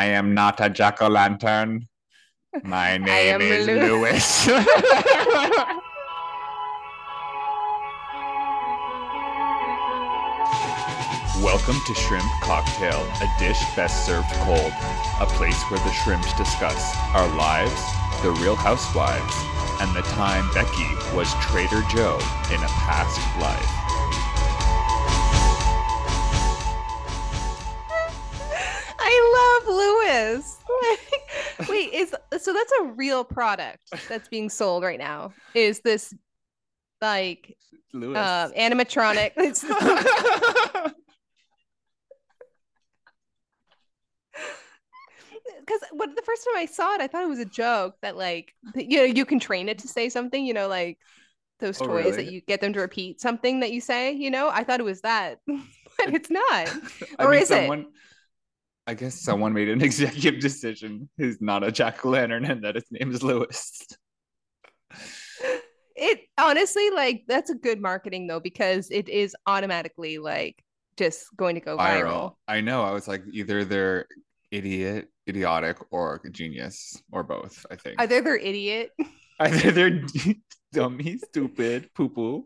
I 0.00 0.06
am 0.06 0.32
not 0.32 0.58
a 0.62 0.70
jack 0.70 1.02
o' 1.02 1.08
lantern. 1.08 1.86
My 2.64 2.96
name 3.10 3.42
is 3.42 3.66
Lou- 3.66 4.00
Lewis. 4.00 4.46
Welcome 11.44 11.76
to 11.86 11.94
Shrimp 11.94 12.24
Cocktail, 12.40 13.06
a 13.20 13.28
dish 13.38 13.62
best 13.76 14.06
served 14.06 14.32
cold. 14.46 14.72
A 15.20 15.26
place 15.26 15.62
where 15.70 15.84
the 15.84 15.92
shrimps 15.92 16.32
discuss 16.38 16.96
our 17.12 17.28
lives, 17.36 17.82
the 18.22 18.30
real 18.40 18.56
housewives, 18.56 19.34
and 19.82 19.94
the 19.94 20.00
time 20.16 20.48
Becky 20.54 20.88
was 21.14 21.30
Trader 21.42 21.82
Joe 21.90 22.16
in 22.48 22.62
a 22.62 22.68
past 22.88 23.20
life. 23.38 23.89
Wait, 31.68 31.92
is 31.92 32.14
so 32.38 32.52
that's 32.52 32.72
a 32.80 32.84
real 32.96 33.24
product 33.24 33.78
that's 34.08 34.28
being 34.28 34.48
sold 34.48 34.82
right 34.82 34.98
now. 34.98 35.32
Is 35.54 35.80
this 35.80 36.14
like 37.00 37.56
Lewis. 37.92 38.18
um 38.18 38.52
animatronic? 38.52 39.32
It's 39.36 39.62
because 45.60 45.80
when 45.92 46.14
the 46.14 46.22
first 46.22 46.44
time 46.44 46.56
I 46.56 46.66
saw 46.66 46.94
it, 46.94 47.00
I 47.00 47.06
thought 47.06 47.22
it 47.22 47.28
was 47.28 47.38
a 47.38 47.44
joke 47.44 47.94
that 48.02 48.16
like 48.16 48.54
you 48.74 48.98
know 48.98 49.04
you 49.04 49.24
can 49.24 49.38
train 49.38 49.68
it 49.68 49.78
to 49.78 49.88
say 49.88 50.08
something. 50.08 50.44
You 50.44 50.54
know, 50.54 50.66
like 50.68 50.98
those 51.60 51.80
Oh, 51.80 51.86
toys 51.86 52.16
that 52.16 52.26
you 52.26 52.40
get 52.40 52.60
them 52.60 52.72
to 52.72 52.80
repeat 52.80 53.20
something 53.20 53.60
that 53.60 53.70
you 53.70 53.80
say. 53.80 54.12
You 54.12 54.30
know, 54.30 54.50
I 54.50 54.64
thought 54.64 54.80
it 54.80 54.84
was 54.84 55.02
that, 55.02 55.38
but 55.46 56.14
it's 56.14 56.30
not. 56.30 56.74
Or 57.18 57.30
mean, 57.30 57.42
is 57.42 57.50
it? 57.50 57.70
I 58.90 58.94
guess 58.94 59.14
someone 59.14 59.52
made 59.52 59.68
an 59.68 59.82
executive 59.84 60.40
decision 60.40 61.08
who's 61.16 61.40
not 61.40 61.62
a 61.62 61.70
jack 61.70 62.04
o' 62.04 62.08
lantern 62.08 62.44
and 62.44 62.64
that 62.64 62.74
his 62.74 62.86
name 62.90 63.12
is 63.12 63.22
Lewis. 63.22 63.86
It 65.94 66.22
honestly 66.36 66.90
like 66.90 67.22
that's 67.28 67.50
a 67.50 67.54
good 67.54 67.80
marketing 67.80 68.26
though 68.26 68.40
because 68.40 68.90
it 68.90 69.08
is 69.08 69.36
automatically 69.46 70.18
like 70.18 70.64
just 70.96 71.24
going 71.36 71.54
to 71.54 71.60
go 71.60 71.76
viral. 71.76 72.02
Viral. 72.02 72.34
I 72.48 72.60
know. 72.62 72.82
I 72.82 72.90
was 72.90 73.06
like, 73.06 73.22
either 73.32 73.64
they're 73.64 74.06
idiot, 74.50 75.08
idiotic, 75.28 75.76
or 75.92 76.20
genius, 76.32 77.00
or 77.12 77.22
both. 77.22 77.64
I 77.70 77.76
think 77.76 78.00
Either 78.00 78.20
they're 78.20 78.36
idiot. 78.36 78.90
either 79.40 79.70
they're 79.70 80.02
dummy, 80.72 81.18
stupid, 81.18 81.90
poo 81.94 82.08
poo. 82.08 82.44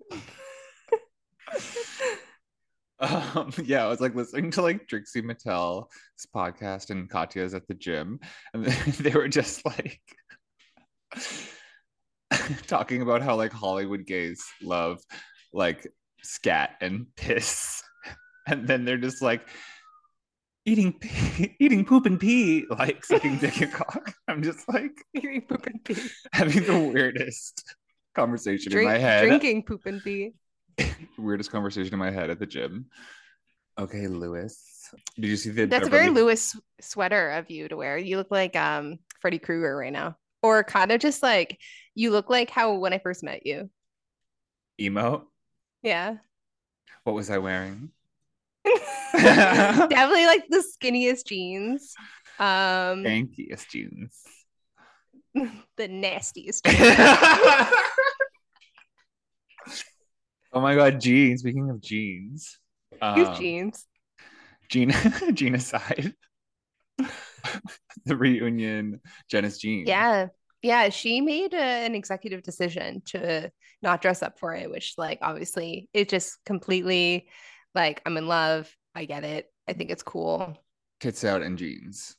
Um, 3.01 3.53
yeah, 3.65 3.85
I 3.85 3.89
was 3.89 4.01
like 4.01 4.15
listening 4.15 4.51
to 4.53 4.63
like 4.63 4.87
Trixie 4.89 5.23
Mattel's 5.23 5.89
podcast 6.35 6.91
and 6.91 7.09
Katya's 7.09 7.55
at 7.55 7.67
the 7.67 7.75
gym, 7.75 8.21
and 8.53 8.65
they 9.01 9.11
were 9.11 9.29
just 9.29 9.65
like 9.67 10.01
talking 12.67 13.03
about 13.03 13.23
how 13.23 13.37
like 13.37 13.53
Hollywood 13.53 14.07
gays 14.07 14.45
love 14.63 15.01
like 15.53 15.87
scat 16.23 16.77
and 16.81 17.07
piss, 17.17 17.83
and 18.47 18.67
then 18.67 18.85
they're 18.85 18.99
just 18.99 19.23
like 19.23 19.49
eating 20.67 20.93
pee- 20.93 21.57
eating 21.59 21.85
poop 21.85 22.07
and 22.07 22.19
pee, 22.19 22.65
like 22.71 23.05
sucking 23.05 23.39
dick 23.39 23.61
and 23.61 23.73
cock. 23.73 24.15
I'm 24.29 24.43
just 24.43 24.69
like 24.69 24.93
Eating 25.15 25.43
poop 25.43 25.67
and 25.67 25.85
pee. 25.85 25.97
having 26.33 26.65
the 26.65 26.79
weirdest 26.79 27.75
conversation 28.15 28.73
Drink, 28.73 28.87
in 28.89 28.95
my 28.95 28.99
head 28.99 29.27
drinking 29.27 29.65
poop 29.65 29.85
and 29.87 30.03
pee. 30.03 30.33
weirdest 31.19 31.51
conversation 31.51 31.93
in 31.93 31.99
my 31.99 32.11
head 32.11 32.31
at 32.31 32.39
the 32.39 32.47
gym. 32.47 32.87
Okay, 33.79 34.07
Lewis. 34.07 34.71
Did 35.17 35.27
you 35.27 35.37
see 35.37 35.51
the 35.51 35.67
That's 35.67 35.87
a 35.87 35.91
very 35.91 36.07
Beverly- 36.07 36.23
Lewis 36.23 36.57
sweater 36.81 37.31
of 37.31 37.51
you 37.51 37.69
to 37.69 37.77
wear. 37.77 37.99
You 37.99 38.17
look 38.17 38.31
like 38.31 38.55
um 38.57 38.99
Freddy 39.21 39.39
Krueger 39.39 39.77
right 39.77 39.93
now. 39.93 40.17
Or 40.43 40.63
kind 40.63 40.93
of 40.93 41.01
just 41.01 41.23
like 41.23 41.59
you 41.95 42.11
look 42.11 42.29
like 42.31 42.51
how 42.51 42.75
when 42.75 42.93
I 42.93 42.99
first 42.99 43.23
met 43.23 43.47
you. 43.47 43.71
emo? 44.81 45.27
Yeah. 45.83 46.17
What 47.05 47.15
was 47.15 47.31
I 47.31 47.39
wearing? 47.39 47.91
Definitely 49.13 50.27
like 50.27 50.45
the 50.49 50.63
skinniest 50.63 51.27
jeans. 51.27 51.95
Um 52.39 53.05
Yankees 53.05 53.67
jeans. 53.71 54.21
the 55.77 55.89
nastiest. 55.89 56.65
Oh 60.55 60.61
my 60.61 60.75
god, 60.75 61.01
jeans. 61.01 61.41
Speaking 61.41 61.71
of 61.71 61.81
jeans. 61.81 62.59
Whose 63.15 63.29
Um, 63.29 63.35
jeans? 63.37 63.87
Gina 64.69 64.95
genocide. 65.33 66.15
the 68.07 68.17
reunion, 68.17 69.01
Jenna's 69.31 69.59
jeans. 69.59 69.89
Yeah. 69.89 70.29
Yeah, 70.63 70.89
she 70.89 71.21
made 71.21 71.53
a, 71.53 71.59
an 71.59 71.95
executive 71.95 72.43
decision 72.43 73.03
to 73.07 73.51
not 73.83 74.01
dress 74.01 74.23
up 74.23 74.39
for 74.39 74.55
it, 74.55 74.71
which 74.71 74.95
like 74.97 75.19
obviously 75.21 75.91
it 75.93 76.09
just 76.09 76.39
completely 76.47 77.29
like 77.75 78.01
I'm 78.07 78.17
in 78.17 78.27
love. 78.27 78.75
I 78.95 79.05
get 79.05 79.25
it. 79.25 79.53
I 79.69 79.75
think 79.75 79.91
it's 79.91 80.03
cool. 80.03 80.57
Tits 81.01 81.23
out 81.25 81.43
and 81.43 81.59
jeans. 81.59 82.17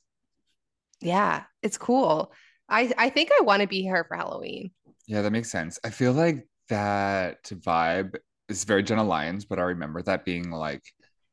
Yeah, 1.01 1.43
it's 1.63 1.77
cool. 1.77 2.31
I 2.69 2.91
I 2.97 3.09
think 3.09 3.31
I 3.31 3.41
want 3.43 3.61
to 3.63 3.67
be 3.67 3.85
her 3.87 4.03
for 4.07 4.15
Halloween. 4.15 4.71
Yeah, 5.07 5.21
that 5.21 5.31
makes 5.31 5.49
sense. 5.51 5.79
I 5.83 5.89
feel 5.89 6.13
like 6.13 6.47
that 6.69 7.43
vibe 7.45 8.15
is 8.49 8.63
very 8.63 8.83
Jenna 8.83 9.03
Lyons, 9.03 9.45
but 9.45 9.59
I 9.59 9.63
remember 9.63 10.01
that 10.03 10.25
being 10.25 10.51
like 10.51 10.83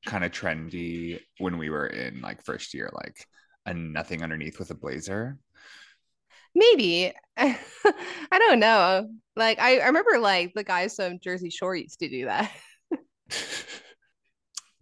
kind 0.06 0.24
of 0.24 0.32
trendy 0.32 1.20
when 1.38 1.58
we 1.58 1.70
were 1.70 1.86
in 1.86 2.20
like 2.20 2.44
first 2.44 2.74
year, 2.74 2.90
like 2.92 3.26
a 3.66 3.74
nothing 3.74 4.22
underneath 4.22 4.58
with 4.58 4.70
a 4.70 4.74
blazer. 4.74 5.38
Maybe. 6.54 7.12
I 7.36 7.58
don't 8.32 8.60
know. 8.60 9.08
Like 9.36 9.58
I, 9.58 9.78
I 9.78 9.86
remember 9.86 10.18
like 10.18 10.52
the 10.54 10.64
guys 10.64 10.96
from 10.96 11.18
Jersey 11.20 11.50
Shore 11.50 11.76
used 11.76 12.00
to 12.00 12.08
do 12.08 12.26
that. 12.26 12.52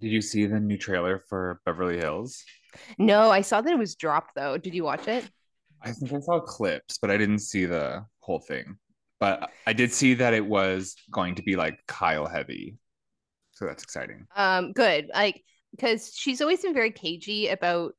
Did 0.00 0.12
you 0.12 0.22
see 0.22 0.46
the 0.46 0.58
new 0.58 0.78
trailer 0.78 1.22
for 1.28 1.60
Beverly 1.66 1.98
Hills? 1.98 2.42
No, 2.98 3.30
I 3.30 3.42
saw 3.42 3.60
that 3.60 3.72
it 3.72 3.78
was 3.78 3.94
dropped 3.94 4.34
though. 4.34 4.56
Did 4.56 4.74
you 4.74 4.84
watch 4.84 5.06
it? 5.08 5.28
I 5.82 5.92
think 5.92 6.12
I 6.12 6.20
saw 6.20 6.40
clips, 6.40 6.98
but 7.00 7.10
I 7.10 7.16
didn't 7.16 7.40
see 7.40 7.64
the 7.66 8.04
whole 8.20 8.40
thing. 8.40 8.76
But 9.20 9.50
I 9.66 9.74
did 9.74 9.92
see 9.92 10.14
that 10.14 10.34
it 10.34 10.44
was 10.44 10.96
going 11.10 11.36
to 11.36 11.42
be 11.42 11.54
like 11.54 11.78
Kyle 11.86 12.26
heavy. 12.26 12.78
So 13.52 13.66
that's 13.66 13.82
exciting. 13.82 14.26
Um, 14.34 14.72
good. 14.72 15.10
Like 15.14 15.44
because 15.72 16.12
she's 16.16 16.40
always 16.40 16.62
been 16.62 16.74
very 16.74 16.90
cagey 16.90 17.48
about 17.48 17.92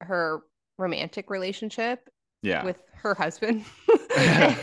her 0.00 0.40
romantic 0.78 1.28
relationship 1.28 2.08
Yeah. 2.42 2.64
with 2.64 2.78
her 2.94 3.14
husband. 3.14 3.64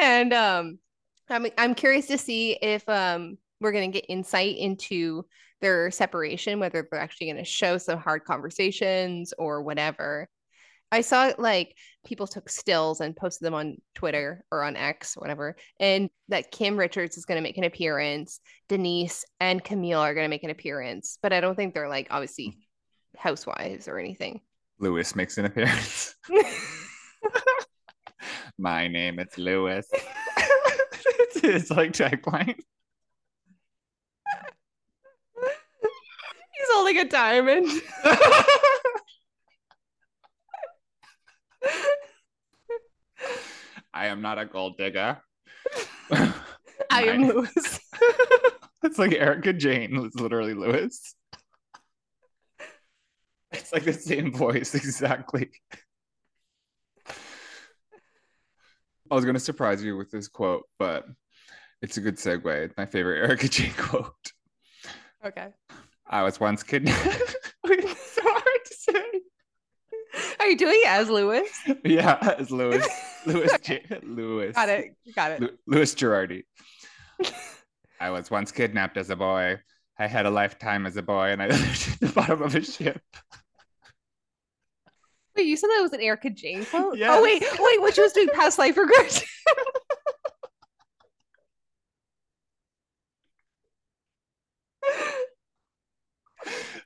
and 0.00 0.32
um 0.32 0.78
I'm 1.28 1.46
I'm 1.58 1.74
curious 1.74 2.06
to 2.06 2.18
see 2.18 2.52
if 2.52 2.88
um 2.88 3.36
we're 3.60 3.72
gonna 3.72 3.88
get 3.88 4.06
insight 4.08 4.56
into 4.56 5.24
their 5.60 5.90
separation, 5.90 6.60
whether 6.60 6.86
they're 6.90 7.00
actually 7.00 7.28
gonna 7.28 7.44
show 7.44 7.78
some 7.78 7.98
hard 7.98 8.24
conversations 8.24 9.32
or 9.38 9.62
whatever. 9.62 10.28
I 10.96 11.02
saw 11.02 11.30
like 11.36 11.76
people 12.06 12.26
took 12.26 12.48
stills 12.48 13.02
and 13.02 13.14
posted 13.14 13.44
them 13.44 13.52
on 13.52 13.76
Twitter 13.94 14.42
or 14.50 14.62
on 14.62 14.76
X 14.76 15.14
or 15.14 15.20
whatever, 15.20 15.56
and 15.78 16.08
that 16.28 16.50
Kim 16.50 16.78
Richards 16.78 17.18
is 17.18 17.26
going 17.26 17.36
to 17.36 17.42
make 17.42 17.58
an 17.58 17.64
appearance. 17.64 18.40
Denise 18.70 19.26
and 19.38 19.62
Camille 19.62 20.00
are 20.00 20.14
going 20.14 20.24
to 20.24 20.30
make 20.30 20.42
an 20.42 20.48
appearance, 20.48 21.18
but 21.22 21.34
I 21.34 21.40
don't 21.40 21.54
think 21.54 21.74
they're 21.74 21.90
like 21.90 22.06
obviously 22.10 22.46
hmm. 22.46 23.18
housewives 23.18 23.88
or 23.88 23.98
anything. 23.98 24.40
Lewis 24.80 25.14
makes 25.14 25.36
an 25.36 25.44
appearance. 25.44 26.14
My 28.58 28.88
name 28.88 29.18
is 29.18 29.36
Lewis. 29.36 29.86
it's, 29.92 31.36
it's 31.44 31.70
like 31.70 31.92
tagline. 31.92 32.56
He's 36.56 36.68
holding 36.72 36.98
a 36.98 37.04
diamond. 37.04 37.66
I 43.96 44.08
am 44.08 44.20
not 44.20 44.38
a 44.38 44.44
gold 44.44 44.76
digger. 44.76 45.16
I 46.10 46.34
am 46.90 47.22
Lewis. 47.28 47.80
it's 48.82 48.98
like 48.98 49.12
Erika 49.14 49.54
Jayne 49.54 49.98
was 50.02 50.14
literally 50.20 50.52
Lewis. 50.52 51.14
It's 53.52 53.72
like 53.72 53.84
the 53.84 53.94
same 53.94 54.32
voice 54.32 54.74
exactly. 54.74 55.48
I 59.10 59.14
was 59.14 59.24
gonna 59.24 59.40
surprise 59.40 59.82
you 59.82 59.96
with 59.96 60.10
this 60.10 60.28
quote, 60.28 60.64
but 60.78 61.06
it's 61.80 61.96
a 61.96 62.02
good 62.02 62.16
segue. 62.16 62.44
It's 62.64 62.76
my 62.76 62.84
favorite 62.84 63.26
Erika 63.26 63.48
Jayne 63.48 63.72
quote. 63.78 64.32
Okay. 65.24 65.48
I 66.06 66.22
was 66.22 66.38
once 66.38 66.62
kidnapped. 66.62 67.34
it's 67.64 68.14
so 68.14 68.22
hard 68.22 68.64
to 68.66 68.74
say. 68.74 69.20
Are 70.38 70.48
you 70.48 70.56
doing 70.58 70.80
it 70.82 70.88
as 70.88 71.08
Lewis? 71.08 71.48
Yeah, 71.82 72.18
as 72.38 72.50
Lewis. 72.50 72.86
Lewis. 73.26 73.58
J- 73.62 73.84
Lewis. 74.02 74.54
Got 74.54 74.68
it. 74.68 74.96
Got 75.14 75.32
it. 75.32 75.40
Lu- 75.40 75.58
Louis 75.66 75.94
Girardi. 75.94 76.44
I 78.00 78.10
was 78.10 78.30
once 78.30 78.52
kidnapped 78.52 78.96
as 78.96 79.10
a 79.10 79.16
boy. 79.16 79.58
I 79.98 80.06
had 80.06 80.26
a 80.26 80.30
lifetime 80.30 80.86
as 80.86 80.96
a 80.96 81.02
boy, 81.02 81.30
and 81.30 81.42
I 81.42 81.46
lived 81.50 81.88
at 81.92 82.00
the 82.00 82.08
bottom 82.08 82.42
of 82.42 82.54
a 82.54 82.62
ship. 82.62 83.00
Wait, 85.34 85.46
you 85.46 85.56
said 85.56 85.68
that 85.68 85.82
was 85.82 85.92
an 85.92 86.00
Erika 86.00 86.30
Jayne 86.30 86.64
quote? 86.64 86.96
Yes. 86.96 87.10
Oh 87.12 87.22
wait, 87.22 87.42
wait, 87.42 87.80
what 87.80 87.94
she 87.94 88.00
was 88.00 88.12
doing 88.12 88.28
past 88.32 88.58
life 88.58 88.76
regression. 88.76 89.28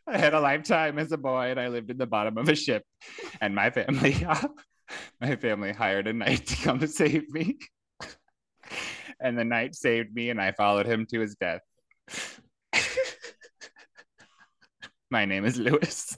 I 0.07 0.19
had 0.19 0.35
a 0.35 0.41
lifetime 0.41 0.99
as 0.99 1.13
a 1.13 1.17
boy 1.17 1.51
and 1.51 1.61
I 1.61 1.69
lived 1.69 1.91
in 1.91 1.99
the 1.99 2.07
bottom 2.07 2.39
of 2.39 2.49
a 2.49 2.57
ship 2.57 2.83
and 3.41 3.55
my 3.55 3.71
family 3.71 4.27
my 5.21 5.37
family 5.37 5.73
hired 5.73 6.07
a 6.07 6.13
knight 6.13 6.47
to 6.49 6.57
come 6.57 6.87
save 6.87 7.31
me. 7.31 7.59
And 9.21 9.39
the 9.39 9.45
knight 9.45 9.75
saved 9.75 10.15
me 10.15 10.31
and 10.31 10.41
I 10.41 10.53
followed 10.53 10.87
him 10.87 11.07
to 11.11 11.21
his 11.21 11.37
death. 11.37 11.61
my 15.11 15.27
name 15.27 15.45
is 15.45 15.59
Lewis. 15.59 16.17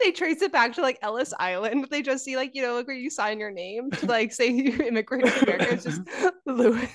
they 0.00 0.10
trace 0.10 0.42
it 0.42 0.50
back 0.52 0.72
to 0.74 0.82
like 0.82 0.98
Ellis 1.00 1.32
Island. 1.38 1.86
They 1.90 2.02
just 2.02 2.24
see 2.24 2.36
like, 2.36 2.54
you 2.54 2.62
know, 2.62 2.74
like 2.74 2.88
where 2.88 2.96
you 2.96 3.10
sign 3.10 3.38
your 3.38 3.52
name 3.52 3.90
to 3.92 4.06
like 4.06 4.32
say 4.32 4.48
you 4.48 4.82
immigrated 4.82 5.32
to 5.32 5.42
America. 5.44 5.74
It's 5.74 5.84
just 5.84 6.02
Lewis. 6.44 6.90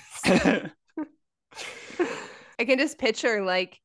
I 2.60 2.66
can 2.66 2.78
just 2.78 2.98
picture 2.98 3.44
like 3.44 3.80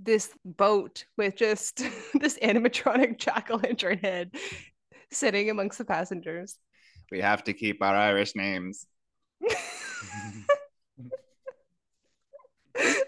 this 0.00 0.30
boat 0.44 1.04
with 1.16 1.34
just 1.36 1.78
this 2.14 2.38
animatronic 2.38 3.18
jack 3.24 3.50
o' 3.50 3.56
lantern 3.56 3.98
head 3.98 4.30
sitting 5.10 5.50
amongst 5.50 5.78
the 5.78 5.84
passengers. 5.84 6.56
we 7.10 7.20
have 7.20 7.42
to 7.44 7.52
keep 7.52 7.82
our 7.82 7.96
Irish 7.96 8.34
names. 8.36 8.86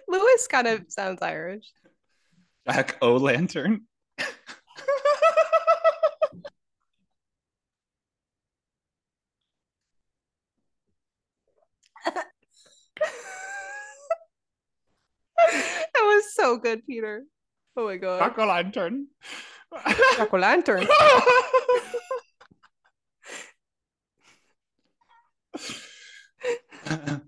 Lewis 0.09 0.49
kind 0.49 0.67
of 0.67 0.85
sounds 0.89 1.23
Irish. 1.23 1.65
Jack 2.69 2.97
O' 3.01 3.17
Lantern. 3.17 3.83
that 15.37 15.97
was 15.97 16.35
so 16.51 16.59
good, 16.59 16.85
Peter. 16.87 17.25
Oh 17.77 17.87
my 17.87 17.97
god. 17.97 18.19
Jack 18.19 18.39
O' 18.39 18.47
Lantern. 18.47 19.07
Jack 20.17 20.35
o' 20.35 20.37
lantern. 20.37 20.89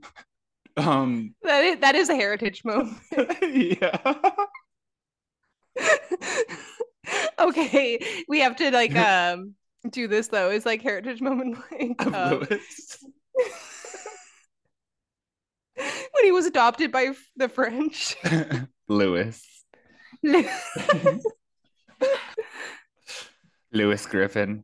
um 0.77 1.35
That 1.43 1.65
is, 1.65 1.79
that 1.81 1.95
is 1.95 2.09
a 2.09 2.17
heritage 2.17 2.65
moment. 2.65 2.99
yeah 3.43 4.15
okay, 7.39 8.25
we 8.29 8.41
have 8.41 8.57
to 8.57 8.71
like 8.73 8.97
um 8.97 9.55
do 9.91 10.09
this 10.09 10.27
though. 10.29 10.51
It's 10.51 10.67
like 10.67 10.83
heritage 10.83 11.21
moment 11.21 11.59
like 11.71 12.07
um. 12.07 12.47
When 16.23 16.29
he 16.29 16.33
was 16.33 16.47
adopted 16.47 16.93
by 16.93 17.11
the 17.37 17.49
French. 17.49 18.15
Lewis. 18.89 19.45
Lewis 23.73 24.07
Griffin. 24.07 24.63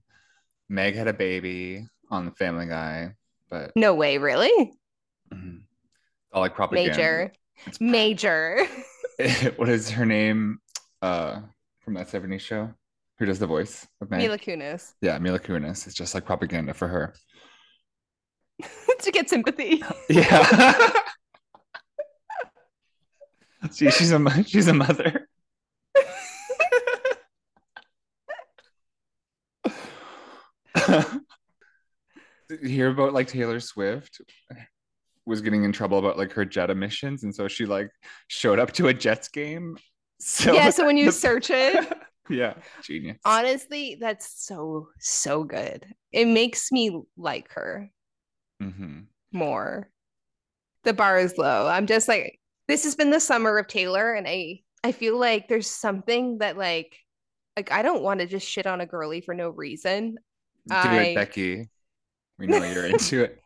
Meg 0.68 0.94
had 0.94 1.08
a 1.08 1.12
baby 1.12 1.84
on 2.10 2.26
the 2.26 2.30
Family 2.30 2.66
Guy, 2.66 3.14
but 3.50 3.72
no 3.74 3.92
way, 3.94 4.18
really? 4.18 4.72
mhm. 5.34 5.62
all 6.32 6.42
like 6.42 6.54
propaganda. 6.54 6.90
Major, 6.92 7.32
It's- 7.66 7.80
major. 7.80 8.64
what 9.56 9.68
is 9.68 9.90
her 9.90 10.06
name? 10.06 10.58
Uh, 11.02 11.40
from 11.80 11.94
that 11.94 12.06
70s 12.08 12.40
show? 12.40 12.72
Who 13.18 13.26
does 13.26 13.40
the 13.40 13.46
voice 13.48 13.84
of 14.00 14.10
Meg? 14.10 14.20
Mila 14.20 14.38
Kunis 14.38 14.92
yeah, 15.00 15.18
Mila 15.18 15.40
Kunis. 15.40 15.86
It's 15.88 15.94
just 15.96 16.14
like 16.14 16.24
propaganda 16.24 16.72
for 16.72 16.86
her. 16.86 17.14
to 19.00 19.10
get 19.10 19.28
sympathy. 19.28 19.82
Yeah. 20.08 20.92
See, 23.70 23.90
she's 23.90 24.12
a 24.12 24.44
she's 24.44 24.68
a 24.68 24.74
mother. 24.74 25.28
Did 32.48 32.60
you 32.62 32.68
hear 32.68 32.88
about 32.88 33.12
like 33.12 33.28
Taylor 33.28 33.60
Swift 33.60 34.20
was 35.26 35.40
getting 35.42 35.64
in 35.64 35.72
trouble 35.72 35.98
about 35.98 36.16
like 36.16 36.32
her 36.32 36.44
jet 36.44 36.70
emissions, 36.70 37.24
and 37.24 37.34
so 37.34 37.46
she 37.48 37.66
like 37.66 37.90
showed 38.28 38.58
up 38.58 38.72
to 38.72 38.88
a 38.88 38.94
Jets 38.94 39.28
game. 39.28 39.76
So 40.20 40.52
yeah, 40.54 40.70
so 40.70 40.86
when 40.86 40.96
you 40.96 41.06
the- 41.06 41.12
search 41.12 41.50
it, 41.50 41.92
yeah, 42.30 42.54
genius. 42.82 43.18
honestly, 43.24 43.98
that's 44.00 44.44
so 44.46 44.88
so 44.98 45.44
good. 45.44 45.84
It 46.12 46.26
makes 46.26 46.72
me 46.72 47.02
like 47.16 47.52
her 47.52 47.90
Mhm. 48.62 49.06
more. 49.32 49.90
The 50.84 50.94
bar 50.94 51.18
is 51.18 51.36
low. 51.36 51.66
I'm 51.68 51.86
just 51.86 52.08
like 52.08 52.40
this 52.68 52.84
has 52.84 52.94
been 52.94 53.10
the 53.10 53.20
summer 53.20 53.58
of 53.58 53.66
Taylor 53.66 54.12
and 54.14 54.26
I 54.28 54.60
I 54.84 54.92
feel 54.92 55.18
like 55.18 55.48
there's 55.48 55.68
something 55.68 56.38
that 56.38 56.56
like 56.56 56.96
like 57.56 57.72
I 57.72 57.82
don't 57.82 58.02
want 58.02 58.20
to 58.20 58.26
just 58.26 58.46
shit 58.48 58.66
on 58.66 58.80
a 58.80 58.86
girly 58.86 59.20
for 59.20 59.34
no 59.34 59.48
reason. 59.50 60.12
Do 60.68 60.74
I- 60.74 61.02
it, 61.02 61.14
Becky. 61.16 61.68
We 62.38 62.46
know 62.46 62.62
you're 62.62 62.86
into 62.94 63.24
it. 63.24 63.40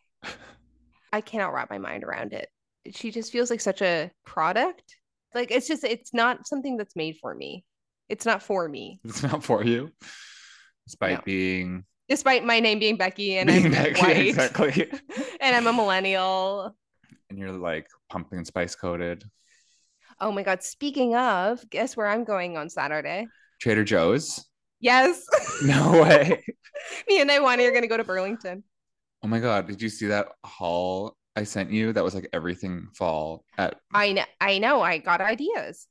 I 1.12 1.20
cannot 1.22 1.52
wrap 1.54 1.70
my 1.70 1.78
mind 1.78 2.04
around 2.04 2.32
it. 2.34 2.48
She 2.94 3.10
just 3.10 3.32
feels 3.32 3.50
like 3.50 3.60
such 3.60 3.80
a 3.80 4.10
product. 4.26 4.96
Like 5.34 5.50
it's 5.50 5.66
just 5.68 5.84
it's 5.84 6.12
not 6.12 6.46
something 6.46 6.76
that's 6.76 6.96
made 6.96 7.16
for 7.20 7.34
me. 7.34 7.64
It's 8.08 8.26
not 8.26 8.42
for 8.42 8.68
me. 8.68 9.00
It's 9.04 9.22
not 9.22 9.42
for 9.42 9.64
you, 9.64 9.90
despite 10.86 11.18
No. 11.18 11.22
being 11.24 11.84
Despite 12.08 12.44
my 12.44 12.60
name 12.60 12.78
being 12.78 12.96
Becky 12.98 13.38
and 13.38 13.46
being 13.48 13.66
I'm 13.66 13.72
Becky, 13.72 14.02
white 14.02 14.16
exactly. 14.26 14.90
and 15.40 15.56
I'm 15.56 15.66
a 15.66 15.72
millennial. 15.72 16.76
And 17.32 17.40
you're 17.40 17.52
like 17.52 17.88
pumpkin 18.10 18.44
spice 18.44 18.74
coated. 18.74 19.24
Oh 20.20 20.30
my 20.30 20.42
god, 20.42 20.62
speaking 20.62 21.16
of, 21.16 21.68
guess 21.70 21.96
where 21.96 22.06
I'm 22.06 22.24
going 22.24 22.56
on 22.56 22.68
Saturday? 22.68 23.26
Trader 23.60 23.84
Joe's? 23.84 24.44
Yes. 24.80 25.24
No 25.64 25.92
way. 26.02 26.42
Me 27.08 27.20
and 27.20 27.30
Iwani 27.30 27.66
are 27.66 27.70
going 27.70 27.82
to 27.82 27.88
go 27.88 27.96
to 27.96 28.04
Burlington. 28.04 28.64
Oh 29.22 29.28
my 29.28 29.38
god, 29.40 29.66
did 29.68 29.80
you 29.80 29.88
see 29.88 30.06
that 30.08 30.28
haul 30.44 31.16
I 31.36 31.44
sent 31.44 31.70
you? 31.70 31.92
That 31.92 32.04
was 32.04 32.14
like 32.14 32.28
everything 32.32 32.88
fall 32.94 33.44
at 33.58 33.76
I 33.94 34.12
know, 34.12 34.24
I 34.40 34.58
know, 34.58 34.80
I 34.82 34.98
got 34.98 35.20
ideas. 35.20 35.86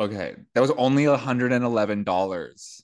okay. 0.00 0.36
That 0.54 0.60
was 0.60 0.70
only 0.72 1.04
$111. 1.04 2.82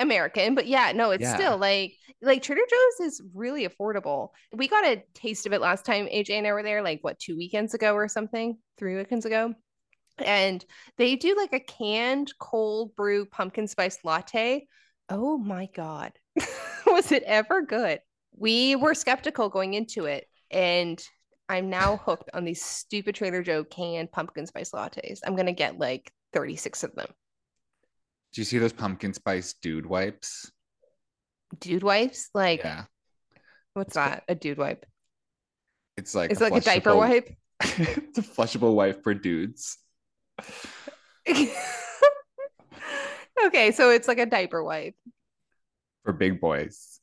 American, 0.00 0.54
but 0.54 0.66
yeah, 0.66 0.92
no, 0.92 1.10
it's 1.10 1.22
Yeah. 1.22 1.34
still 1.36 1.58
like 1.58 1.92
like 2.22 2.42
Trader 2.42 2.62
Joe's 2.68 3.06
is 3.08 3.22
really 3.34 3.68
affordable. 3.68 4.30
We 4.52 4.66
got 4.68 4.84
a 4.86 5.02
taste 5.14 5.46
of 5.46 5.52
it 5.52 5.60
last 5.60 5.84
time 5.84 6.06
AJ 6.06 6.30
and 6.38 6.46
I 6.46 6.52
were 6.52 6.62
there, 6.62 6.82
like 6.82 7.00
what 7.02 7.18
two 7.18 7.36
weekends 7.36 7.74
ago 7.74 7.94
or 7.94 8.08
something, 8.08 8.58
three 8.78 8.96
weekends 8.96 9.26
ago. 9.26 9.54
And 10.18 10.64
they 10.96 11.16
do 11.16 11.34
like 11.36 11.52
a 11.52 11.60
canned 11.60 12.32
cold 12.38 12.94
brew 12.96 13.26
pumpkin 13.26 13.66
spice 13.66 13.98
latte. 14.04 14.66
Oh 15.08 15.38
my 15.38 15.68
god. 15.74 16.12
Was 16.86 17.12
it 17.12 17.22
ever 17.24 17.62
good? 17.62 18.00
We 18.36 18.76
were 18.76 18.94
skeptical 18.94 19.48
going 19.48 19.74
into 19.74 20.06
it, 20.06 20.26
and 20.50 21.02
I'm 21.48 21.70
now 21.70 21.96
hooked 21.98 22.30
on 22.34 22.44
these 22.44 22.64
stupid 22.64 23.14
Trader 23.14 23.42
Joe 23.42 23.64
canned 23.64 24.12
pumpkin 24.12 24.46
spice 24.46 24.70
lattes. 24.72 25.20
I'm 25.26 25.36
gonna 25.36 25.52
get 25.52 25.78
like 25.78 26.12
36 26.32 26.84
of 26.84 26.94
them. 26.94 27.08
Do 28.34 28.40
you 28.40 28.44
see 28.44 28.58
those 28.58 28.72
pumpkin 28.72 29.14
spice 29.14 29.54
dude 29.62 29.86
wipes? 29.86 30.50
Dude 31.60 31.84
wipes? 31.84 32.30
Like 32.34 32.64
Yeah. 32.64 32.84
What's 33.74 33.94
that? 33.94 34.24
A 34.28 34.34
dude 34.34 34.58
wipe? 34.58 34.84
It's 35.96 36.16
like 36.16 36.32
It's 36.32 36.40
like 36.40 36.52
a 36.52 36.60
diaper 36.60 36.96
wipe. 36.96 37.28
it's 37.60 38.18
a 38.18 38.22
flushable 38.22 38.74
wipe 38.74 39.04
for 39.04 39.14
dudes. 39.14 39.78
okay, 43.46 43.70
so 43.70 43.90
it's 43.90 44.08
like 44.08 44.18
a 44.18 44.26
diaper 44.26 44.64
wipe. 44.64 44.96
For 46.02 46.12
big 46.12 46.40
boys. 46.40 46.98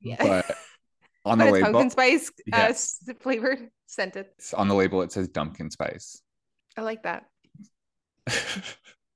Yeah. 0.00 0.16
But 0.20 0.56
on 1.24 1.38
the 1.38 1.46
But 1.46 1.48
it's 1.48 1.54
label 1.54 1.72
pumpkin 1.72 1.90
spice 1.90 2.30
uh, 2.52 2.72
flavored 3.18 3.70
scented. 3.86 4.26
on 4.54 4.68
the 4.68 4.74
label 4.74 5.02
it 5.02 5.10
says 5.10 5.28
Dumpkin 5.28 5.72
Spice. 5.72 6.22
I 6.76 6.82
like 6.82 7.02
that. 7.02 7.24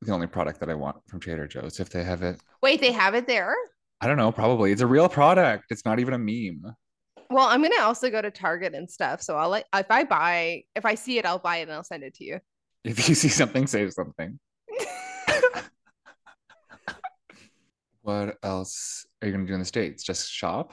The 0.02 0.12
only 0.12 0.26
product 0.26 0.60
that 0.60 0.70
I 0.70 0.74
want 0.74 0.96
from 1.08 1.20
Trader 1.20 1.46
Joe's 1.46 1.78
if 1.80 1.90
they 1.90 2.02
have 2.04 2.22
it. 2.22 2.40
Wait, 2.62 2.80
they 2.80 2.92
have 2.92 3.14
it 3.14 3.26
there? 3.26 3.54
I 4.00 4.06
don't 4.06 4.16
know, 4.16 4.32
probably. 4.32 4.72
It's 4.72 4.80
a 4.80 4.86
real 4.86 5.08
product. 5.08 5.64
It's 5.70 5.84
not 5.84 5.98
even 6.00 6.14
a 6.14 6.18
meme. 6.18 6.74
Well, 7.28 7.46
I'm 7.46 7.62
gonna 7.62 7.82
also 7.82 8.10
go 8.10 8.20
to 8.22 8.30
Target 8.30 8.74
and 8.74 8.90
stuff. 8.90 9.22
So 9.22 9.36
I'll 9.36 9.50
like 9.50 9.66
if 9.74 9.90
I 9.90 10.04
buy 10.04 10.64
if 10.74 10.84
I 10.84 10.94
see 10.94 11.18
it, 11.18 11.26
I'll 11.26 11.38
buy 11.38 11.58
it 11.58 11.62
and 11.62 11.72
I'll 11.72 11.84
send 11.84 12.02
it 12.02 12.14
to 12.14 12.24
you. 12.24 12.40
If 12.82 13.08
you 13.08 13.14
see 13.14 13.28
something, 13.28 13.66
say 13.66 13.88
something. 13.90 14.38
What 18.02 18.38
else 18.42 19.06
are 19.20 19.26
you 19.28 19.32
gonna 19.32 19.46
do 19.46 19.52
in 19.52 19.60
the 19.60 19.64
States? 19.66 20.02
Just 20.02 20.30
shop? 20.30 20.72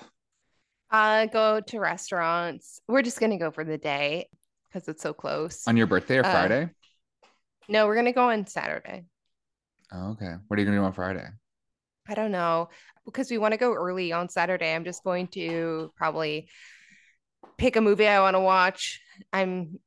uh 0.90 1.26
go 1.26 1.60
to 1.60 1.80
restaurants. 1.80 2.80
We're 2.88 3.02
just 3.02 3.20
gonna 3.20 3.38
go 3.38 3.52
for 3.52 3.66
the 3.66 3.78
day 3.78 4.30
because 4.70 4.88
it's 4.88 5.04
so 5.04 5.14
close. 5.14 5.68
On 5.68 5.76
your 5.76 5.88
birthday 5.88 6.18
or 6.20 6.26
Uh, 6.26 6.32
Friday? 6.32 6.70
No, 7.68 7.86
we're 7.86 7.96
gonna 7.96 8.14
go 8.14 8.30
on 8.30 8.48
Saturday. 8.48 9.04
Oh, 9.92 10.12
okay. 10.12 10.36
What 10.48 10.58
are 10.58 10.62
you 10.62 10.66
gonna 10.66 10.78
do 10.78 10.84
on 10.84 10.94
Friday? 10.94 11.28
I 12.08 12.14
don't 12.14 12.32
know 12.32 12.70
because 13.06 13.30
we 13.30 13.38
want 13.38 13.54
to 13.54 13.58
go 13.58 13.74
early 13.74 14.12
on 14.12 14.30
Saturday. 14.30 14.74
I'm 14.74 14.86
just 14.86 15.04
going 15.04 15.28
to 15.30 15.92
probably 15.96 16.50
pick 17.58 17.76
a 17.76 17.82
movie 17.82 18.08
I 18.08 18.22
want 18.22 18.36
to 18.36 18.40
watch. 18.40 19.02
I'm 19.34 19.80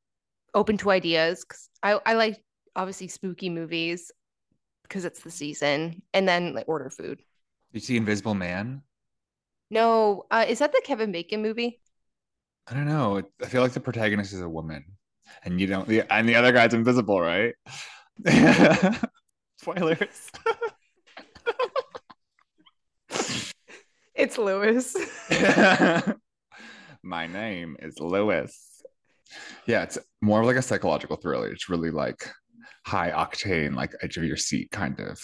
open 0.54 0.76
to 0.78 0.90
ideas 0.90 1.44
because 1.44 1.68
I, 1.82 1.98
I 2.04 2.14
like 2.14 2.42
obviously 2.76 3.08
spooky 3.08 3.48
movies 3.48 4.10
because 4.82 5.04
it's 5.04 5.20
the 5.20 5.30
season, 5.30 6.02
and 6.12 6.28
then 6.28 6.54
like 6.54 6.68
order 6.68 6.90
food. 6.90 7.18
Did 7.72 7.74
you 7.74 7.80
see 7.80 7.96
Invisible 7.96 8.34
Man? 8.34 8.82
No, 9.70 10.24
uh, 10.30 10.44
is 10.48 10.58
that 10.58 10.72
the 10.72 10.82
Kevin 10.84 11.12
Bacon 11.12 11.42
movie? 11.42 11.80
I 12.66 12.74
don't 12.74 12.86
know. 12.86 13.22
I 13.42 13.46
feel 13.46 13.62
like 13.62 13.72
the 13.72 13.80
protagonist 13.80 14.32
is 14.32 14.40
a 14.40 14.48
woman, 14.48 14.84
and 15.44 15.60
you 15.60 15.66
don't. 15.66 15.88
And 16.10 16.28
the 16.28 16.34
other 16.34 16.52
guy's 16.52 16.74
invisible, 16.74 17.20
right? 17.20 17.54
Spoilers. 19.60 20.30
It's 24.14 24.38
Lewis. 24.38 24.96
My 27.02 27.26
name 27.26 27.76
is 27.80 28.00
Lewis. 28.00 28.82
Yeah, 29.66 29.82
it's 29.82 29.98
more 30.22 30.40
of 30.40 30.46
like 30.46 30.56
a 30.56 30.62
psychological 30.62 31.16
thriller. 31.16 31.48
It's 31.48 31.68
really 31.68 31.90
like 31.90 32.30
high 32.86 33.10
octane, 33.10 33.74
like 33.74 33.92
edge 34.02 34.16
of 34.16 34.24
your 34.24 34.38
seat 34.38 34.70
kind 34.70 34.98
of. 34.98 35.20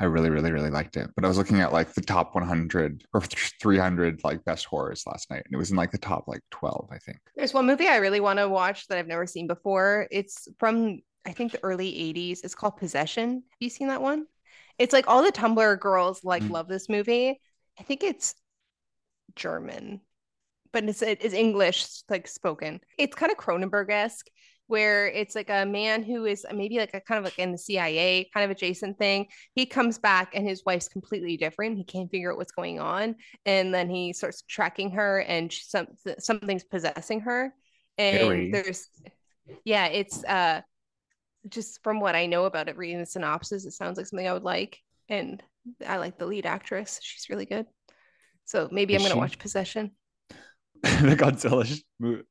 I 0.00 0.06
really, 0.06 0.30
really, 0.30 0.50
really 0.50 0.70
liked 0.70 0.96
it. 0.96 1.08
But 1.14 1.24
I 1.24 1.28
was 1.28 1.38
looking 1.38 1.60
at 1.60 1.72
like 1.72 1.94
the 1.94 2.00
top 2.00 2.34
100 2.34 3.04
or 3.14 3.20
300 3.20 4.24
like 4.24 4.44
best 4.44 4.66
horrors 4.66 5.04
last 5.06 5.30
night, 5.30 5.42
and 5.44 5.54
it 5.54 5.58
was 5.58 5.70
in 5.70 5.76
like 5.76 5.92
the 5.92 5.98
top 5.98 6.24
like 6.26 6.42
12, 6.50 6.88
I 6.90 6.98
think. 6.98 7.18
There's 7.36 7.54
one 7.54 7.66
movie 7.66 7.86
I 7.86 7.98
really 7.98 8.20
want 8.20 8.40
to 8.40 8.48
watch 8.48 8.88
that 8.88 8.98
I've 8.98 9.06
never 9.06 9.26
seen 9.26 9.46
before. 9.46 10.08
It's 10.10 10.48
from 10.58 11.02
I 11.26 11.32
think 11.32 11.52
the 11.52 11.62
early 11.64 11.90
80s. 11.92 12.40
It's 12.44 12.54
called 12.54 12.76
Possession. 12.76 13.30
Have 13.34 13.58
you 13.60 13.68
seen 13.68 13.88
that 13.88 14.00
one? 14.02 14.26
It's 14.78 14.92
like 14.92 15.08
all 15.08 15.22
the 15.22 15.32
Tumblr 15.32 15.80
girls 15.80 16.22
like 16.24 16.42
Mm. 16.42 16.50
love 16.50 16.68
this 16.68 16.88
movie. 16.88 17.40
I 17.78 17.82
think 17.82 18.02
it's 18.02 18.34
German, 19.34 20.00
but 20.72 20.84
it's 20.84 21.02
it's 21.02 21.34
English 21.34 21.86
like 22.08 22.28
spoken. 22.28 22.80
It's 22.98 23.14
kind 23.16 23.32
of 23.32 23.38
Cronenberg-esque 23.38 24.26
where 24.68 25.06
it's 25.06 25.36
like 25.36 25.48
a 25.48 25.64
man 25.64 26.02
who 26.02 26.24
is 26.24 26.44
maybe 26.52 26.78
like 26.78 26.92
a 26.92 27.00
kind 27.00 27.18
of 27.18 27.24
like 27.24 27.38
in 27.38 27.52
the 27.52 27.58
CIA 27.58 28.28
kind 28.34 28.44
of 28.44 28.50
adjacent 28.50 28.98
thing. 28.98 29.26
He 29.54 29.64
comes 29.64 29.96
back 29.98 30.32
and 30.34 30.46
his 30.46 30.64
wife's 30.66 30.88
completely 30.88 31.36
different. 31.36 31.76
He 31.78 31.84
can't 31.84 32.10
figure 32.10 32.32
out 32.32 32.36
what's 32.38 32.50
going 32.52 32.80
on, 32.80 33.14
and 33.44 33.72
then 33.72 33.88
he 33.88 34.12
starts 34.12 34.42
tracking 34.42 34.90
her, 34.92 35.20
and 35.20 35.52
she- 35.52 35.64
some 35.64 35.86
something's 36.18 36.64
possessing 36.64 37.20
her. 37.20 37.54
And 37.98 38.16
Scary. 38.18 38.50
there's 38.50 38.88
yeah, 39.64 39.86
it's 39.86 40.24
uh 40.24 40.62
just 41.48 41.82
from 41.82 42.00
what 42.00 42.14
I 42.14 42.26
know 42.26 42.44
about 42.44 42.68
it, 42.68 42.76
reading 42.76 42.98
the 42.98 43.06
synopsis, 43.06 43.64
it 43.64 43.72
sounds 43.72 43.96
like 43.96 44.06
something 44.06 44.28
I 44.28 44.32
would 44.32 44.42
like, 44.44 44.78
and 45.08 45.42
I 45.86 45.98
like 45.98 46.18
the 46.18 46.26
lead 46.26 46.46
actress. 46.46 46.98
She's 47.02 47.28
really 47.28 47.46
good. 47.46 47.66
So 48.44 48.68
maybe 48.70 48.94
Is 48.94 49.02
I'm 49.02 49.04
gonna 49.04 49.14
she? 49.14 49.20
watch 49.20 49.38
Possession. 49.38 49.92
the 50.82 51.16
Godzilla 51.16 51.82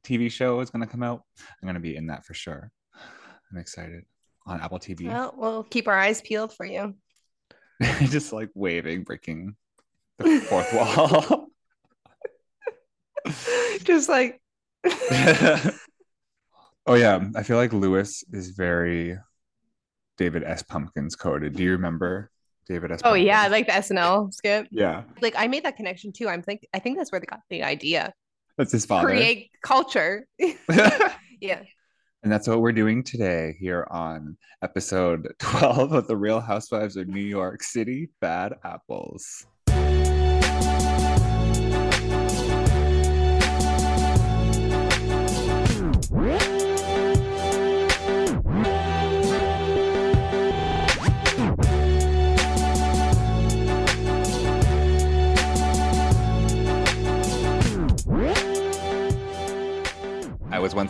TV 0.04 0.32
show 0.32 0.60
is 0.60 0.70
going 0.70 0.86
to 0.86 0.90
come 0.90 1.04
out. 1.04 1.24
I'm 1.40 1.66
going 1.66 1.74
to 1.76 1.82
be 1.82 1.96
in 1.96 2.08
that 2.08 2.26
for 2.26 2.34
sure. 2.34 2.72
I'm 3.52 3.58
excited 3.58 4.04
on 4.46 4.62
Apple 4.62 4.80
TV. 4.80 5.08
Well, 5.08 5.34
we'll 5.36 5.64
keep 5.64 5.88
our 5.88 5.98
eyes 5.98 6.22
peeled 6.22 6.54
for 6.54 6.66
you. 6.66 6.96
Just 8.04 8.32
like 8.32 8.50
waving, 8.54 9.04
breaking 9.04 9.56
the 10.20 10.40
fourth 10.42 10.74
wall. 10.74 11.48
just 13.84 14.08
like 14.08 14.40
oh 16.88 16.96
yeah, 16.96 17.24
I 17.36 17.44
feel 17.44 17.58
like 17.58 17.74
Lewis 17.74 18.24
is 18.32 18.52
very 18.52 19.18
David 20.18 20.44
S. 20.44 20.64
Pumpkins 20.64 21.16
coded. 21.16 21.56
Do 21.56 21.64
you 21.64 21.72
remember 21.72 22.32
David 22.68 22.92
S. 22.92 23.02
oh 23.04 23.14
yeah, 23.14 23.48
like 23.48 23.68
the 23.68 23.74
SNL 23.74 24.34
skit. 24.34 24.68
yeah, 24.72 25.04
Like 25.22 25.36
I 25.38 25.48
made 25.48 25.64
that 25.66 25.78
connection 25.78 26.12
too. 26.12 26.28
I'm 26.28 26.42
think 26.42 26.66
I 26.74 26.80
think 26.80 26.98
that's 26.98 27.12
where 27.12 27.20
they 27.20 27.28
got 27.28 27.42
the 27.50 27.64
idea. 27.64 28.14
that's 28.58 28.72
his 28.72 28.86
father. 28.86 29.08
Create 29.08 29.52
culture. 29.62 30.26
yeah. 30.40 31.62
And 32.24 32.32
that's 32.32 32.48
what 32.48 32.60
we're 32.60 32.72
doing 32.72 33.04
today 33.04 33.56
here 33.60 33.88
on 33.92 34.36
episode 34.64 35.32
12 35.40 35.92
of 35.92 36.08
The 36.08 36.18
Real 36.18 36.42
Housewives 36.42 36.96
of 36.96 37.08
New 37.08 37.22
York 37.22 37.62
City 37.62 38.10
Bad 38.20 38.56
Apples. 38.64 39.46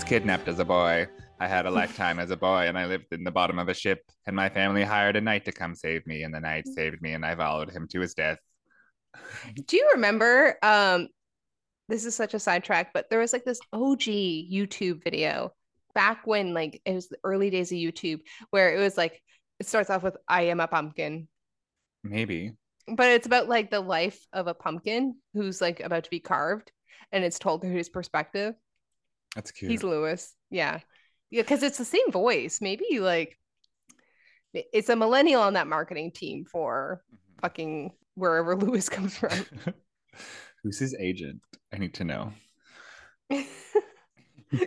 Kidnapped 0.05 0.47
as 0.47 0.59
a 0.59 0.65
boy. 0.65 1.07
I 1.39 1.47
had 1.47 1.65
a 1.65 1.71
lifetime 1.71 2.19
as 2.19 2.31
a 2.31 2.37
boy, 2.37 2.67
and 2.67 2.77
I 2.77 2.85
lived 2.85 3.07
in 3.11 3.23
the 3.23 3.31
bottom 3.31 3.59
of 3.59 3.67
a 3.67 3.73
ship. 3.73 3.99
And 4.25 4.35
my 4.35 4.49
family 4.49 4.83
hired 4.83 5.15
a 5.15 5.21
knight 5.21 5.45
to 5.45 5.51
come 5.51 5.75
save 5.75 6.05
me, 6.07 6.23
and 6.23 6.33
the 6.33 6.39
knight 6.39 6.67
saved 6.67 7.01
me, 7.01 7.13
and 7.13 7.25
I 7.25 7.35
followed 7.35 7.71
him 7.71 7.87
to 7.91 7.99
his 7.99 8.13
death. 8.13 8.37
Do 9.53 9.77
you 9.77 9.91
remember? 9.93 10.57
Um, 10.61 11.07
this 11.87 12.05
is 12.05 12.15
such 12.15 12.33
a 12.33 12.39
sidetrack, 12.39 12.93
but 12.93 13.09
there 13.09 13.19
was 13.19 13.33
like 13.33 13.43
this 13.43 13.59
OG 13.73 13.99
YouTube 14.01 15.03
video 15.03 15.51
back 15.93 16.25
when 16.27 16.53
like 16.53 16.81
it 16.85 16.93
was 16.93 17.07
the 17.07 17.17
early 17.23 17.49
days 17.49 17.71
of 17.71 17.77
YouTube 17.77 18.19
where 18.49 18.75
it 18.75 18.79
was 18.79 18.97
like 18.97 19.21
it 19.59 19.67
starts 19.67 19.89
off 19.89 20.03
with 20.03 20.17
I 20.27 20.43
am 20.43 20.59
a 20.59 20.67
pumpkin, 20.67 21.27
Maybe. 22.03 22.53
but 22.87 23.07
it's 23.07 23.27
about 23.27 23.47
like 23.47 23.71
the 23.71 23.79
life 23.81 24.19
of 24.33 24.47
a 24.47 24.53
pumpkin 24.53 25.15
who's 25.33 25.61
like 25.61 25.79
about 25.79 26.03
to 26.05 26.09
be 26.09 26.19
carved, 26.19 26.71
and 27.11 27.23
it's 27.23 27.39
told 27.39 27.61
through 27.61 27.75
his 27.75 27.89
perspective. 27.89 28.55
That's 29.35 29.51
cute. 29.51 29.71
He's 29.71 29.83
Lewis. 29.83 30.33
Yeah. 30.49 30.79
Yeah, 31.29 31.41
because 31.41 31.63
it's 31.63 31.77
the 31.77 31.85
same 31.85 32.11
voice. 32.11 32.59
Maybe 32.61 32.99
like 32.99 33.37
it's 34.53 34.89
a 34.89 34.95
millennial 34.95 35.41
on 35.41 35.53
that 35.53 35.67
marketing 35.67 36.11
team 36.11 36.45
for 36.45 37.01
mm-hmm. 37.07 37.41
fucking 37.41 37.91
wherever 38.15 38.55
Lewis 38.57 38.89
comes 38.89 39.17
from. 39.17 39.31
Who's 40.63 40.79
his 40.79 40.95
agent? 40.95 41.41
I 41.73 41.77
need 41.77 41.93
to 41.95 42.03
know. 42.03 42.33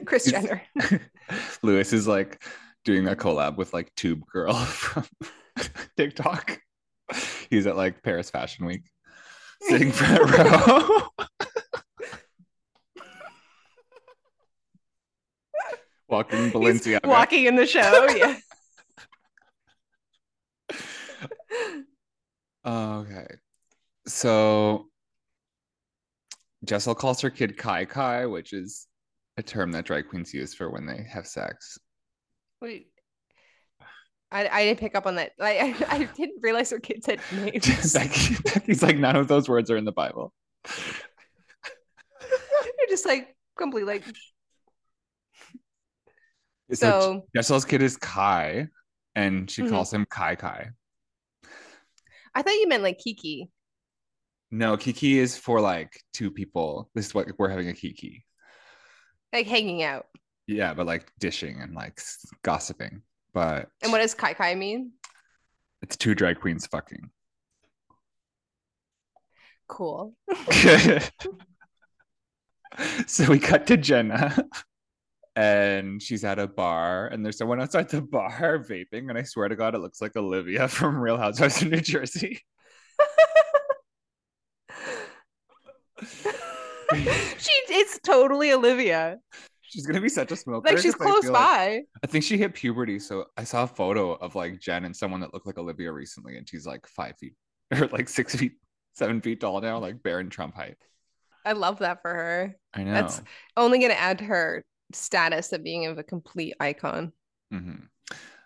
Kris 0.05 0.31
Jenner. 0.31 0.63
Lewis 1.63 1.93
is 1.93 2.07
like 2.07 2.43
doing 2.85 3.09
a 3.09 3.17
collab 3.17 3.57
with 3.57 3.73
like 3.73 3.95
Tube 3.95 4.23
Girl 4.33 4.55
from 4.55 5.07
TikTok. 5.97 6.61
He's 7.51 7.67
at 7.67 7.77
like 7.77 8.03
Paris 8.03 8.31
Fashion 8.31 8.67
Week, 8.67 8.83
sitting 9.63 9.91
front 9.91 10.31
row. 10.31 11.18
Walking 16.09 16.45
He's 16.45 16.53
Balenciaga. 16.53 17.07
walking 17.07 17.45
in 17.47 17.57
the 17.57 17.67
show. 17.67 18.07
Yeah. 18.11 18.37
Okay. 22.67 23.27
So 24.07 24.89
Jessel 26.65 26.95
calls 26.95 27.21
her 27.23 27.31
kid 27.31 27.57
Kai 27.57 27.85
Kai, 27.87 28.27
which 28.27 28.53
is 28.53 28.87
a 29.39 29.43
term 29.43 29.73
that 29.73 29.87
drag 29.87 30.09
queens 30.09 30.35
use 30.35 30.55
for 30.55 30.69
when 30.71 30.85
they 30.85 31.07
have 31.11 31.27
sex. 31.27 31.79
Wait. 32.61 32.89
I, 34.31 34.49
I 34.49 34.65
didn't 34.65 34.81
pick 34.81 34.95
up 34.95 35.07
on 35.07 35.15
that. 35.15 35.33
I, 35.41 35.75
I, 35.89 35.95
I 35.97 36.05
didn't 36.15 36.41
realize 36.43 36.71
her 36.71 36.81
kids 36.81 37.07
had 37.07 37.21
names. 37.33 37.95
Becky, 37.95 38.35
Becky's 38.45 38.83
like, 38.83 38.99
none 38.99 39.17
of 39.17 39.29
those 39.29 39.49
words 39.49 39.71
are 39.71 39.77
in 39.79 39.87
the 39.87 39.93
Bible. 39.93 40.35
You're 42.21 42.89
just 42.89 43.07
like 43.07 43.35
complete 43.57 43.87
like 43.87 44.05
So, 46.73 47.27
Jessel's 47.35 47.65
kid 47.65 47.83
is 47.83 47.97
Kai, 47.97 48.69
and 49.15 49.51
she 49.51 49.63
Mhm. 49.63 49.71
calls 49.71 49.93
him 49.93 50.05
Kai 50.11 50.35
Kai. 50.37 50.71
I 52.35 52.43
thought 52.43 52.53
you 52.53 52.69
meant 52.69 52.83
like 52.83 52.99
Kiki. 52.99 53.51
No, 54.51 54.77
Kiki 54.77 55.19
is 55.19 55.37
for 55.37 55.61
like 55.61 56.03
two 56.13 56.31
people. 56.31 56.91
This 56.95 57.07
is 57.07 57.15
what 57.15 57.27
we're 57.39 57.49
having 57.49 57.69
a 57.69 57.75
Kiki. 57.75 58.25
Like 59.33 59.47
hanging 59.47 59.83
out. 59.83 60.07
Yeah, 60.47 60.73
but 60.75 60.87
like 60.87 61.11
dishing 61.19 61.61
and 61.61 61.75
like 61.75 62.01
gossiping. 62.43 63.03
But 63.35 63.69
And 63.83 63.93
what 63.93 63.99
does 63.99 64.15
Kai 64.15 64.35
Kai 64.35 64.55
mean? 64.55 64.93
it's 65.83 65.97
two 65.97 66.15
drag 66.15 66.41
queens 66.41 66.67
fucking. 66.67 67.11
Cool. 69.69 70.15
so 73.07 73.29
we 73.31 73.39
cut 73.39 73.67
to 73.67 73.77
Jenna 73.77 74.35
and 75.39 76.03
she's 76.03 76.25
at 76.25 76.41
a 76.41 76.49
bar 76.49 77.07
and 77.07 77.25
there's 77.25 77.39
someone 77.39 77.61
outside 77.61 77.89
the 77.89 78.01
bar 78.17 78.59
vaping 78.59 79.09
and 79.09 79.17
I 79.17 79.23
swear 79.23 79.47
to 79.49 79.55
God 79.55 79.77
it 79.77 79.79
looks 79.79 80.03
like 80.03 80.17
Olivia 80.17 80.67
from 80.79 80.99
Real 80.99 81.17
Housewives 81.17 81.63
of 81.63 81.71
New 81.71 81.81
Jersey. 81.81 82.41
she 87.39 87.53
it's 87.71 87.99
totally 88.01 88.53
Olivia. 88.53 89.19
She's 89.63 89.87
gonna 89.87 90.01
be 90.01 90.09
such 90.09 90.33
a 90.33 90.37
smoker. 90.37 90.69
Like 90.71 90.79
she's 90.79 90.95
'cause 90.95 91.07
I 91.07 91.11
close 91.11 91.25
like- 91.27 91.33
by. 91.35 91.83
I 92.03 92.07
think 92.07 92.25
she 92.25 92.37
hit 92.39 92.55
puberty. 92.55 92.99
So 92.99 93.27
I 93.37 93.45
saw 93.45 93.63
a 93.65 93.67
photo 93.67 94.13
of 94.15 94.35
like 94.35 94.59
Jen 94.61 94.85
and 94.85 94.97
someone 94.97 95.21
that 95.21 95.33
looked 95.35 95.47
like 95.47 95.59
Olivia 95.59 95.93
recently, 95.93 96.37
and 96.37 96.49
she's 96.49 96.67
like 96.67 96.87
five 96.89 97.17
feet 97.19 97.35
or 97.73 97.87
like 97.89 98.09
six 98.09 98.35
feet, 98.35 98.53
seven 98.95 99.21
feet 99.21 99.41
tall 99.41 99.61
now, 99.61 99.79
like 99.79 100.03
Barron 100.03 100.31
Trump 100.31 100.55
height. 100.57 100.77
I 101.45 101.53
love 101.53 101.79
that 101.81 102.03
for 102.03 102.13
her. 102.13 102.57
I 102.75 102.83
know. 102.83 102.93
That's- 102.95 103.23
Only 103.57 103.79
gonna 103.79 103.95
add 103.95 104.19
to 104.19 104.25
her 104.25 104.65
status 104.93 105.53
of 105.53 105.63
being 105.63 105.87
of 105.87 105.99
a 105.99 106.03
complete 106.03 106.55
icon. 106.61 107.13
hmm 107.51 107.75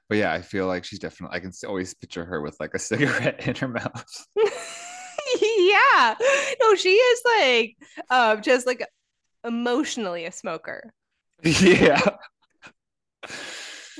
But 0.08 0.18
yeah, 0.18 0.32
I 0.32 0.42
feel 0.42 0.66
like 0.66 0.84
she's 0.84 0.98
definitely. 0.98 1.36
I 1.36 1.40
can 1.40 1.52
always 1.66 1.94
picture 1.94 2.24
her 2.24 2.40
with 2.42 2.56
like 2.60 2.74
a 2.74 2.78
cigarette 2.90 3.46
in 3.46 3.54
her 3.56 3.68
mouth. 3.68 4.26
yeah. 5.40 6.14
No, 6.60 6.74
she 6.74 6.90
is 6.94 7.22
like 7.24 7.76
um 8.10 8.42
just 8.42 8.66
like 8.66 8.84
emotionally 9.44 10.24
a 10.26 10.32
smoker. 10.32 10.92
yeah. 11.42 12.00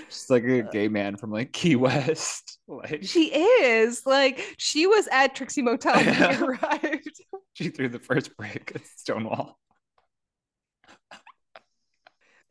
She's 0.09 0.31
like 0.31 0.45
a 0.45 0.63
gay 0.63 0.89
man 0.89 1.17
from 1.17 1.31
like 1.31 1.53
Key 1.53 1.77
West. 1.77 2.59
Like 2.69 3.03
She 3.05 3.27
is 3.35 4.05
like 4.07 4.55
she 4.59 4.87
was 4.87 5.09
at 5.09 5.35
Trixie 5.35 5.63
Motel 5.63 5.95
when 5.97 6.05
Yeah. 6.07 6.41
we 6.41 6.47
arrived. 6.47 7.23
she 7.55 7.69
threw 7.69 7.89
the 7.89 7.99
first 7.99 8.37
brick 8.37 8.73
at 8.75 8.83
Stonewall. 8.97 9.59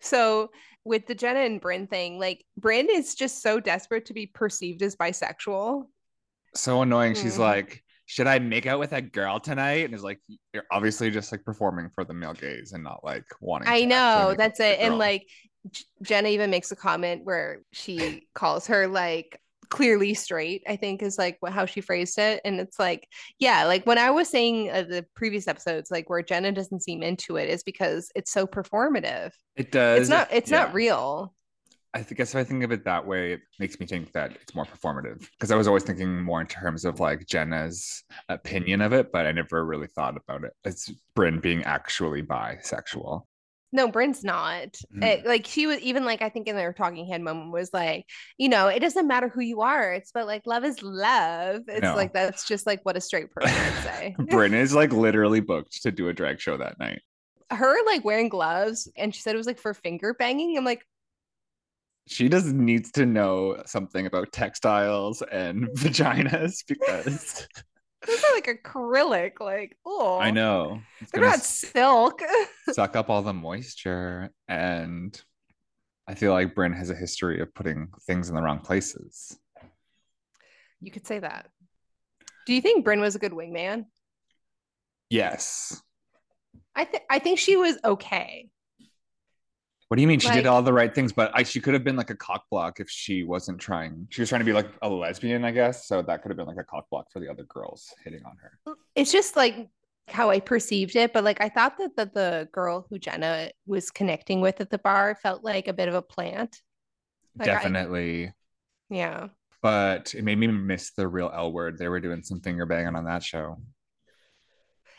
So 0.02 0.52
with 0.84 1.08
the 1.08 1.16
Jenna 1.16 1.40
and 1.42 1.62
Brynn 1.62 1.90
thing, 1.90 2.20
like 2.20 2.44
Brynn 2.60 2.88
is 2.90 3.16
just 3.16 3.42
so 3.42 3.60
desperate 3.60 4.06
to 4.08 4.14
be 4.14 4.26
perceived 4.28 4.82
as 4.82 4.96
bisexual. 4.96 5.86
So 6.56 6.82
annoying. 6.82 7.14
She's 7.16 7.36
Mhm. 7.36 7.40
like, 7.40 7.84
should 8.06 8.28
I 8.28 8.40
make 8.40 8.66
out 8.66 8.80
with 8.80 8.92
a 8.94 9.02
girl 9.02 9.40
tonight? 9.40 9.86
And 9.86 9.94
is 9.94 10.04
like, 10.04 10.20
you're 10.54 10.66
obviously 10.72 11.10
just 11.12 11.32
like 11.32 11.46
performing 11.46 11.90
for 11.96 12.04
the 12.04 12.14
male 12.14 12.34
gaze 12.34 12.74
and 12.74 12.84
not 12.84 13.04
like 13.04 13.26
wanting. 13.40 13.70
I 13.70 13.86
know 13.86 14.36
that's 14.38 14.60
it. 14.60 14.80
And 14.80 14.98
like 14.98 15.28
Jenna 16.02 16.30
even 16.30 16.50
makes 16.50 16.72
a 16.72 16.76
comment 16.76 17.24
where 17.24 17.62
she 17.72 18.28
calls 18.34 18.68
her 18.68 18.88
like 18.88 19.40
clearly 19.72 20.14
straight, 20.14 20.62
I 20.68 20.76
think 20.76 21.02
is 21.02 21.18
like 21.18 21.38
what, 21.40 21.54
how 21.54 21.66
she 21.66 21.82
phrased 21.82 22.20
it. 22.20 22.42
And 22.46 22.60
it's 22.60 22.78
like, 22.78 23.08
yeah, 23.40 23.66
like 23.66 23.86
when 23.88 23.98
I 23.98 24.12
was 24.12 24.30
saying 24.30 24.70
uh, 24.70 24.84
the 24.84 25.06
previous 25.16 25.48
episodes, 25.48 25.90
like 25.90 26.10
where 26.10 26.22
Jenna 26.22 26.52
doesn't 26.52 26.84
seem 26.84 27.02
into 27.02 27.38
it 27.38 27.50
is 27.50 27.64
because 27.64 28.12
it's 28.14 28.32
so 28.32 28.46
performative. 28.46 29.32
it 29.56 29.72
does. 29.72 30.02
It's 30.02 30.10
not, 30.10 30.28
it's 30.32 30.52
yeah. 30.52 30.58
not 30.60 30.74
real. 30.76 31.34
I 31.94 32.04
guess 32.04 32.30
if 32.30 32.36
I 32.38 32.44
think 32.46 32.64
of 32.64 32.72
it 32.72 32.86
that 32.86 33.06
way, 33.06 33.34
it 33.34 33.42
makes 33.60 33.80
me 33.80 33.86
think 33.86 34.14
that 34.14 34.32
it's 34.42 34.56
more 34.56 34.66
performative 34.66 35.28
because 35.32 35.52
I 35.52 35.58
was 35.58 35.68
always 35.68 35.84
thinking 35.84 36.22
more 36.22 36.40
in 36.40 36.48
terms 36.48 36.86
of 36.86 37.02
like 37.02 37.26
Jenna's 37.26 38.04
opinion 38.30 38.82
of 38.82 38.94
it, 38.94 39.12
but 39.12 39.26
I 39.26 39.34
never 39.34 39.66
really 39.66 39.88
thought 39.88 40.16
about 40.16 40.46
it 40.46 40.54
as 40.64 40.90
Brynn 41.18 41.42
being 41.42 41.64
actually 41.64 42.24
bisexual. 42.24 43.24
No, 43.72 43.90
Brynn's 43.90 44.24
not. 44.24 44.76
Mhm. 44.96 45.04
It- 45.04 45.26
like 45.26 45.46
she 45.48 45.66
was 45.68 45.80
even 45.80 46.04
like 46.06 46.22
I 46.22 46.30
think 46.30 46.48
in 46.48 46.56
their 46.56 46.74
talking 46.74 47.08
head 47.08 47.22
moment 47.22 47.52
was 47.52 47.70
like, 47.74 48.06
you 48.38 48.50
know, 48.50 48.68
it 48.68 48.80
doesn't 48.80 49.08
matter 49.08 49.30
who 49.30 49.42
you 49.42 49.62
are. 49.62 49.94
It's 49.94 50.12
but 50.12 50.28
like 50.28 50.46
love 50.46 50.64
is 50.66 50.82
love. 50.84 51.62
It's 51.68 51.82
know. 51.82 51.96
like 51.96 52.14
that's 52.14 52.46
just 52.48 52.66
like 52.68 52.82
what 52.84 52.98
a 52.98 53.02
straight 53.02 53.32
person 53.32 53.54
would 53.66 53.84
say. 53.84 54.16
Brynn 54.20 54.54
is 54.54 54.74
like 54.74 54.92
literally 54.94 55.40
booked 55.40 55.84
to 55.84 55.92
do 55.92 56.10
a 56.10 56.14
drag 56.14 56.40
show 56.42 56.58
that 56.58 56.80
night. 56.80 57.02
Her 57.50 57.76
like 57.86 58.04
wearing 58.06 58.30
gloves 58.30 58.90
and 58.98 59.14
she 59.16 59.22
said 59.22 59.36
it 59.36 59.38
was 59.38 59.48
like 59.48 59.60
for 59.60 59.74
finger 59.74 60.14
banging. 60.14 60.58
I'm 60.58 60.66
like, 60.66 60.86
She 62.08 62.30
just 62.30 62.48
needs 62.48 62.92
to 62.94 63.06
know 63.06 63.62
something 63.66 64.06
about 64.06 64.32
textiles 64.34 65.22
and 65.32 65.68
vaginas 65.78 66.64
because 66.68 67.48
those 68.06 68.24
are 68.24 68.36
like 68.36 68.48
acrylic. 68.48 69.40
Like, 69.40 69.78
oh, 69.86 70.20
I 70.20 70.32
know 70.32 70.82
it's 71.00 71.12
They're 71.12 71.22
not 71.22 71.40
silk. 71.40 72.22
suck 72.72 72.96
up 72.96 73.10
all 73.10 73.22
the 73.22 73.34
moisture 73.34 74.32
and 74.48 75.20
I 76.08 76.16
feel 76.16 76.34
like 76.34 76.56
Brynn 76.56 76.76
has 76.76 76.90
a 76.90 76.96
history 76.96 77.40
of 77.42 77.54
putting 77.54 77.90
things 78.06 78.28
in 78.30 78.36
the 78.36 78.42
wrong 78.42 78.60
places. 78.60 79.38
you 80.82 80.92
could 80.92 81.08
say 81.08 81.20
that. 81.20 81.48
Do 82.46 82.54
you 82.54 82.62
think 82.62 82.86
Brynn 82.86 83.02
was 83.02 83.16
a 83.16 83.20
good 83.20 83.32
wingman? 83.32 83.86
Yes. 85.10 85.82
I 86.76 86.86
think 86.86 87.04
I 87.10 87.20
think 87.20 87.38
she 87.38 87.56
was 87.56 87.78
okay. 87.84 88.50
What 89.92 89.98
do 89.98 90.04
you 90.04 90.08
mean? 90.08 90.22
She 90.22 90.32
did 90.32 90.46
all 90.46 90.62
the 90.62 90.72
right 90.72 90.96
things, 90.96 91.12
but 91.12 91.32
I, 91.34 91.44
she 91.44 91.60
could 91.60 91.74
have 91.74 91.84
been 91.84 91.98
like 91.98 92.10
a 92.12 92.16
cock 92.16 92.46
block 92.50 92.80
if 92.80 92.90
she 92.90 93.26
wasn't 93.26 93.60
trying. 93.60 94.08
She 94.10 94.22
was 94.22 94.30
trying 94.30 94.40
to 94.40 94.46
be 94.46 94.54
like 94.54 94.70
a 94.82 94.88
lesbian, 94.88 95.44
I 95.44 95.52
guess. 95.52 95.86
So 95.86 96.02
that 96.02 96.22
could 96.22 96.30
have 96.30 96.38
been 96.38 96.48
like 96.48 96.60
a 96.60 96.64
cock 96.64 96.90
block 96.90 97.12
for 97.12 97.20
the 97.20 97.30
other 97.30 97.44
girls 97.44 97.94
hitting 98.02 98.24
on 98.24 98.38
her. 98.42 98.58
Mm, 98.70 98.76
it's 98.96 99.12
just 99.12 99.36
like 99.36 99.68
how 100.08 100.30
I 100.30 100.40
perceived 100.40 100.96
it, 100.96 101.12
but 101.12 101.26
like 101.26 101.42
I 101.42 101.50
thought 101.50 101.78
that 101.78 101.98
the, 101.98 102.06
the 102.06 102.48
girl 102.54 102.86
who 102.90 103.00
Jenna 103.00 103.52
was 103.68 103.92
connecting 103.92 104.40
with 104.40 104.62
at 104.62 104.70
the 104.70 104.78
bar 104.78 105.14
felt 105.22 105.44
like 105.44 105.68
a 105.68 105.74
bit 105.74 105.90
of 105.90 105.94
a 105.96 106.02
plant. 106.02 106.62
Like, 107.38 107.50
I- 107.50 107.52
Definitely. 107.56 108.32
yeah. 108.90 109.28
But 109.62 110.16
it 110.16 110.24
made 110.24 110.38
me 110.38 110.48
miss 110.48 110.92
the 110.92 111.06
real 111.06 111.30
L 111.36 111.52
word. 111.52 111.78
They 111.78 111.90
were 111.90 112.00
doing 112.00 112.24
some 112.24 112.40
finger 112.40 112.66
banging 112.66 112.96
on 112.96 113.04
that 113.04 113.24
show. 113.24 113.58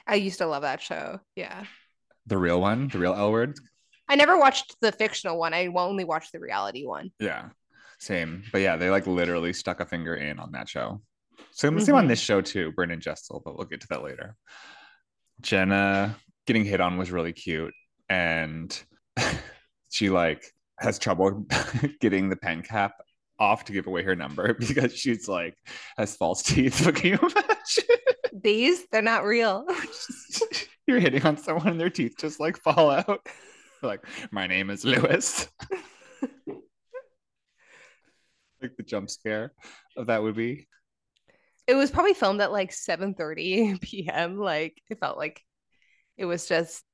I 0.06 0.16
used 0.16 0.36
to 0.40 0.46
love 0.46 0.60
that 0.62 0.82
show. 0.82 1.20
Yeah. 1.34 1.64
The 2.26 2.36
real 2.36 2.60
one, 2.60 2.88
the 2.88 2.98
real 2.98 3.14
L 3.14 3.32
word. 3.32 3.56
I 4.12 4.14
never 4.14 4.36
watched 4.36 4.76
the 4.82 4.92
fictional 4.92 5.38
one. 5.38 5.54
I 5.54 5.68
only 5.74 6.04
watched 6.04 6.32
the 6.32 6.38
reality 6.38 6.84
one. 6.84 7.10
Yeah, 7.18 7.48
same. 7.98 8.42
But 8.52 8.60
yeah, 8.60 8.76
they 8.76 8.90
like 8.90 9.06
literally 9.06 9.54
stuck 9.54 9.80
a 9.80 9.86
finger 9.86 10.14
in 10.16 10.38
on 10.38 10.52
that 10.52 10.68
show. 10.68 11.00
So 11.52 11.66
I'm 11.68 11.80
same 11.80 11.94
on 11.94 12.04
Mhm. 12.04 12.08
this 12.08 12.20
show 12.20 12.42
too, 12.42 12.72
Brynn 12.72 12.92
and 12.92 13.00
Jessel, 13.00 13.40
but 13.42 13.56
we'll 13.56 13.66
get 13.66 13.80
to 13.80 13.86
that 13.88 14.02
later. 14.02 14.36
Jenna 15.40 16.16
getting 16.46 16.64
hit 16.66 16.80
on 16.82 16.98
was 16.98 17.10
really 17.10 17.32
cute, 17.32 17.72
and 18.10 18.78
she 19.90 20.10
like 20.10 20.44
has 20.78 20.98
trouble 20.98 21.46
getting 22.00 22.28
the 22.28 22.36
pen 22.36 22.62
cap 22.62 22.92
off 23.38 23.64
to 23.64 23.72
give 23.72 23.86
away 23.86 24.02
her 24.02 24.14
number 24.14 24.52
because 24.58 24.94
she's 24.94 25.26
like 25.26 25.56
has 25.96 26.14
false 26.16 26.42
teeth. 26.42 26.82
But 26.84 26.96
can 26.96 27.12
you 27.12 27.18
imagine? 27.18 28.40
These, 28.42 28.86
they're 28.90 29.00
not 29.02 29.24
real. 29.24 29.66
You're 30.86 31.00
hitting 31.00 31.22
on 31.24 31.36
someone 31.38 31.68
and 31.68 31.80
their 31.80 31.90
teeth 31.90 32.14
just 32.18 32.40
like 32.40 32.58
fall 32.58 32.90
out. 32.90 33.26
Like, 33.88 34.04
my 34.30 34.46
name 34.46 34.70
is 34.70 34.84
Lewis. 34.84 35.48
like 38.62 38.76
the 38.76 38.82
jump 38.84 39.10
scare 39.10 39.52
of 39.96 40.06
that 40.06 40.22
would 40.22 40.36
be. 40.36 40.68
it 41.66 41.74
was 41.74 41.90
probably 41.90 42.14
filmed 42.14 42.40
at 42.40 42.52
like 42.52 42.70
7:30 42.70 43.80
p.m. 43.80 44.38
Like 44.38 44.80
it 44.88 44.98
felt 45.00 45.18
like 45.18 45.40
it 46.16 46.26
was 46.26 46.46
just 46.46 46.84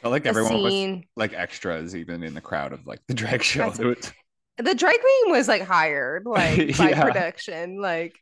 Felt 0.00 0.12
like 0.12 0.24
a 0.24 0.28
everyone 0.28 0.62
was 0.62 1.04
like 1.16 1.32
extras, 1.32 1.94
even 1.96 2.22
in 2.22 2.34
the 2.34 2.40
crowd 2.40 2.72
of 2.72 2.86
like 2.86 3.00
the 3.08 3.14
drag 3.14 3.42
show. 3.42 3.68
Was, 3.68 3.78
The 3.78 4.74
drag 4.74 4.98
queen 5.00 5.32
was 5.32 5.48
like 5.48 5.62
hired 5.62 6.24
like 6.26 6.76
by 6.78 6.90
Yeah. 6.90 7.02
production. 7.02 7.80
Like 7.80 8.14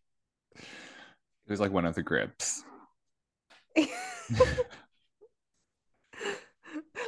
it 0.57 1.51
was 1.51 1.61
like 1.61 1.73
one 1.73 1.85
of 1.87 1.95
the 1.95 2.03
grips. 2.03 2.65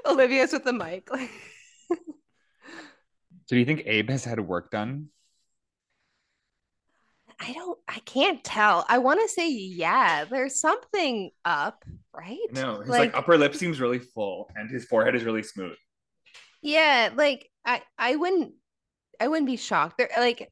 Olivia's 0.11 0.53
with 0.53 0.65
the 0.65 0.73
mic. 0.73 1.09
So 3.47 3.57
do 3.57 3.59
you 3.59 3.67
think 3.67 3.83
Abe 3.85 4.09
has 4.09 4.25
had 4.25 4.41
work 4.41 4.71
done? 4.71 5.09
I 7.39 7.53
don't 7.53 7.79
I 7.87 7.99
can't 8.01 8.43
tell. 8.43 8.87
I 8.89 8.97
want 8.99 9.21
to 9.21 9.29
say 9.29 9.51
yeah, 9.51 10.25
there's 10.25 10.59
something 10.59 11.31
up, 11.45 11.85
right? 12.17 12.39
No, 12.53 12.81
his 12.81 12.89
Like- 12.89 13.13
like 13.13 13.17
upper 13.19 13.37
lip 13.37 13.55
seems 13.55 13.81
really 13.83 13.99
full 13.99 14.51
and 14.57 14.71
his 14.71 14.87
forehead 14.87 15.15
is 15.15 15.25
really 15.25 15.43
smooth. 15.43 15.77
Yeah, 16.63 17.11
like 17.15 17.51
I 17.67 17.83
I 17.99 18.17
wouldn't 18.17 18.55
I 19.21 19.29
wouldn't 19.29 19.47
be 19.47 19.57
shocked. 19.59 19.99
There 19.99 20.09
like 20.17 20.51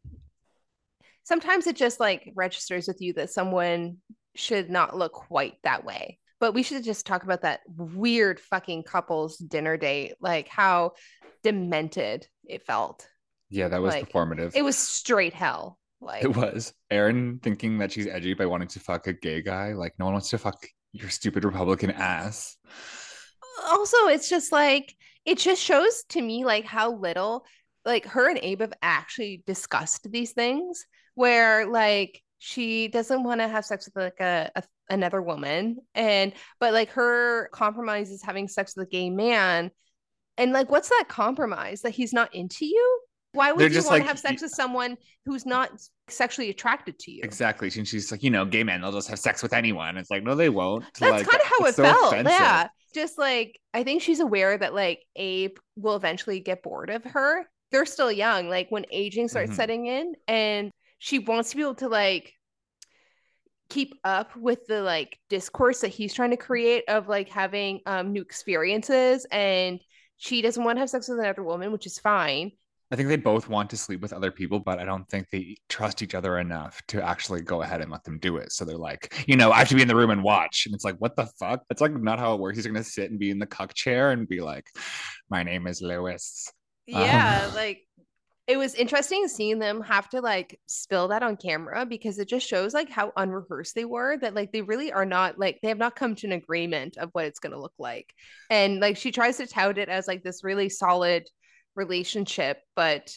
sometimes 1.23 1.67
it 1.67 1.77
just 1.77 1.99
like 1.99 2.31
registers 2.35 2.87
with 2.87 3.01
you 3.01 3.15
that 3.15 3.31
someone 3.31 3.99
should 4.35 4.69
not 4.69 4.95
look 4.95 5.13
quite 5.13 5.55
that 5.65 5.85
way. 5.87 6.19
But 6.43 6.55
we 6.55 6.65
should 6.65 6.83
just 6.83 7.07
talk 7.07 7.23
about 7.23 7.43
that 7.43 7.61
weird 7.69 8.41
fucking 8.41 8.83
couple's 8.83 9.37
dinner 9.37 9.77
date, 9.77 10.15
like 10.21 10.49
how 10.49 10.95
demented 11.45 12.27
it 12.45 12.67
felt. 12.67 13.07
Yeah, 13.49 13.69
that 13.69 13.81
was 13.81 13.95
Like, 13.95 14.11
performative. 14.11 14.51
It 14.57 14.63
was 14.63 14.77
straight 14.77 15.35
hell. 15.35 15.79
Like 16.01 16.25
It 16.25 16.35
was. 16.35 16.75
Erin 16.91 17.39
thinking 17.45 17.79
that 17.79 17.93
she's 17.93 18.09
edgy 18.09 18.35
by 18.35 18.47
wanting 18.47 18.67
to 18.67 18.81
fuck 18.81 19.07
a 19.07 19.13
gay 19.13 19.41
guy. 19.41 19.75
Like, 19.75 19.93
no 20.01 20.07
one 20.07 20.15
wants 20.15 20.31
to 20.31 20.39
fuck 20.39 20.67
your 20.93 21.11
stupid 21.11 21.45
Republican 21.45 21.93
ass. 21.93 22.57
also 23.65 24.09
it's 24.09 24.29
just 24.29 24.51
like 24.51 24.95
it 25.25 25.39
just 25.39 25.63
shows 25.63 26.03
to 26.09 26.21
me 26.21 26.45
like 26.45 26.65
how 26.65 26.93
little 26.93 27.45
like 27.85 28.05
her 28.07 28.29
and 28.29 28.41
Abe 28.43 28.63
have 28.63 28.75
actually 28.83 29.45
discussed 29.47 30.11
these 30.11 30.33
things 30.33 30.85
where 31.15 31.67
like 31.67 32.22
she 32.45 32.89
doesn't 32.89 33.23
want 33.23 33.41
to 33.41 33.47
have 33.47 33.65
sex 33.65 33.87
with 33.87 33.95
like 34.03 34.19
a, 34.21 34.51
a 34.57 34.63
another 34.91 35.23
woman 35.23 35.77
and 35.95 36.33
but 36.59 36.73
like 36.73 36.91
her 36.91 37.49
compromise 37.53 38.11
is 38.11 38.21
having 38.21 38.49
sex 38.49 38.75
with 38.77 38.89
a 38.89 38.91
gay 38.91 39.09
man 39.11 39.71
and 40.37 40.53
like 40.53 40.69
what's 40.69 40.89
that 40.89 41.05
compromise 41.09 41.83
that 41.83 41.91
he's 41.91 42.13
not 42.13 42.35
into 42.35 42.67
you 42.67 43.01
why 43.33 43.53
would 43.53 43.61
They're 43.61 43.69
you 43.71 43.77
want 43.77 43.89
like- 43.91 44.03
to 44.03 44.09
have 44.09 44.19
sex 44.19 44.43
with 44.43 44.51
someone 44.51 44.97
who's 45.25 45.47
not 45.47 45.71
sexually 46.09 46.51
attracted 46.51 46.99
to 46.99 47.13
you 47.13 47.21
Exactly. 47.23 47.71
And 47.77 47.87
she's 47.89 48.11
like, 48.13 48.23
you 48.25 48.29
know, 48.31 48.45
gay 48.45 48.65
men, 48.65 48.81
they'll 48.83 48.93
just 48.93 49.09
have 49.09 49.19
sex 49.21 49.43
with 49.43 49.55
anyone. 49.55 49.97
It's 49.97 50.11
like, 50.11 50.23
no, 50.23 50.35
they 50.35 50.51
won't. 50.51 50.85
That's 50.99 51.01
Like, 51.23 51.27
kind 51.27 51.41
of 51.43 51.49
how 51.49 51.65
it 51.67 51.75
so 51.77 51.83
felt. 51.85 52.13
offensive. 52.13 52.33
Yeah. 52.33 52.69
just 52.93 53.17
like 53.19 53.59
I 53.73 53.85
think 53.85 54.03
she's 54.03 54.21
aware 54.21 54.59
that 54.59 54.75
like 54.75 55.05
Abe 55.17 55.57
will 55.77 55.95
eventually 55.97 56.41
get 56.41 56.63
bored 56.63 56.91
of 56.91 57.05
her. 57.05 57.47
They're 57.71 57.87
still 57.87 58.13
young, 58.13 58.51
like 58.51 58.67
when 58.71 58.85
aging 58.91 59.29
starts 59.29 59.53
Mhm. 59.53 59.57
setting 59.57 59.87
in, 59.87 60.13
and 60.29 60.71
she 61.03 61.19
wants 61.19 61.51
to 61.51 61.57
be 61.57 61.63
able 61.63 61.75
to 61.75 61.89
like 61.89 62.33
keep 63.69 63.93
up 64.05 64.37
with 64.37 64.65
the 64.69 64.83
like 64.83 65.19
discourse 65.29 65.81
that 65.81 65.89
he's 65.89 66.15
trying 66.15 66.31
to 66.31 66.37
create 66.37 66.85
of 66.87 67.09
like 67.09 67.29
having 67.29 67.81
um 67.87 68.13
new 68.13 68.23
experiences 68.23 69.27
and 69.33 69.81
she 70.17 70.43
doesn't 70.43 70.63
want 70.63 70.77
to 70.77 70.81
have 70.81 70.89
sex 70.89 71.09
with 71.09 71.19
another 71.19 71.43
woman 71.43 71.73
which 71.73 71.87
is 71.87 71.99
fine 71.99 72.53
I 72.93 72.95
think 72.95 73.09
they 73.09 73.17
both 73.17 73.49
want 73.49 73.71
to 73.71 73.79
sleep 73.79 74.03
with 74.03 74.13
other 74.13 74.31
people, 74.31 74.61
but 74.61 74.79
I 74.79 74.85
don't 74.85 75.09
think 75.09 75.31
they 75.31 75.57
trust 75.71 76.03
each 76.03 76.15
other 76.15 76.37
enough 76.37 76.79
to 76.89 77.03
actually 77.03 77.41
go 77.41 77.63
ahead 77.63 77.81
and 77.81 77.91
let 77.91 78.05
them 78.05 78.19
do 78.19 78.37
it. 78.37 78.53
So 78.53 78.67
they're 78.67 78.77
like, 78.77 79.25
you 79.27 79.35
know, 79.35 79.51
I 79.51 79.61
have 79.61 79.71
to 79.71 79.75
be 79.75 79.81
in 79.81 79.89
the 79.89 79.97
room 79.97 80.11
and 80.11 80.23
watch. 80.23 80.67
And 80.67 80.75
it's 80.75 80.85
like, 80.85 80.97
what 80.99 81.17
the 81.17 81.25
fuck? 81.41 81.63
That's 81.71 81.81
like 81.81 81.99
not 81.99 82.19
how 82.19 82.35
it 82.35 82.41
works. 82.41 82.59
He's 82.59 82.67
gonna 82.67 82.85
sit 82.85 83.11
and 83.11 83.19
be 83.19 83.31
in 83.31 83.39
the 83.39 83.47
cuck 83.47 83.73
chair 83.73 84.11
and 84.11 84.29
be 84.29 84.43
like, 84.43 84.67
my 85.31 85.43
name 85.43 85.67
is 85.67 85.81
Lewis. 85.81 86.53
yeah 86.87 87.47
Um, 87.49 87.55
like 87.55 87.87
it 88.49 88.57
was 88.57 88.75
interesting 88.75 89.29
seeing 89.29 89.59
them 89.59 89.81
have 89.83 90.09
to 90.09 90.21
like 90.21 90.59
spill 90.67 91.09
that 91.09 91.23
on 91.23 91.37
camera 91.37 91.87
because 91.87 92.19
it 92.19 92.29
just 92.29 92.47
shows 92.47 92.75
like 92.75 92.91
how 92.91 93.13
unrehearsed 93.17 93.75
they 93.75 93.85
were 93.85 94.17
that 94.17 94.35
like 94.35 94.53
they 94.53 94.63
really 94.63 94.93
are 94.93 95.05
not 95.05 95.39
like 95.39 95.61
they 95.63 95.69
have 95.69 95.79
not 95.79 95.95
come 95.95 96.17
to 96.17 96.27
an 96.27 96.33
agreement 96.33 96.97
of 96.97 97.11
what 97.13 97.25
it's 97.25 97.39
going 97.39 97.53
to 97.53 97.61
look 97.61 97.75
like. 97.79 98.13
And 98.51 98.81
like 98.81 98.97
she 98.97 99.13
tries 99.13 99.37
to 99.37 99.47
tout 99.47 99.79
it 99.79 99.89
as 99.89 100.09
like 100.09 100.25
this 100.25 100.43
really 100.43 100.69
solid 100.69 101.29
relationship 101.75 102.59
but 102.75 103.17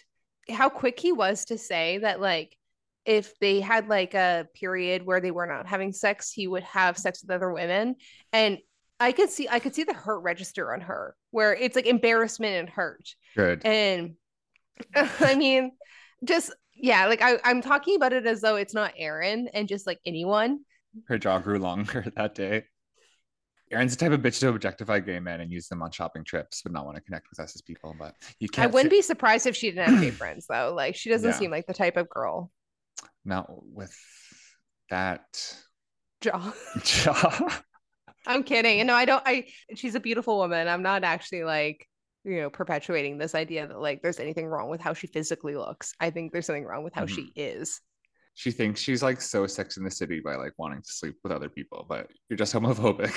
how 0.49 0.69
quick 0.69 0.99
he 0.99 1.11
was 1.11 1.45
to 1.45 1.57
say 1.57 1.97
that 1.97 2.21
like 2.21 2.55
if 3.03 3.37
they 3.39 3.59
had 3.59 3.87
like 3.87 4.13
a 4.13 4.47
period 4.55 5.05
where 5.05 5.19
they 5.19 5.31
were 5.31 5.47
not 5.47 5.67
having 5.67 5.91
sex 5.91 6.31
he 6.31 6.47
would 6.47 6.63
have 6.63 6.97
sex 6.97 7.21
with 7.21 7.31
other 7.31 7.51
women. 7.51 7.95
And 8.31 8.59
i 8.99 9.11
could 9.11 9.29
see 9.29 9.49
i 9.49 9.59
could 9.59 9.75
see 9.75 9.83
the 9.83 9.93
hurt 9.93 10.19
register 10.19 10.73
on 10.73 10.81
her 10.81 11.15
where 11.31 11.53
it's 11.53 11.75
like 11.75 11.87
embarrassment 11.87 12.55
and 12.55 12.69
hurt. 12.69 13.09
Good. 13.35 13.65
and 13.65 14.13
I 14.95 15.35
mean, 15.35 15.71
just 16.23 16.53
yeah, 16.75 17.05
like 17.07 17.21
I, 17.21 17.39
I'm 17.43 17.61
talking 17.61 17.95
about 17.95 18.13
it 18.13 18.25
as 18.25 18.41
though 18.41 18.55
it's 18.57 18.73
not 18.73 18.93
Erin 18.97 19.49
and 19.53 19.67
just 19.67 19.87
like 19.87 19.99
anyone. 20.05 20.59
Her 21.07 21.17
jaw 21.17 21.39
grew 21.39 21.59
longer 21.59 22.05
that 22.15 22.35
day. 22.35 22.65
Erin's 23.71 23.95
the 23.97 24.05
type 24.05 24.11
of 24.13 24.21
bitch 24.21 24.39
to 24.41 24.49
objectify 24.49 24.99
gay 24.99 25.19
men 25.19 25.41
and 25.41 25.51
use 25.51 25.67
them 25.67 25.81
on 25.81 25.89
shopping 25.91 26.23
trips, 26.23 26.61
but 26.61 26.71
not 26.71 26.85
want 26.85 26.95
to 26.97 27.01
connect 27.01 27.27
with 27.31 27.39
us 27.39 27.55
as 27.55 27.61
people. 27.63 27.95
But 27.97 28.13
you 28.39 28.47
can't. 28.47 28.69
I 28.69 28.73
wouldn't 28.73 28.91
be 28.91 29.01
surprised 29.01 29.47
if 29.47 29.55
she 29.55 29.71
didn't 29.71 29.89
have 29.91 30.01
gay 30.01 30.11
friends 30.11 30.45
though. 30.47 30.73
Like 30.75 30.95
she 30.95 31.09
doesn't 31.09 31.31
Yeah. 31.31 31.37
seem 31.37 31.51
like 31.51 31.65
the 31.67 31.73
type 31.73 31.97
of 31.97 32.09
girl. 32.09 32.51
not 33.25 33.47
with 33.49 33.95
that 34.89 35.23
Jaw. 36.21 36.53
jaw. 36.83 37.61
I'm 38.27 38.43
kidding. 38.43 38.85
No, 38.85 38.93
I 38.93 39.05
don't 39.05 39.23
I 39.25 39.47
she's 39.75 39.95
a 39.95 39.99
beautiful 39.99 40.37
woman. 40.37 40.67
I'm 40.67 40.81
not 40.83 41.03
actually 41.03 41.43
like, 41.43 41.87
you 42.25 42.41
know, 42.41 42.49
perpetuating 42.49 43.17
this 43.17 43.35
idea 43.35 43.67
that 43.67 43.79
like 43.79 44.01
there's 44.01 44.19
anything 44.19 44.47
wrong 44.47 44.69
with 44.69 44.81
how 44.81 44.93
she 44.93 45.07
physically 45.07 45.55
looks. 45.55 45.93
I 45.99 46.09
think 46.09 46.31
there's 46.33 46.45
something 46.47 46.65
wrong 46.65 46.83
with 46.83 46.93
how 46.93 47.05
she 47.05 47.31
is. 47.35 47.81
she 48.33 48.51
thinks 48.51 48.81
she's 48.81 49.03
like 49.03 49.21
so 49.21 49.47
sex 49.47 49.77
in 49.77 49.83
the 49.83 49.91
city 49.91 50.19
by 50.23 50.35
like 50.35 50.53
wanting 50.57 50.81
to 50.81 50.91
sleep 50.91 51.15
with 51.23 51.31
other 51.31 51.49
people, 51.49 51.85
but 51.87 52.07
you're 52.29 52.37
just 52.37 52.53
homophobic. 52.53 53.13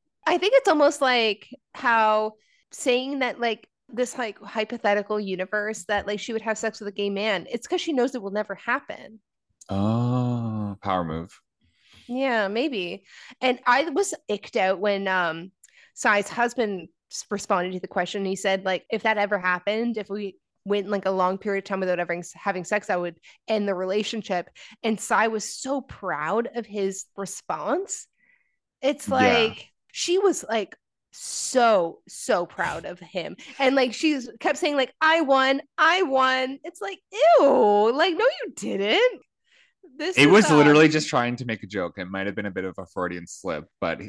I 0.26 0.38
think 0.38 0.54
it's 0.56 0.68
almost 0.68 1.00
like 1.00 1.48
how 1.74 2.32
saying 2.72 3.20
that 3.20 3.38
like 3.40 3.68
this 3.88 4.18
like 4.18 4.40
hypothetical 4.40 5.20
universe 5.20 5.84
that 5.84 6.06
like 6.08 6.18
she 6.18 6.32
would 6.32 6.42
have 6.42 6.58
sex 6.58 6.80
with 6.80 6.88
a 6.88 6.92
gay 6.92 7.10
man, 7.10 7.46
it's 7.50 7.66
because 7.66 7.80
she 7.80 7.92
knows 7.92 8.14
it 8.16 8.22
will 8.22 8.32
never 8.32 8.54
happen. 8.56 9.20
oh, 9.68 10.76
power 10.82 11.04
move. 11.04 11.38
Yeah, 12.08 12.48
maybe. 12.48 13.04
And 13.40 13.58
I 13.66 13.88
was 13.90 14.14
icked 14.28 14.56
out 14.56 14.78
when 14.80 15.08
um 15.08 15.52
Sai's 15.94 16.28
husband 16.28 16.82
s- 16.82 16.88
responded 17.30 17.72
to 17.72 17.80
the 17.80 17.88
question. 17.88 18.24
He 18.24 18.36
said, 18.36 18.64
like, 18.64 18.84
if 18.90 19.02
that 19.02 19.18
ever 19.18 19.38
happened, 19.38 19.96
if 19.96 20.08
we 20.08 20.36
went 20.64 20.88
like 20.88 21.06
a 21.06 21.10
long 21.10 21.38
period 21.38 21.64
of 21.64 21.68
time 21.68 21.80
without 21.80 22.00
ever 22.00 22.20
having 22.34 22.64
sex, 22.64 22.88
that 22.88 23.00
would 23.00 23.16
end 23.46 23.68
the 23.68 23.74
relationship. 23.74 24.48
And 24.82 25.00
Sai 25.00 25.28
was 25.28 25.44
so 25.44 25.80
proud 25.80 26.48
of 26.54 26.66
his 26.66 27.04
response. 27.16 28.06
It's 28.82 29.08
Yeah. 29.08 29.14
like 29.16 29.68
she 29.92 30.18
was 30.18 30.44
like 30.48 30.76
so 31.12 32.00
so 32.06 32.44
proud 32.44 32.84
of 32.84 33.00
him 33.00 33.36
and 33.58 33.74
like 33.74 33.94
she's 33.94 34.28
kept 34.38 34.58
saying 34.58 34.76
like 34.76 34.92
i 35.00 35.22
won 35.22 35.62
i 35.78 36.02
won 36.02 36.58
it's 36.62 36.82
like 36.82 36.98
ew 37.40 37.90
like 37.94 38.12
no 38.14 38.24
you 38.26 38.52
didn't 38.54 39.22
this 39.96 40.18
It 40.18 40.26
was 40.28 40.50
literally 40.50 40.86
um, 40.86 40.90
just 40.90 41.08
trying 41.08 41.36
to 41.36 41.46
make 41.46 41.62
a 41.62 41.66
joke. 41.66 41.94
It 41.96 42.06
might 42.06 42.26
have 42.26 42.34
been 42.34 42.44
a 42.46 42.50
bit 42.50 42.64
of 42.64 42.74
a 42.78 42.84
Freudian 42.84 43.26
slip, 43.26 43.64
but 43.80 44.00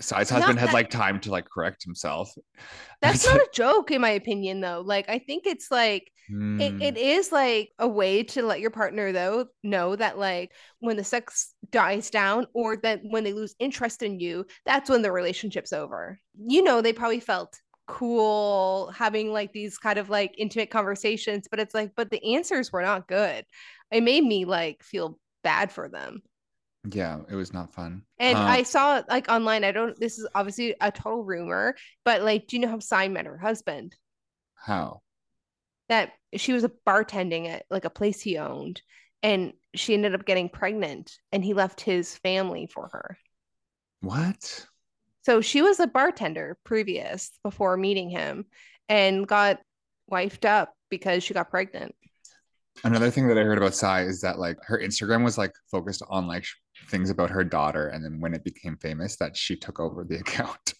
Sai's 0.00 0.30
Not 0.30 0.40
husband 0.40 0.58
had 0.58 0.68
that- 0.68 0.74
like 0.74 0.90
time 0.90 1.20
to 1.20 1.30
like 1.30 1.48
correct 1.48 1.84
himself. 1.84 2.32
That's 3.02 3.24
not 3.26 3.36
a 3.36 3.48
joke, 3.52 3.90
in 3.90 4.00
my 4.00 4.10
opinion, 4.10 4.60
though. 4.60 4.82
Like, 4.84 5.08
I 5.08 5.18
think 5.18 5.46
it's 5.46 5.70
like 5.70 6.10
it, 6.28 6.32
hmm, 6.32 6.82
it 6.82 6.96
is 6.96 7.32
like 7.32 7.70
a 7.78 7.88
way 7.88 8.22
to 8.22 8.42
let 8.42 8.60
your 8.60 8.70
partner 8.70 9.10
though 9.10 9.46
know 9.62 9.96
that 9.96 10.18
like 10.18 10.52
when 10.80 10.96
the 10.96 11.02
sex 11.04 11.54
dies 11.70 12.10
down 12.10 12.46
or 12.54 12.76
that 12.78 13.00
when 13.02 13.24
they 13.24 13.32
lose 13.32 13.54
interest 13.58 14.02
in 14.02 14.20
you, 14.20 14.46
that's 14.66 14.88
when 14.90 15.02
the 15.02 15.10
relationship's 15.12 15.72
over. 15.72 16.20
You 16.38 16.62
know, 16.62 16.82
they 16.82 16.92
probably 16.92 17.20
felt 17.20 17.58
cool 17.88 18.92
having 18.94 19.32
like 19.32 19.52
these 19.52 19.76
kind 19.76 19.98
of 19.98 20.08
like 20.10 20.34
intimate 20.38 20.70
conversations, 20.70 21.48
but 21.50 21.58
it's 21.58 21.74
like, 21.74 21.92
but 21.96 22.10
the 22.10 22.34
answers 22.34 22.70
were 22.70 22.82
not 22.82 23.08
good. 23.08 23.44
It 23.90 24.02
made 24.02 24.22
me 24.24 24.44
like 24.44 24.82
feel 24.84 25.18
bad 25.42 25.72
for 25.72 25.88
them. 25.88 26.22
Yeah, 26.84 27.20
it 27.28 27.34
was 27.34 27.52
not 27.52 27.72
fun. 27.74 28.02
And 28.18 28.38
Uh, 28.38 28.42
I 28.42 28.62
saw 28.62 29.02
like 29.08 29.28
online, 29.28 29.64
I 29.64 29.72
don't, 29.72 29.98
this 29.98 30.18
is 30.18 30.26
obviously 30.34 30.74
a 30.80 30.90
total 30.90 31.24
rumor, 31.24 31.76
but 32.04 32.22
like, 32.22 32.46
do 32.46 32.56
you 32.56 32.62
know 32.62 32.68
how 32.68 32.78
Sai 32.78 33.08
met 33.08 33.26
her 33.26 33.38
husband? 33.38 33.96
how? 34.54 35.02
That 35.88 36.12
she 36.36 36.52
was 36.54 36.64
a 36.64 36.70
bartending 36.86 37.46
at 37.48 37.66
like 37.70 37.84
a 37.84 37.90
place 37.90 38.20
he 38.22 38.38
owned 38.38 38.80
and 39.22 39.52
she 39.74 39.92
ended 39.94 40.14
up 40.14 40.24
getting 40.24 40.48
pregnant 40.48 41.18
and 41.32 41.44
he 41.44 41.52
left 41.52 41.80
his 41.82 42.16
family 42.18 42.66
for 42.66 42.88
her. 42.92 43.18
What? 44.02 44.68
So 45.22 45.40
she 45.40 45.62
was 45.62 45.80
a 45.80 45.86
bartender 45.86 46.58
previous 46.64 47.30
before 47.42 47.76
meeting 47.76 48.10
him 48.10 48.46
and 48.88 49.26
got 49.26 49.60
wifed 50.10 50.44
up 50.44 50.74
because 50.88 51.22
she 51.22 51.34
got 51.34 51.50
pregnant. 51.50 51.94
Another 52.84 53.10
thing 53.10 53.28
that 53.28 53.38
I 53.38 53.42
heard 53.42 53.58
about 53.58 53.74
Sai 53.74 54.02
is 54.02 54.20
that 54.22 54.38
like 54.38 54.56
her 54.64 54.78
Instagram 54.78 55.24
was 55.24 55.36
like 55.38 55.52
focused 55.70 56.02
on 56.08 56.26
like 56.26 56.44
things 56.88 57.10
about 57.10 57.30
her 57.30 57.44
daughter, 57.44 57.88
and 57.88 58.04
then 58.04 58.20
when 58.20 58.34
it 58.34 58.44
became 58.44 58.76
famous, 58.76 59.16
that 59.16 59.36
she 59.36 59.56
took 59.56 59.78
over 59.80 60.04
the 60.04 60.16
account. 60.20 60.74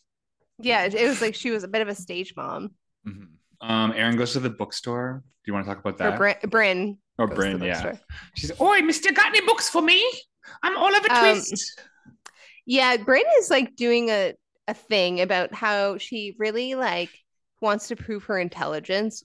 Yeah, 0.59 0.85
it 0.85 1.09
was 1.09 1.21
like 1.21 1.35
she 1.35 1.51
was 1.51 1.65
a 1.65 1.69
bit 1.69 1.83
of 1.83 1.89
a 1.89 1.95
stage 1.95 2.35
mom. 2.37 2.71
Mhm. 3.07 3.29
Um, 3.63 3.93
Erin 3.93 4.17
goes 4.17 4.33
to 4.33 4.41
the 4.41 4.51
bookstore. 4.51 5.23
Do 5.25 5.49
you 5.51 5.55
want 5.55 5.67
to 5.67 5.71
talk 5.75 5.81
about 5.85 5.95
Or 5.95 6.11
that? 6.19 6.43
Brynn, 6.43 6.51
Brynn. 6.51 6.97
or 7.19 7.27
goes 7.27 7.39
Brynn, 7.39 7.65
yeah. 7.65 7.83
bookstore. 7.83 8.01
She's, 8.35 8.61
Oi, 8.61 8.81
mister, 8.81 9.13
got 9.13 9.27
any 9.27 9.45
books 9.45 9.69
for 9.69 9.83
me? 9.83 10.03
I'm 10.63 10.77
all 10.77 10.85
Oliver 10.85 11.11
Um, 11.11 11.19
Twist. 11.35 11.81
Yeah, 12.67 12.97
Brynn 12.97 13.25
is 13.39 13.51
like 13.51 13.77
doing 13.77 14.09
a 14.11 14.35
a 14.69 14.75
thing 14.75 15.21
about 15.21 15.53
how 15.53 15.99
she 15.99 16.37
really 16.39 16.75
like 16.77 17.11
wants 17.61 17.89
to 17.89 17.97
prove 17.97 18.25
her 18.25 18.39
intelligence, 18.39 19.25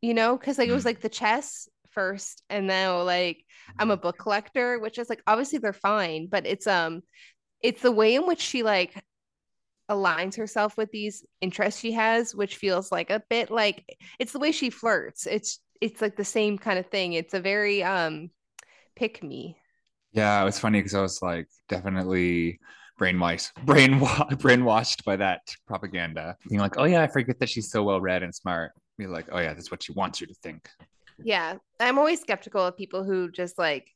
you 0.00 0.14
know, 0.14 0.36
because 0.38 0.56
like 0.58 0.68
it 0.68 0.72
was 0.72 0.84
Mm. 0.84 0.86
like 0.86 1.00
the 1.00 1.08
chess 1.08 1.68
first, 1.94 2.42
and 2.50 2.66
now 2.66 3.02
like 3.02 3.44
I'm 3.78 3.90
a 3.90 3.96
book 3.96 4.18
collector, 4.18 4.78
which 4.78 4.98
is 4.98 5.08
like 5.08 5.22
obviously 5.26 5.58
they're 5.58 5.72
fine, 5.72 6.28
but 6.30 6.46
it's 6.46 6.66
um 6.66 7.02
it's 7.62 7.82
the 7.82 7.92
way 7.92 8.14
in 8.14 8.26
which 8.26 8.40
she 8.40 8.62
like 8.62 9.02
aligns 9.90 10.36
herself 10.36 10.76
with 10.76 10.90
these 10.90 11.24
interests 11.40 11.80
she 11.80 11.92
has, 11.92 12.34
which 12.34 12.56
feels 12.56 12.90
like 12.90 13.10
a 13.10 13.22
bit 13.30 13.50
like 13.50 13.84
it's 14.18 14.32
the 14.32 14.38
way 14.38 14.52
she 14.52 14.70
flirts. 14.70 15.26
It's 15.26 15.60
it's 15.80 16.00
like 16.00 16.16
the 16.16 16.24
same 16.24 16.58
kind 16.58 16.78
of 16.78 16.86
thing. 16.86 17.12
It's 17.14 17.34
a 17.34 17.40
very 17.40 17.82
um 17.82 18.30
pick 18.96 19.22
me. 19.22 19.56
Yeah, 20.12 20.40
it 20.40 20.44
was 20.44 20.58
funny 20.58 20.78
because 20.78 20.94
I 20.94 21.02
was 21.02 21.20
like 21.22 21.48
definitely 21.68 22.60
brainwashed, 22.98 23.52
brainwa- 23.66 24.30
brainwashed 24.40 25.04
by 25.04 25.16
that 25.16 25.40
propaganda. 25.66 26.36
Being 26.48 26.60
like, 26.60 26.78
oh 26.78 26.84
yeah, 26.84 27.02
I 27.02 27.08
forget 27.08 27.38
that 27.40 27.48
she's 27.48 27.70
so 27.70 27.82
well 27.82 28.00
read 28.00 28.22
and 28.22 28.34
smart. 28.34 28.72
Be 28.96 29.06
like, 29.06 29.26
oh 29.32 29.40
yeah, 29.40 29.54
that's 29.54 29.70
what 29.70 29.82
she 29.82 29.92
wants 29.92 30.20
you 30.20 30.26
to 30.26 30.34
think. 30.34 30.68
Yeah, 31.22 31.56
I'm 31.80 31.98
always 31.98 32.20
skeptical 32.20 32.64
of 32.64 32.76
people 32.76 33.04
who 33.04 33.30
just 33.30 33.58
like 33.58 33.86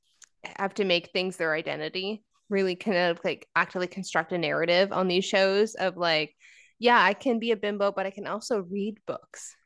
have 0.57 0.75
to 0.75 0.85
make 0.85 1.11
things 1.11 1.37
their 1.37 1.55
identity, 1.55 2.23
really 2.49 2.77
kind 2.77 2.97
of 2.97 3.21
like 3.25 3.47
actively 3.57 3.87
construct 3.87 4.33
a 4.33 4.39
narrative 4.39 4.93
on 4.93 5.09
these 5.09 5.25
shows 5.25 5.75
of 5.75 5.97
like, 5.97 6.35
yeah, 6.79 7.03
I 7.03 7.15
can 7.15 7.39
be 7.39 7.51
a 7.51 7.57
bimbo, 7.57 7.93
but 7.93 8.07
I 8.07 8.11
can 8.11 8.27
also 8.27 8.61
read 8.61 8.99
books. 9.07 9.57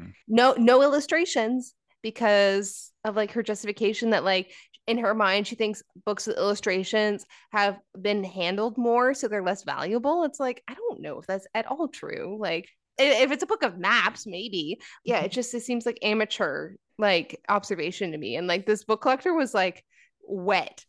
Mhm. 0.00 0.12
No, 0.28 0.54
no 0.58 0.82
illustrations 0.82 1.74
because 2.02 2.92
of 3.04 3.16
like 3.16 3.32
her 3.32 3.42
justification 3.42 4.10
that 4.10 4.24
like 4.24 4.52
in 4.86 4.98
her 4.98 5.14
mind 5.14 5.46
she 5.46 5.54
thinks 5.54 5.82
books 6.04 6.26
with 6.26 6.36
illustrations 6.36 7.24
have 7.52 7.78
been 8.00 8.24
handled 8.24 8.76
more 8.78 9.14
so 9.14 9.28
they're 9.28 9.42
less 9.42 9.62
valuable 9.62 10.24
it's 10.24 10.40
like 10.40 10.62
i 10.66 10.74
don't 10.74 11.00
know 11.00 11.18
if 11.18 11.26
that's 11.26 11.46
at 11.54 11.66
all 11.66 11.88
true 11.88 12.38
like 12.40 12.68
if 12.98 13.30
it's 13.30 13.42
a 13.42 13.46
book 13.46 13.62
of 13.62 13.78
maps 13.78 14.26
maybe 14.26 14.78
yeah 15.04 15.20
it 15.20 15.30
just 15.30 15.54
it 15.54 15.60
seems 15.60 15.86
like 15.86 15.98
amateur 16.02 16.72
like 17.00 17.40
observation 17.48 18.12
to 18.12 18.18
me 18.18 18.36
and 18.36 18.46
like 18.46 18.66
this 18.66 18.84
book 18.84 19.02
collector 19.02 19.34
was 19.34 19.54
like 19.54 19.84
wet. 20.28 20.84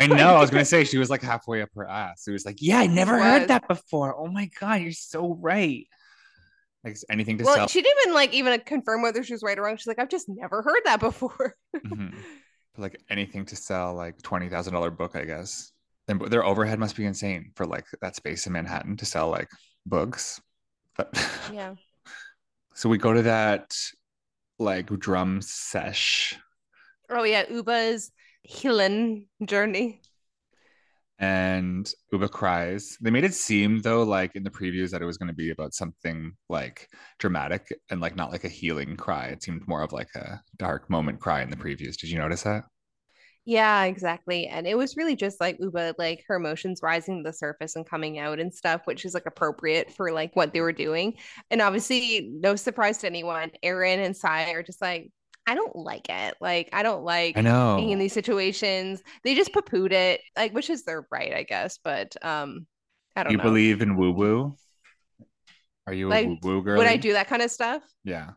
I 0.00 0.06
know. 0.06 0.34
I 0.34 0.40
was 0.40 0.50
gonna 0.50 0.64
say 0.74 0.84
she 0.84 0.98
was 0.98 1.10
like 1.10 1.22
halfway 1.22 1.62
up 1.62 1.68
her 1.76 1.86
ass. 1.86 2.26
It 2.26 2.32
was 2.32 2.44
like, 2.46 2.56
yeah, 2.60 2.78
I 2.78 2.86
never 2.86 3.12
was. 3.14 3.22
heard 3.22 3.48
that 3.48 3.68
before. 3.68 4.16
Oh 4.16 4.26
my 4.28 4.50
god, 4.58 4.80
you're 4.80 4.92
so 4.92 5.34
right. 5.40 5.86
Like 6.82 6.96
anything 7.10 7.36
to 7.38 7.44
well, 7.44 7.54
sell. 7.56 7.68
she 7.68 7.82
didn't 7.82 7.98
even 8.04 8.14
like 8.14 8.32
even 8.32 8.58
confirm 8.60 9.02
whether 9.02 9.22
she 9.22 9.34
was 9.34 9.42
right 9.42 9.58
or 9.58 9.62
wrong. 9.62 9.76
She's 9.76 9.86
like, 9.86 9.98
I've 9.98 10.08
just 10.08 10.28
never 10.28 10.62
heard 10.62 10.80
that 10.84 11.00
before. 11.00 11.54
Mhm. 11.86 12.14
Like 12.78 13.00
anything 13.10 13.44
to 13.46 13.56
sell 13.56 13.94
like 13.94 14.22
twenty 14.22 14.48
thousand 14.48 14.72
dollar 14.72 14.90
book, 14.90 15.14
I 15.14 15.24
guess. 15.24 15.72
Then 16.06 16.18
their 16.30 16.44
overhead 16.44 16.78
must 16.78 16.96
be 16.96 17.04
insane 17.04 17.52
for 17.54 17.66
like 17.66 17.84
that 18.00 18.16
space 18.16 18.46
in 18.46 18.52
Manhattan 18.54 18.96
to 18.96 19.04
sell 19.04 19.28
like 19.28 19.48
books. 19.84 20.40
But 20.96 21.12
yeah. 21.52 21.74
so 22.74 22.88
we 22.88 22.96
go 22.96 23.12
to 23.12 23.22
that 23.22 23.76
like 24.60 24.86
drum 25.00 25.40
sesh 25.42 26.38
Oh 27.10 27.24
yeah, 27.24 27.44
Ubah's 27.46 28.12
healing 28.42 29.26
journey. 29.44 30.00
and 31.18 31.92
Ubah 32.14 32.30
cries. 32.30 32.96
They 33.00 33.10
made 33.10 33.24
it 33.24 33.34
seem 33.34 33.80
though, 33.82 34.02
like 34.02 34.34
in 34.36 34.42
the 34.42 34.50
previews, 34.50 34.90
that 34.90 35.02
it 35.02 35.06
was 35.06 35.18
going 35.18 35.28
to 35.28 35.34
be 35.34 35.50
about 35.50 35.74
something 35.74 36.32
like 36.48 36.88
dramatic 37.18 37.66
and 37.90 38.00
like 38.00 38.16
not 38.16 38.30
like 38.32 38.44
a 38.44 38.48
healing 38.48 38.96
cry. 38.96 39.26
It 39.26 39.42
seemed 39.42 39.68
more 39.68 39.82
of 39.82 39.92
like 39.92 40.08
a 40.14 40.40
dark 40.56 40.88
moment 40.88 41.20
cry 41.20 41.42
in 41.42 41.50
the 41.50 41.56
previews. 41.56 41.96
Did 41.96 42.10
you 42.10 42.18
notice 42.18 42.42
that? 42.44 42.64
Yeah, 43.46 43.84
exactly. 43.84 44.46
And 44.46 44.66
it 44.66 44.76
was 44.76 44.96
really 44.96 45.16
just 45.16 45.40
like 45.40 45.58
Ubah, 45.58 45.94
like 45.98 46.24
her 46.28 46.36
emotions 46.36 46.80
rising 46.82 47.18
to 47.24 47.28
the 47.28 47.32
surface 47.32 47.74
and 47.74 47.88
coming 47.88 48.18
out 48.18 48.38
and 48.38 48.52
stuff, 48.52 48.82
which 48.84 49.04
is 49.04 49.14
like 49.14 49.26
appropriate 49.26 49.90
for 49.92 50.12
like 50.12 50.36
what 50.36 50.52
they 50.52 50.60
were 50.60 50.72
doing. 50.72 51.16
And 51.50 51.60
obviously, 51.60 52.30
no 52.32 52.54
surprise 52.54 52.98
to 52.98 53.06
anyone, 53.06 53.50
Erin 53.62 54.00
and 54.00 54.16
Sai 54.16 54.52
are 54.52 54.62
just 54.62 54.80
like, 54.82 55.10
I 55.46 55.54
don't 55.54 55.74
like 55.74 56.08
it. 56.10 56.36
Like, 56.40 56.68
I 56.72 56.82
don't 56.82 57.02
like 57.02 57.38
I 57.38 57.40
know. 57.40 57.76
being 57.76 57.90
in 57.90 57.98
these 57.98 58.12
situations. 58.12 59.02
They 59.24 59.34
just 59.34 59.52
poo-pooed 59.52 59.90
it, 59.90 60.20
like, 60.36 60.52
which 60.52 60.70
is 60.70 60.84
their 60.84 61.06
right, 61.10 61.34
I 61.34 61.42
guess. 61.42 61.78
But 61.82 62.14
um, 62.22 62.66
I 63.16 63.22
don't 63.22 63.32
you 63.32 63.38
know. 63.38 63.44
believe 63.44 63.80
in 63.80 63.96
woo 63.96 64.12
woo? 64.12 64.56
Are 65.86 65.94
you 65.94 66.12
a 66.12 66.26
woo 66.26 66.38
woo 66.42 66.62
girl? 66.62 66.76
Would 66.76 66.86
I 66.86 66.98
do 66.98 67.14
that 67.14 67.26
kind 67.26 67.42
of 67.42 67.50
stuff? 67.50 67.82
Yeah. 68.04 68.32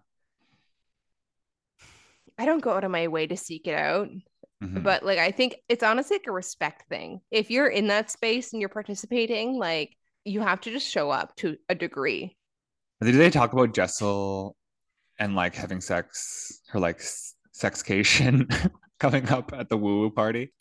I 2.39 2.45
don't 2.45 2.63
go 2.63 2.71
out 2.71 2.85
of 2.85 2.89
my 2.89 3.09
way 3.09 3.27
to 3.27 3.37
seek 3.37 3.67
it 3.67 3.75
out. 3.75 4.07
Mhm. 4.63 4.83
but 4.83 5.03
like 5.03 5.19
i 5.19 5.31
think 5.31 5.55
it's 5.69 5.83
honestly 5.83 6.15
like 6.17 6.27
a 6.27 6.31
respect 6.31 6.87
thing 6.89 7.21
if 7.31 7.51
you're 7.51 7.67
in 7.67 7.87
that 7.87 8.09
space 8.11 8.53
and 8.53 8.61
you're 8.61 8.69
participating 8.69 9.57
like 9.59 9.95
you 10.25 10.41
have 10.41 10.61
to 10.61 10.71
just 10.71 10.89
show 10.89 11.09
up 11.09 11.35
to 11.37 11.57
a 11.69 11.75
degree 11.75 12.37
Did 13.01 13.15
they 13.15 13.29
talk 13.29 13.53
about 13.53 13.73
Jessel 13.73 14.55
and 15.19 15.35
like 15.35 15.55
having 15.55 15.81
sex, 15.81 16.61
her 16.69 16.79
like 16.79 16.99
sexcation 17.53 18.49
coming 18.99 19.29
up 19.29 19.51
at 19.53 19.69
the 19.69 19.77
woo 19.77 20.01
woo 20.01 20.09
party? 20.11 20.53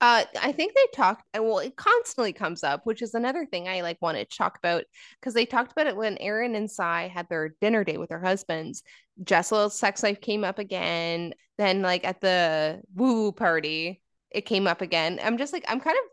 Uh 0.00 0.24
i 0.40 0.52
think 0.52 0.74
they 0.74 0.86
talked 0.94 1.24
and 1.34 1.44
well 1.44 1.58
it 1.58 1.76
constantly 1.76 2.32
comes 2.32 2.62
up 2.62 2.82
which 2.84 3.02
is 3.02 3.14
another 3.14 3.44
thing 3.46 3.68
i 3.68 3.80
like 3.80 3.98
wanted 4.00 4.28
to 4.30 4.36
talk 4.36 4.56
about 4.58 4.84
because 5.20 5.34
they 5.34 5.44
talked 5.44 5.72
about 5.72 5.86
it 5.86 5.96
when 5.96 6.16
erin 6.18 6.54
and 6.54 6.70
Sai 6.70 7.08
had 7.12 7.28
their 7.28 7.54
dinner 7.60 7.82
date 7.84 7.98
with 7.98 8.08
their 8.08 8.22
husbands 8.22 8.82
jessel's 9.24 9.78
sex 9.78 10.02
life 10.02 10.20
came 10.20 10.44
up 10.44 10.58
again 10.58 11.34
then 11.56 11.82
like 11.82 12.04
at 12.04 12.20
the 12.20 12.80
woo 12.94 13.32
party 13.32 14.00
it 14.30 14.42
came 14.42 14.66
up 14.68 14.82
again 14.82 15.18
i'm 15.22 15.36
just 15.38 15.52
like 15.52 15.64
i'm 15.68 15.80
kind 15.80 15.96
of 15.96 16.04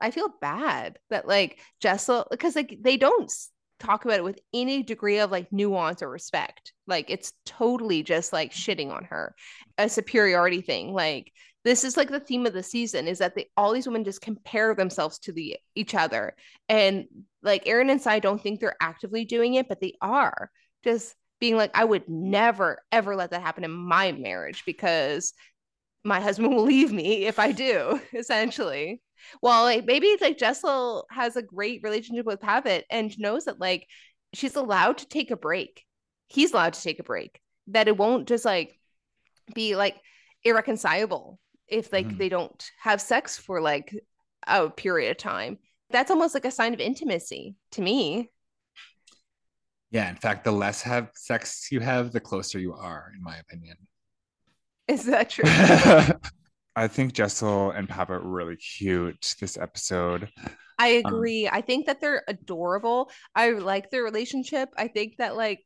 I 0.00 0.10
feel 0.10 0.32
bad 0.40 0.98
that 1.10 1.28
like 1.28 1.58
Jessel 1.80 2.26
because 2.30 2.56
like 2.56 2.78
they 2.80 2.96
don't 2.96 3.30
talk 3.78 4.04
about 4.04 4.18
it 4.18 4.24
with 4.24 4.38
any 4.52 4.82
degree 4.82 5.18
of 5.18 5.30
like 5.30 5.52
nuance 5.52 6.02
or 6.02 6.08
respect. 6.08 6.72
Like 6.86 7.10
it's 7.10 7.32
totally 7.44 8.02
just 8.02 8.32
like 8.32 8.52
shitting 8.52 8.92
on 8.92 9.04
her, 9.04 9.34
a 9.78 9.88
superiority 9.88 10.60
thing. 10.60 10.92
Like 10.92 11.32
this 11.64 11.84
is 11.84 11.96
like 11.96 12.10
the 12.10 12.20
theme 12.20 12.46
of 12.46 12.52
the 12.52 12.62
season 12.62 13.06
is 13.06 13.18
that 13.18 13.34
they 13.34 13.50
all 13.56 13.72
these 13.72 13.86
women 13.86 14.04
just 14.04 14.22
compare 14.22 14.74
themselves 14.74 15.18
to 15.20 15.32
the 15.32 15.58
each 15.74 15.94
other, 15.94 16.34
and 16.68 17.06
like 17.42 17.66
Erin 17.66 17.90
and 17.90 18.00
Sai 18.00 18.18
don't 18.18 18.42
think 18.42 18.60
they're 18.60 18.76
actively 18.80 19.24
doing 19.24 19.54
it, 19.54 19.68
but 19.68 19.80
they 19.80 19.94
are 20.00 20.50
just 20.84 21.14
being 21.40 21.56
like, 21.56 21.70
I 21.74 21.84
would 21.84 22.08
never 22.08 22.82
ever 22.92 23.16
let 23.16 23.30
that 23.30 23.42
happen 23.42 23.64
in 23.64 23.70
my 23.70 24.12
marriage 24.12 24.64
because 24.64 25.32
my 26.04 26.20
husband 26.20 26.50
will 26.54 26.64
leave 26.64 26.92
me 26.92 27.26
if 27.26 27.38
I 27.38 27.52
do, 27.52 28.00
essentially. 28.14 29.02
Well, 29.42 29.64
like 29.64 29.84
maybe 29.84 30.16
like 30.20 30.38
Jessel 30.38 31.06
has 31.10 31.36
a 31.36 31.42
great 31.42 31.82
relationship 31.82 32.24
with 32.24 32.40
Pavit 32.40 32.84
and 32.90 33.18
knows 33.18 33.44
that 33.44 33.60
like 33.60 33.86
she's 34.32 34.56
allowed 34.56 34.98
to 34.98 35.08
take 35.08 35.30
a 35.30 35.36
break. 35.36 35.84
He's 36.28 36.52
allowed 36.52 36.74
to 36.74 36.82
take 36.82 37.00
a 37.00 37.04
break. 37.04 37.38
That 37.68 37.88
it 37.88 37.98
won't 37.98 38.28
just 38.28 38.46
like 38.46 38.78
be 39.54 39.76
like 39.76 39.96
irreconcilable 40.42 41.38
if 41.70 41.92
like 41.92 42.08
Mhm. 42.08 42.18
they 42.18 42.28
don't 42.28 42.70
have 42.80 43.00
sex 43.00 43.36
for 43.38 43.60
like 43.60 43.94
a 44.46 44.70
period 44.70 45.10
of 45.12 45.16
time. 45.18 45.58
That's 45.90 46.10
almost 46.10 46.34
like 46.34 46.44
a 46.44 46.50
sign 46.50 46.74
of 46.74 46.80
intimacy 46.80 47.56
to 47.72 47.82
me. 47.82 48.30
Yeah, 49.90 50.08
in 50.08 50.16
fact, 50.16 50.44
the 50.44 50.52
less 50.52 50.82
have 50.82 51.10
sex 51.14 51.70
you 51.72 51.80
have, 51.80 52.12
the 52.12 52.20
closer 52.20 52.58
you 52.58 52.74
are, 52.74 53.10
in 53.14 53.22
my 53.22 53.36
opinion. 53.38 53.76
Is 54.88 55.04
that 55.06 55.30
true? 55.30 55.44
I 56.76 56.86
think 56.88 57.12
Jessel 57.12 57.72
and 57.72 57.88
Papa 57.88 58.14
are 58.14 58.20
really 58.20 58.56
cute 58.56 59.34
this 59.40 59.56
episode. 59.58 60.30
I 60.78 60.96
Um, 61.04 61.14
agree. 61.14 61.48
I 61.48 61.60
think 61.60 61.86
that 61.86 62.00
they're 62.00 62.24
adorable. 62.28 63.10
I 63.34 63.50
like 63.50 63.90
their 63.90 64.02
relationship. 64.02 64.70
I 64.76 64.88
think 64.88 65.16
that 65.18 65.36
like 65.36 65.64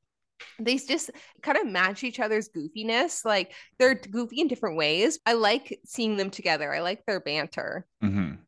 they 0.58 0.76
just 0.78 1.10
kind 1.42 1.58
of 1.58 1.66
match 1.66 2.04
each 2.04 2.20
other's 2.20 2.48
goofiness. 2.48 3.24
Like 3.24 3.52
they're 3.78 3.94
goofy 3.94 4.40
in 4.40 4.48
different 4.48 4.76
ways. 4.76 5.18
I 5.26 5.34
like 5.34 5.80
seeing 5.84 6.16
them 6.16 6.30
together. 6.30 6.72
I 6.72 6.80
like 6.80 7.04
their 7.06 7.20
banter. 7.20 7.86
Mhm. 8.02 8.38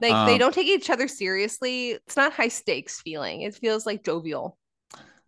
Like 0.00 0.20
they 0.24 0.36
Um, 0.36 0.38
don't 0.38 0.54
take 0.54 0.66
each 0.66 0.90
other 0.90 1.08
seriously. 1.08 1.92
It's 1.92 2.16
not 2.16 2.32
high 2.32 2.48
stakes 2.48 3.00
feeling. 3.00 3.42
It 3.42 3.54
feels 3.54 3.86
like 3.86 4.04
jovial. 4.04 4.58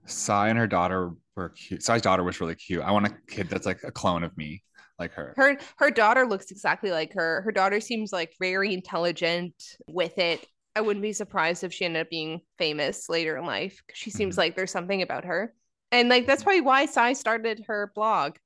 Sai 0.06 0.48
and 0.48 0.58
her 0.58 0.66
daughter 0.66 1.12
were 1.36 1.50
cute. 1.50 1.82
Sai's 1.82 2.02
daughter 2.02 2.22
was 2.22 2.40
really 2.40 2.54
cute. 2.54 2.82
I 2.82 2.90
want 2.92 3.06
a 3.06 3.14
kid 3.28 3.48
that's 3.48 3.66
like 3.66 3.82
a 3.84 3.90
clone 3.92 4.22
of 4.22 4.36
me, 4.36 4.62
like 4.98 5.12
her. 5.12 5.34
Her 5.36 5.58
her 5.78 5.90
daughter 5.90 6.26
looks 6.26 6.50
exactly 6.50 6.90
like 6.90 7.12
her. 7.14 7.42
Her 7.42 7.52
daughter 7.52 7.80
seems 7.80 8.12
like 8.12 8.34
very 8.38 8.72
intelligent 8.74 9.54
with 9.88 10.16
it. 10.18 10.46
I 10.76 10.80
wouldn't 10.80 11.02
be 11.02 11.12
surprised 11.12 11.64
if 11.64 11.72
she 11.72 11.84
ended 11.84 12.02
up 12.02 12.10
being 12.10 12.40
famous 12.58 13.08
later 13.08 13.36
in 13.36 13.46
life. 13.46 13.82
She 13.92 14.10
seems 14.10 14.34
Mhm. 14.34 14.38
like 14.38 14.56
there's 14.56 14.72
something 14.72 15.02
about 15.02 15.24
her. 15.24 15.54
And 15.94 16.08
like 16.08 16.26
that's 16.26 16.42
probably 16.42 16.60
why 16.60 16.86
Sai 16.86 17.12
started 17.12 17.64
her 17.68 17.92
blog. 17.94 18.36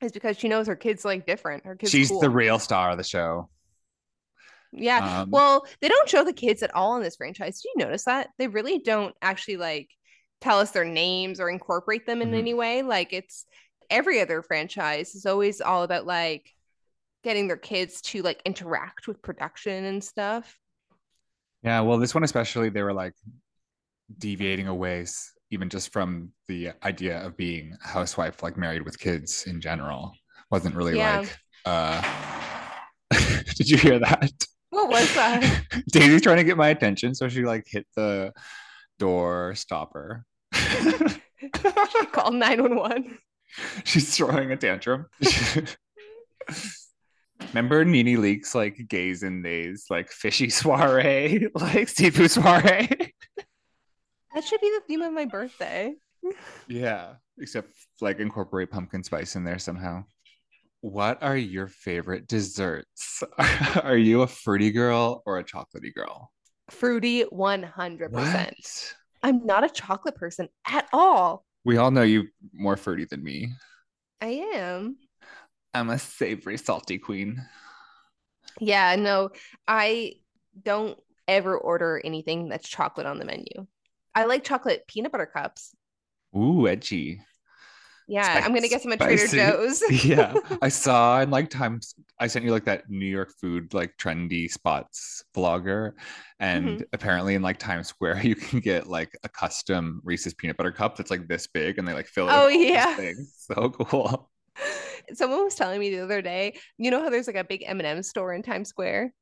Is 0.00 0.10
because 0.10 0.36
she 0.36 0.48
knows 0.48 0.66
her 0.66 0.74
kid's 0.74 1.04
like 1.04 1.26
different. 1.26 1.64
Her 1.64 1.76
kid's 1.76 1.92
She's 1.92 2.08
cool. 2.08 2.20
the 2.20 2.28
real 2.30 2.58
star 2.58 2.90
of 2.90 2.98
the 2.98 3.04
show. 3.04 3.48
Yeah. 4.72 5.20
Um, 5.22 5.30
well, 5.30 5.64
they 5.80 5.88
don't 5.88 6.08
show 6.08 6.24
the 6.24 6.32
kids 6.32 6.62
at 6.62 6.74
all 6.74 6.96
in 6.96 7.02
this 7.02 7.16
franchise. 7.16 7.60
Do 7.60 7.68
you 7.68 7.84
notice 7.84 8.04
that? 8.06 8.30
They 8.38 8.48
really 8.48 8.80
don't 8.80 9.14
actually 9.22 9.58
like 9.58 9.90
tell 10.40 10.58
us 10.58 10.72
their 10.72 10.84
names 10.84 11.38
or 11.38 11.48
incorporate 11.48 12.04
them 12.04 12.20
in 12.20 12.32
Mhm. 12.32 12.38
any 12.38 12.54
way. 12.54 12.82
Like 12.82 13.12
it's 13.12 13.44
every 13.90 14.20
other 14.20 14.42
franchise 14.42 15.14
is 15.14 15.24
always 15.24 15.60
all 15.60 15.84
about 15.84 16.04
like 16.06 16.50
getting 17.22 17.46
their 17.46 17.56
kids 17.56 18.00
to 18.00 18.22
like 18.22 18.42
interact 18.44 19.06
with 19.06 19.22
production 19.22 19.84
and 19.84 20.02
stuff. 20.02 20.58
Yeah, 21.62 21.82
well, 21.82 21.98
this 21.98 22.12
one 22.12 22.24
especially, 22.24 22.70
they 22.70 22.82
were 22.82 22.92
like 22.92 23.14
deviating 24.18 24.66
away, 24.66 25.06
even 25.52 25.68
just 25.68 25.92
from 25.92 26.30
the 26.48 26.70
idea 26.82 27.24
of 27.24 27.36
being 27.36 27.76
a 27.84 27.88
housewife, 27.88 28.42
like 28.42 28.56
married 28.56 28.82
with 28.82 28.98
kids 28.98 29.44
in 29.46 29.60
general. 29.60 30.12
Wasn't 30.50 30.74
really 30.74 30.96
Yeah. 30.96 31.20
like, 31.20 31.38
uh, 31.66 32.02
did 33.56 33.68
you 33.70 33.76
hear 33.76 33.98
that? 33.98 34.32
What 34.70 34.88
was 34.88 35.14
that? 35.14 35.62
Daisy's 35.92 36.22
trying 36.22 36.38
to 36.38 36.44
get 36.44 36.56
my 36.56 36.68
attention, 36.68 37.14
so 37.14 37.28
she 37.28 37.44
like 37.44 37.66
hit 37.68 37.86
the 37.94 38.32
door 38.98 39.54
stopper. 39.54 40.24
Call 42.12 42.32
911. 42.32 43.18
She's 43.84 44.16
throwing 44.16 44.50
a 44.52 44.56
tantrum. 44.56 45.06
Remember 47.48 47.84
NeNe 47.84 48.16
Leakes 48.16 48.54
like 48.54 48.78
gays 48.88 49.22
and 49.22 49.44
days, 49.44 49.86
like 49.90 50.10
fishy 50.10 50.48
soiree, 50.48 51.48
like 51.54 51.88
seafood 51.88 52.30
soiree? 52.30 53.12
That 54.34 54.44
should 54.44 54.60
be 54.60 54.70
the 54.70 54.82
theme 54.86 55.02
of 55.02 55.12
my 55.12 55.26
birthday. 55.26 55.94
Yeah, 56.68 57.14
except 57.38 57.72
like 58.00 58.18
incorporate 58.18 58.70
pumpkin 58.70 59.02
spice 59.02 59.36
in 59.36 59.44
there 59.44 59.58
somehow. 59.58 60.04
What 60.80 61.22
are 61.22 61.36
your 61.36 61.68
favorite 61.68 62.26
desserts? 62.26 63.22
are 63.82 63.96
you 63.96 64.22
a 64.22 64.26
fruity 64.26 64.70
girl 64.70 65.22
or 65.26 65.38
a 65.38 65.44
chocolatey 65.44 65.94
girl? 65.94 66.32
Fruity 66.70 67.24
100%. 67.24 68.10
What? 68.10 68.94
I'm 69.22 69.46
not 69.46 69.64
a 69.64 69.68
chocolate 69.68 70.16
person 70.16 70.48
at 70.66 70.88
all. 70.92 71.44
We 71.64 71.76
all 71.76 71.90
know 71.90 72.02
you 72.02 72.28
more 72.52 72.76
fruity 72.76 73.04
than 73.04 73.22
me. 73.22 73.52
I 74.20 74.50
am. 74.54 74.96
I'm 75.74 75.90
a 75.90 75.98
savory, 75.98 76.58
salty 76.58 76.98
queen. 76.98 77.40
Yeah, 78.60 78.96
no, 78.96 79.30
I 79.68 80.14
don't 80.60 80.98
ever 81.28 81.56
order 81.56 82.00
anything 82.04 82.48
that's 82.48 82.68
chocolate 82.68 83.06
on 83.06 83.18
the 83.18 83.24
menu. 83.24 83.66
I 84.14 84.24
like 84.24 84.44
chocolate 84.44 84.84
peanut 84.88 85.12
butter 85.12 85.26
cups. 85.26 85.74
Ooh, 86.36 86.66
edgy. 86.68 87.20
Yeah, 88.08 88.24
Spice- 88.24 88.44
I'm 88.44 88.54
gonna 88.54 88.68
get 88.68 88.82
some 88.82 88.92
at 88.92 89.00
Trader. 89.00 89.26
Joe's. 89.28 89.82
yeah, 90.04 90.34
I 90.60 90.68
saw 90.70 91.20
in 91.20 91.30
like 91.30 91.48
Times. 91.50 91.94
I 92.18 92.26
sent 92.26 92.44
you 92.44 92.50
like 92.50 92.64
that 92.64 92.90
New 92.90 93.06
York 93.06 93.32
food 93.40 93.72
like 93.74 93.96
trendy 93.96 94.50
spots 94.50 95.24
vlogger, 95.34 95.92
and 96.40 96.80
Mhm. 96.80 96.84
apparently 96.92 97.34
in 97.36 97.42
like 97.42 97.58
Times 97.58 97.88
Square 97.88 98.20
you 98.26 98.34
can 98.34 98.60
get 98.60 98.86
like 98.88 99.12
a 99.22 99.28
custom 99.28 100.00
Reese's 100.04 100.34
peanut 100.34 100.56
butter 100.56 100.72
cup 100.72 100.96
that's 100.96 101.10
like 101.10 101.28
this 101.28 101.46
big, 101.46 101.78
and 101.78 101.86
they 101.86 101.94
like 101.94 102.06
fill 102.08 102.28
it. 102.28 102.32
Oh, 102.34 102.48
yeah. 102.48 103.12
so 103.36 103.70
cool. 103.70 104.30
Someone 105.14 105.44
was 105.44 105.54
telling 105.54 105.80
me 105.80 105.90
the 105.90 106.00
other 106.00 106.22
day, 106.22 106.58
you 106.78 106.90
know 106.90 107.02
how 107.02 107.08
there's 107.10 107.26
like 107.26 107.36
a 107.36 107.44
big 107.44 107.64
M&M 107.66 108.02
store 108.02 108.34
in 108.34 108.42
Times 108.42 108.68
Square? 108.68 109.12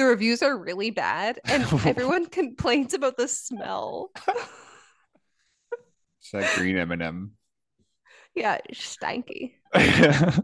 The 0.00 0.06
reviews 0.06 0.42
are 0.42 0.56
really 0.56 0.90
bad 0.90 1.40
and 1.44 1.62
everyone 1.84 2.24
complains 2.24 2.94
about 2.94 3.18
the 3.18 3.28
smell. 3.28 4.10
It's 6.22 6.30
that 6.32 6.56
green 6.56 6.78
M 6.78 6.90
and 6.90 7.02
m 7.02 7.32
Yeah, 8.34 8.56
it's 8.64 8.96
stanky. 8.96 9.56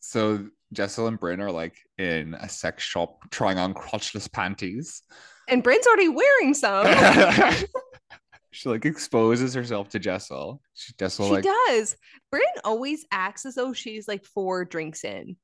so 0.00 0.46
Jessel 0.72 1.06
and 1.06 1.20
Brynn 1.20 1.40
are 1.40 1.52
like 1.52 1.76
in 1.98 2.32
a 2.32 2.48
sex 2.48 2.82
shop 2.82 3.30
trying 3.30 3.58
on 3.58 3.74
crotchless 3.74 4.32
panties. 4.32 5.02
And 5.50 5.62
Brynn's 5.62 5.86
already 5.86 6.08
wearing 6.08 6.54
some. 6.54 6.86
she 8.52 8.70
like 8.70 8.86
exposes 8.86 9.52
herself 9.52 9.90
to 9.90 9.98
Jessel. 9.98 10.62
She, 10.72 10.94
Jessel 10.98 11.26
she 11.26 11.32
like 11.32 11.44
does. 11.44 11.94
Brynn 12.34 12.40
always 12.64 13.04
acts 13.10 13.44
as 13.44 13.56
though 13.56 13.74
she's 13.74 14.08
like 14.08 14.24
four 14.24 14.64
drinks 14.64 15.04
in. 15.04 15.36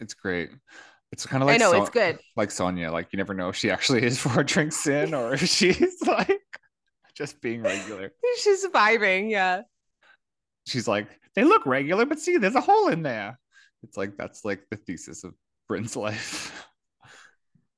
it's 0.00 0.14
great. 0.14 0.50
It's 1.12 1.26
kind 1.26 1.42
of 1.42 1.48
like 1.48 1.54
I 1.54 1.58
know 1.58 1.72
So- 1.72 1.80
it's 1.80 1.90
good. 1.90 2.18
like 2.36 2.50
Sonja. 2.50 2.92
Like 2.92 3.08
you 3.12 3.16
never 3.16 3.34
know 3.34 3.48
if 3.48 3.56
she 3.56 3.70
actually 3.70 4.04
is 4.04 4.18
four 4.20 4.42
drinks 4.44 4.86
in 4.86 5.12
or 5.14 5.34
if 5.34 5.44
she's 5.46 5.96
like 6.06 6.40
just 7.14 7.40
being 7.40 7.62
regular. 7.62 8.12
She's 8.40 8.66
vibing, 8.68 9.30
yeah. 9.30 9.62
She's 10.66 10.86
like, 10.86 11.08
they 11.34 11.44
look 11.44 11.66
regular, 11.66 12.06
but 12.06 12.18
see, 12.20 12.36
there's 12.36 12.54
a 12.54 12.60
hole 12.60 12.88
in 12.88 13.02
there. 13.02 13.38
It's 13.82 13.96
like 13.96 14.16
that's 14.16 14.44
like 14.44 14.60
the 14.70 14.76
thesis 14.76 15.24
of 15.24 15.34
Brynn's 15.68 15.96
life. 16.06 16.66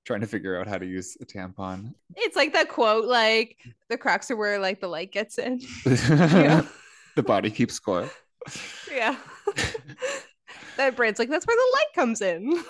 Trying 0.05 0.21
to 0.23 0.27
figure 0.27 0.61
out 0.61 0.67
how 0.67 0.79
to 0.79 0.85
use 0.87 1.17
a 1.21 1.25
tampon. 1.25 1.95
It's 2.17 2.35
like 2.37 2.53
that 2.55 2.69
quote, 2.69 3.05
like 3.07 3.57
the 3.89 3.97
cracks 3.97 4.31
are 4.33 4.37
where 4.37 4.59
like 4.59 4.81
the 4.81 4.89
light 4.89 5.13
gets 5.13 5.39
in. 5.39 5.61
Yeah. 5.87 6.67
the 7.15 7.23
body 7.23 7.51
keeps 7.53 7.75
score. 7.75 8.11
Yeah. 8.93 9.17
that 10.77 10.97
Brynn's 10.97 11.21
like, 11.21 11.29
that's 11.31 11.47
where 11.47 11.57
the 11.57 11.71
light 11.77 11.87
comes 11.95 12.21
in. 12.21 12.63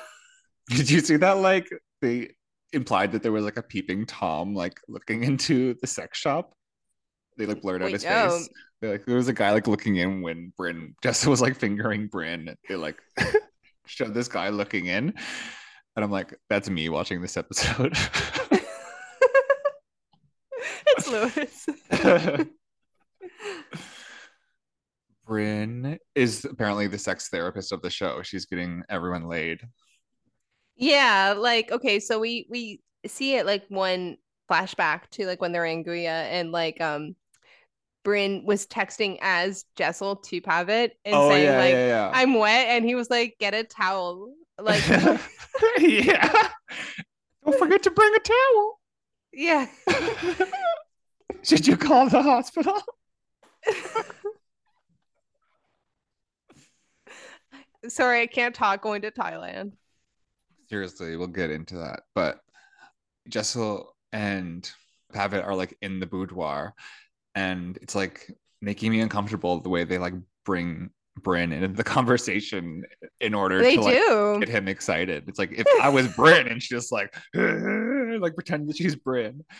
Did 0.76 0.90
you 0.90 1.00
see 1.00 1.16
that? 1.16 1.38
Like 1.38 1.68
they 2.00 2.30
implied 2.72 3.12
that 3.12 3.22
there 3.22 3.32
was 3.32 3.44
like 3.44 3.58
a 3.58 3.62
peeping 3.62 4.06
tom 4.06 4.54
like 4.54 4.80
looking 4.88 5.24
into 5.28 5.74
the 5.80 5.86
sex 5.86 6.18
shop. 6.18 6.54
They 7.38 7.46
like 7.46 7.62
blurred 7.62 7.82
out 7.82 7.86
Wait, 7.86 7.94
his 7.94 8.04
no. 8.04 8.30
face. 8.30 8.48
They're 8.80 8.92
like 8.92 9.06
there 9.06 9.16
was 9.16 9.28
a 9.28 9.32
guy 9.32 9.52
like 9.52 9.66
looking 9.66 9.96
in 9.96 10.22
when 10.22 10.52
Brynn 10.58 10.94
Jessica 11.02 11.30
was 11.30 11.40
like 11.40 11.56
fingering 11.56 12.08
Brynn. 12.08 12.54
They 12.68 12.76
like 12.76 13.00
showed 13.86 14.14
this 14.14 14.28
guy 14.28 14.48
looking 14.50 14.86
in. 14.86 15.14
And 15.94 16.04
I'm 16.04 16.10
like, 16.10 16.34
that's 16.48 16.70
me 16.70 16.88
watching 16.88 17.20
this 17.20 17.36
episode. 17.36 17.94
it's 20.86 21.08
Lewis. 21.08 21.66
Brynn 25.28 25.98
is 26.14 26.44
apparently 26.44 26.86
the 26.86 26.98
sex 26.98 27.28
therapist 27.28 27.72
of 27.72 27.82
the 27.82 27.90
show. 27.90 28.22
She's 28.22 28.46
getting 28.46 28.82
everyone 28.88 29.28
laid. 29.28 29.60
Yeah, 30.76 31.34
like 31.36 31.70
okay, 31.70 32.00
so 32.00 32.18
we 32.18 32.46
we 32.50 32.80
see 33.06 33.36
it 33.36 33.46
like 33.46 33.64
one 33.68 34.16
flashback 34.50 35.08
to 35.10 35.26
like 35.26 35.40
when 35.40 35.52
they're 35.52 35.64
in 35.64 35.84
Guya 35.84 36.06
and 36.06 36.52
like 36.52 36.80
um 36.80 37.14
Brynn 38.04 38.44
was 38.44 38.66
texting 38.66 39.18
as 39.20 39.64
Jessel 39.76 40.16
to 40.16 40.40
Pavit 40.40 40.96
and 41.04 41.14
oh 41.14 41.30
saying 41.30 41.44
yeah, 41.44 41.58
like 41.58 41.72
yeah, 41.72 41.86
yeah. 41.86 42.10
I'm 42.12 42.34
wet 42.34 42.68
and 42.68 42.84
he 42.84 42.94
was 42.94 43.10
like 43.10 43.36
get 43.38 43.54
a 43.54 43.64
towel. 43.64 44.32
Like 44.58 44.86
yeah. 45.78 46.48
Don't 47.44 47.58
forget 47.58 47.82
to 47.84 47.90
bring 47.90 48.14
a 48.14 48.20
towel. 48.20 48.80
yeah. 49.32 49.66
Should 51.42 51.66
you 51.66 51.76
call 51.76 52.08
the 52.08 52.22
hospital? 52.22 52.80
Sorry, 57.88 58.22
I 58.22 58.26
can't 58.26 58.54
talk 58.54 58.82
going 58.82 59.02
to 59.02 59.10
Thailand. 59.10 59.72
Seriously, 60.72 61.16
we'll 61.18 61.26
get 61.26 61.50
into 61.50 61.76
that. 61.76 62.00
But 62.14 62.40
Jessel 63.28 63.94
and 64.10 64.70
Pavit 65.12 65.44
are 65.44 65.54
like 65.54 65.76
in 65.82 66.00
the 66.00 66.06
boudoir, 66.06 66.72
and 67.34 67.76
it's 67.82 67.94
like 67.94 68.34
making 68.62 68.90
me 68.90 69.00
uncomfortable 69.00 69.60
the 69.60 69.68
way 69.68 69.84
they 69.84 69.98
like 69.98 70.14
bring 70.46 70.88
Brynn 71.20 71.52
into 71.52 71.68
the 71.68 71.84
conversation 71.98 72.84
in 73.20 73.34
order 73.34 73.60
They 73.60 73.76
to 73.76 73.82
like 73.82 74.40
get 74.40 74.48
him 74.48 74.66
excited. 74.66 75.28
It's 75.28 75.38
like 75.38 75.52
if 75.52 75.66
I 75.82 75.90
was 75.90 76.08
Brynn 76.08 76.50
and 76.50 76.62
she's 76.62 76.70
just 76.70 76.90
like 76.90 77.14
like 77.34 78.34
pretend 78.34 78.70
that 78.70 78.78
she's 78.78 78.96
Brynn. 78.96 79.40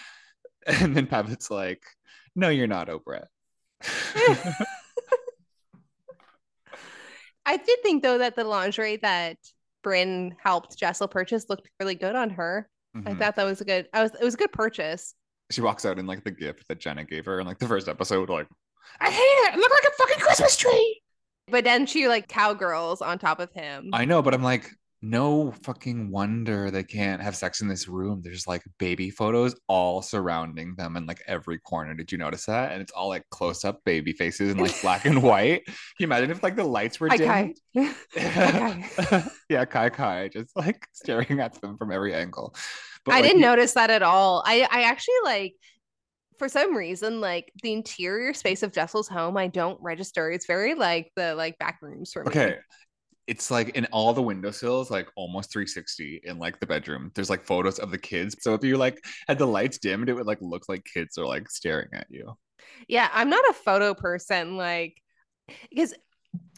And 0.65 0.97
then 0.97 1.09
Pavit's 1.09 1.51
like, 1.51 1.83
no, 2.37 2.49
you're 2.49 2.69
not 2.69 2.89
Oprah. 2.89 3.27
I 7.45 7.57
did 7.57 7.83
think 7.83 8.03
though 8.03 8.19
that 8.19 8.37
the 8.37 8.45
lingerie 8.45 8.99
that 8.99 9.39
Brynn 9.85 10.33
helped 10.43 10.77
Jessel 10.77 11.09
purchase 11.09 11.47
looked 11.49 11.69
really 11.81 11.95
good 11.95 12.15
on 12.17 12.31
her. 12.31 12.69
I 12.95 12.99
Mhm. 12.99 13.19
thought 13.19 13.37
that 13.37 13.45
was 13.45 13.61
a 13.61 13.65
good. 13.65 13.89
I 13.93 14.03
was. 14.03 14.13
It 14.15 14.23
was 14.25 14.35
a 14.35 14.37
good 14.37 14.53
purchase. 14.53 15.15
She 15.51 15.61
walks 15.63 15.85
out 15.85 15.99
in 15.99 16.07
like 16.07 16.25
the 16.25 16.31
gift 16.31 16.65
that 16.69 16.79
Jenna 16.79 17.05
gave 17.05 17.25
her 17.27 17.41
in 17.41 17.47
like 17.47 17.59
the 17.59 17.67
first 17.69 17.89
episode, 17.89 18.29
like, 18.31 18.47
I 19.01 19.11
hate 19.11 19.21
it. 19.21 19.55
It 19.55 19.59
looked 19.59 19.75
like 19.75 19.93
a 19.93 19.97
fucking 19.97 20.21
Christmas 20.25 20.57
tree. 20.57 21.01
But 21.49 21.65
then 21.65 21.87
she 21.87 22.07
like 22.09 22.29
cowgirls 22.29 23.03
on 23.03 23.19
top 23.19 23.41
of 23.41 23.51
him. 23.53 23.91
I 23.93 24.05
know, 24.05 24.23
but 24.23 24.33
I'm 24.35 24.43
like, 24.43 24.71
no 25.05 25.51
fucking 25.65 26.11
wonder 26.11 26.71
they 26.71 26.85
can't 26.85 27.21
have 27.21 27.35
sex 27.35 27.61
in 27.61 27.67
this 27.67 27.89
room. 27.89 28.21
There's 28.23 28.47
like 28.47 28.63
baby 28.79 29.11
photos 29.11 29.55
all 29.67 30.01
surrounding 30.01 30.77
them 30.77 30.97
in 30.97 31.07
like 31.07 31.21
every 31.27 31.59
corner. 31.59 31.95
Did 31.95 32.13
you 32.13 32.19
notice 32.19 32.47
that? 32.47 32.71
And 32.71 32.81
it's 32.81 32.93
all 32.93 33.09
like 33.09 33.29
close 33.31 33.65
up 33.65 33.83
baby 33.85 34.13
faces 34.13 34.53
and 34.53 34.61
like 34.61 34.81
black 34.81 35.05
and 35.05 35.21
white. 35.23 35.67
Can 35.67 35.75
you 35.99 36.05
imagine 36.05 36.31
if 36.31 36.43
like 36.45 36.55
the 36.55 36.65
lights 36.65 37.01
were 37.01 37.09
dimmed? 37.09 37.57
Kai. 37.75 37.95
Kai. 38.17 39.29
yeah, 39.49 39.65
Kai 39.65 39.91
Kai 39.91 40.29
just 40.29 40.57
like 40.57 40.87
staring 40.93 41.41
at 41.41 41.61
them 41.61 41.77
from 41.77 41.91
every 41.91 42.15
angle. 42.15 42.55
But 43.05 43.13
I 43.13 43.21
like, 43.21 43.25
didn't 43.25 43.43
notice 43.43 43.73
that 43.75 43.91
at 43.91 44.05
all. 44.05 44.45
I 44.47 44.69
I 44.71 44.85
actually 44.85 45.17
like 45.25 45.55
for 46.39 46.49
some 46.49 46.77
reason 46.77 47.21
like 47.21 47.53
the 47.63 47.73
interior 47.73 48.35
space 48.35 48.63
of 48.63 48.73
Jessel's 48.73 49.09
home. 49.09 49.37
I 49.37 49.49
don't 49.49 49.81
register. 49.83 50.31
It's 50.31 50.47
very 50.47 50.75
like 50.75 51.11
the 51.17 51.35
like 51.35 51.59
back 51.59 51.79
rooms 51.83 52.13
for 52.13 52.23
me. 52.23 52.31
Okay. 52.31 52.57
It's 53.33 53.51
like 53.51 53.71
in 53.71 53.87
all 53.87 54.13
the 54.13 54.21
windowsills, 54.21 54.91
like 54.91 55.09
almost 55.17 55.51
360 55.51 56.21
in 56.25 56.39
like 56.39 56.61
the 56.61 56.67
bedroom. 56.67 57.11
There's 57.15 57.31
like 57.31 57.43
photos 57.43 57.79
of 57.79 57.91
the 57.91 57.97
kids. 57.97 58.37
So 58.41 58.53
if 58.53 58.63
you 58.63 58.77
like 58.77 59.03
had 59.27 59.39
the 59.39 59.47
lights 59.47 59.79
dimmed, 59.79 60.11
it 60.11 60.13
would 60.13 60.27
like 60.27 60.43
look 60.43 60.69
like 60.69 60.85
kids 60.85 61.17
are 61.17 61.25
like 61.25 61.49
staring 61.49 61.89
at 61.95 62.09
you. 62.11 62.37
Yeah, 62.89 63.09
I'm 63.11 63.31
not 63.31 63.49
a 63.49 63.55
photo 63.55 63.95
person. 63.95 64.59
Like 64.59 65.01
because 65.71 65.95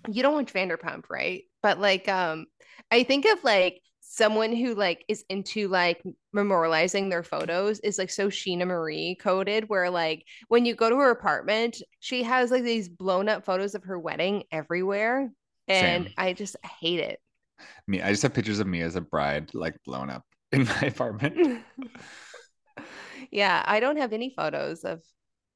you 0.08 0.24
don't 0.24 0.34
watch 0.34 0.52
Vanderpump, 0.52 1.04
right? 1.08 1.44
But 1.62 1.78
like 1.78 2.08
um 2.08 2.46
I 2.90 3.04
think 3.04 3.24
of 3.24 3.44
like 3.44 3.80
someone 4.00 4.52
who 4.52 4.74
like 4.74 5.04
is 5.06 5.24
into 5.28 5.68
like 5.68 6.02
memorializing 6.34 7.08
their 7.08 7.22
photos 7.22 7.78
is 7.84 7.98
like 7.98 8.10
so 8.10 8.26
Scheana 8.26 8.66
Marie 8.66 9.16
coded 9.20 9.68
where 9.68 9.90
like 9.90 10.24
when 10.48 10.66
you 10.66 10.74
go 10.74 10.90
to 10.90 10.96
her 10.96 11.12
apartment, 11.12 11.80
she 12.00 12.24
has 12.24 12.50
like 12.50 12.64
these 12.64 12.88
blown 12.88 13.28
up 13.28 13.44
photos 13.44 13.76
of 13.76 13.84
her 13.84 13.96
wedding 13.96 14.42
everywhere. 14.50 15.30
And 15.68 16.05
Same. 16.05 16.14
I 16.18 16.33
just 16.33 16.57
hate 16.81 17.00
it. 17.00 17.20
Me, 17.87 18.03
I 18.03 18.11
just 18.11 18.22
have 18.22 18.35
pictures 18.35 18.59
of 18.59 18.66
me 18.66 18.83
as 18.83 18.96
a 18.96 19.00
bride, 19.00 19.55
like 19.55 19.77
blown 19.85 20.11
up 20.11 20.24
in 20.53 20.64
my 20.64 20.83
apartment. 20.83 21.62
yeah, 23.31 23.62
I 23.66 23.81
don't 23.81 23.98
have 23.98 24.12
any 24.12 24.31
photos 24.37 24.85
of 24.85 25.03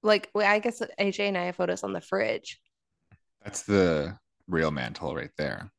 like 0.02 0.30
well, 0.34 0.50
I 0.50 0.58
guess 0.58 0.80
AJ 1.00 1.20
and 1.20 1.38
I 1.38 1.44
have 1.46 1.56
photos 1.56 1.82
on 1.82 1.92
the 1.92 2.00
fridge. 2.00 2.60
That's 3.42 3.62
the 3.62 4.16
real 4.46 4.70
mantle 4.70 5.14
right 5.14 5.30
there. 5.36 5.70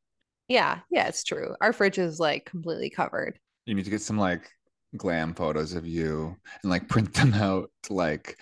Yeah, 0.48 0.80
yeah, 0.90 1.06
it's 1.06 1.24
true. 1.24 1.54
Our 1.60 1.72
fridge 1.72 1.98
is 1.98 2.18
like 2.18 2.44
completely 2.44 2.90
covered. 2.90 3.38
You 3.66 3.74
need 3.74 3.84
to 3.84 3.90
get 3.90 4.02
some 4.02 4.18
like 4.18 4.50
glam 4.96 5.34
photos 5.34 5.74
of 5.74 5.86
you 5.86 6.36
and 6.62 6.70
like 6.70 6.88
print 6.88 7.14
them 7.14 7.34
out 7.34 7.70
like 7.88 8.36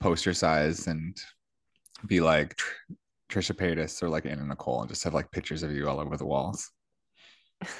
poster 0.00 0.34
size 0.34 0.88
and 0.88 1.16
be 2.06 2.20
like 2.20 2.58
Trisha 3.32 3.54
Paytas 3.56 4.02
or 4.02 4.10
like 4.10 4.26
Anna 4.26 4.44
Nicole 4.44 4.82
and 4.82 4.90
just 4.90 5.04
have 5.04 5.14
like 5.14 5.30
pictures 5.30 5.62
of 5.62 5.72
you 5.72 5.88
all 5.88 5.98
over 6.00 6.18
the 6.18 6.26
walls. 6.26 6.70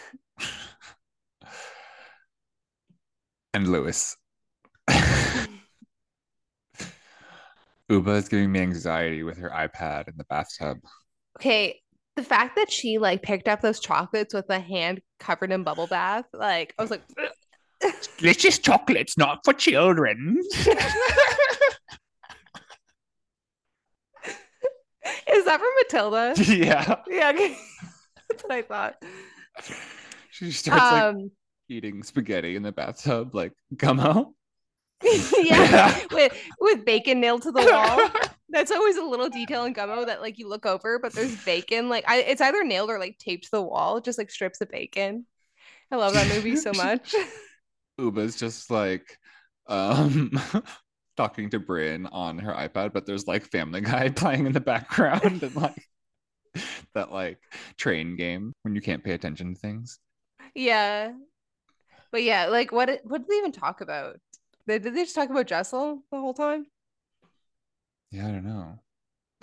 and 3.53 3.68
Lewis. 3.68 4.16
Ubah 7.90 8.16
is 8.16 8.28
giving 8.30 8.50
me 8.50 8.61
anxiety 8.61 9.22
with 9.22 9.36
her 9.36 9.50
iPad 9.50 10.09
in 10.09 10.14
the 10.16 10.24
bathtub. 10.24 10.78
Okay, 11.38 11.80
the 12.16 12.22
fact 12.22 12.57
that 12.57 12.72
she 12.72 12.96
like 12.96 13.22
picked 13.22 13.48
up 13.48 13.61
those 13.61 13.78
chocolates 13.80 14.32
with 14.32 14.48
a 14.48 14.59
hand 14.59 15.03
covered 15.20 15.53
in 15.53 15.64
bubble 15.64 15.86
bath, 15.86 16.24
like 16.32 16.74
I 16.78 16.82
was 16.82 16.90
like, 16.90 17.03
Delicious 18.18 18.59
chocolates, 18.59 19.18
not 19.18 19.40
for 19.44 19.53
children. 19.53 20.40
is 25.33 25.45
that 25.45 25.61
from 25.61 25.70
Matilda? 25.83 26.35
yeah. 26.53 26.97
yeah, 27.09 27.30
okay. 27.30 27.57
That's 28.28 28.43
what 28.45 28.53
I 28.53 28.62
thought. 28.62 29.03
She 30.30 30.51
starts 30.53 30.91
like 30.91 31.05
Um, 31.05 31.30
eating 31.68 32.03
spaghetti 32.03 32.57
in 32.57 32.62
the 32.62 32.72
bathtub, 32.72 33.35
like 33.35 33.53
gummo. 33.74 34.33
yeah, 35.39 35.99
with 36.12 36.33
with 36.61 36.85
bacon 36.85 37.20
nailed 37.20 37.43
to 37.43 37.53
the 37.53 37.62
wall. 37.62 38.09
That's 38.49 38.70
always 38.70 38.97
a 38.97 39.03
little 39.05 39.28
detail 39.28 39.64
in 39.64 39.74
Gummo 39.74 40.07
that 40.07 40.20
like 40.20 40.39
you 40.39 40.49
look 40.49 40.66
over, 40.66 40.99
but 40.99 41.12
there's 41.12 41.43
bacon. 41.45 41.89
Like 41.89 42.05
I, 42.09 42.18
it's 42.18 42.41
either 42.41 42.62
nailed 42.64 42.91
or 42.91 42.99
like 42.99 43.18
taped 43.18 43.45
to 43.45 43.51
the 43.51 43.62
wall, 43.62 44.01
just 44.01 44.18
like 44.18 44.30
strips 44.30 44.61
of 44.61 44.70
bacon. 44.70 45.26
I 45.91 45.97
love 45.97 46.14
that 46.14 46.28
movie 46.28 46.57
so 46.57 46.72
much. 46.72 47.14
Ubah's 48.01 48.37
just 48.37 48.70
like 48.70 49.18
um 49.66 50.30
talking 51.16 51.50
to 51.50 51.58
Bryn 51.60 52.06
on 52.06 52.38
her 52.38 52.52
iPad, 52.52 52.92
but 52.92 53.06
there's 53.06 53.26
like 53.26 53.44
Family 53.50 53.80
Guy 53.82 54.08
playing 54.10 54.46
in 54.46 54.52
the 54.52 54.60
background 54.60 55.42
and 55.42 55.54
like 55.56 55.88
that 56.94 57.12
like 57.12 57.38
train 57.76 58.16
game 58.16 58.52
when 58.62 58.74
you 58.74 58.80
can't 58.80 59.04
pay 59.04 59.12
attention 59.12 59.54
to 59.54 59.60
things. 59.60 59.98
yeah, 60.54 61.12
but 62.10 62.22
yeah, 62.22 62.46
like 62.46 62.72
what? 62.72 63.00
What 63.04 63.22
did 63.22 63.28
they 63.28 63.36
even 63.36 63.52
talk 63.52 63.80
about? 63.80 64.18
Did, 64.68 64.84
they 64.84 64.90
just 64.90 65.14
talk 65.14 65.30
about 65.30 65.46
Jessel 65.46 66.02
the 66.10 66.20
whole 66.20 66.34
time? 66.34 66.66
Yeah, 68.10 68.28
I 68.28 68.30
don't 68.30 68.44
know. 68.44 68.78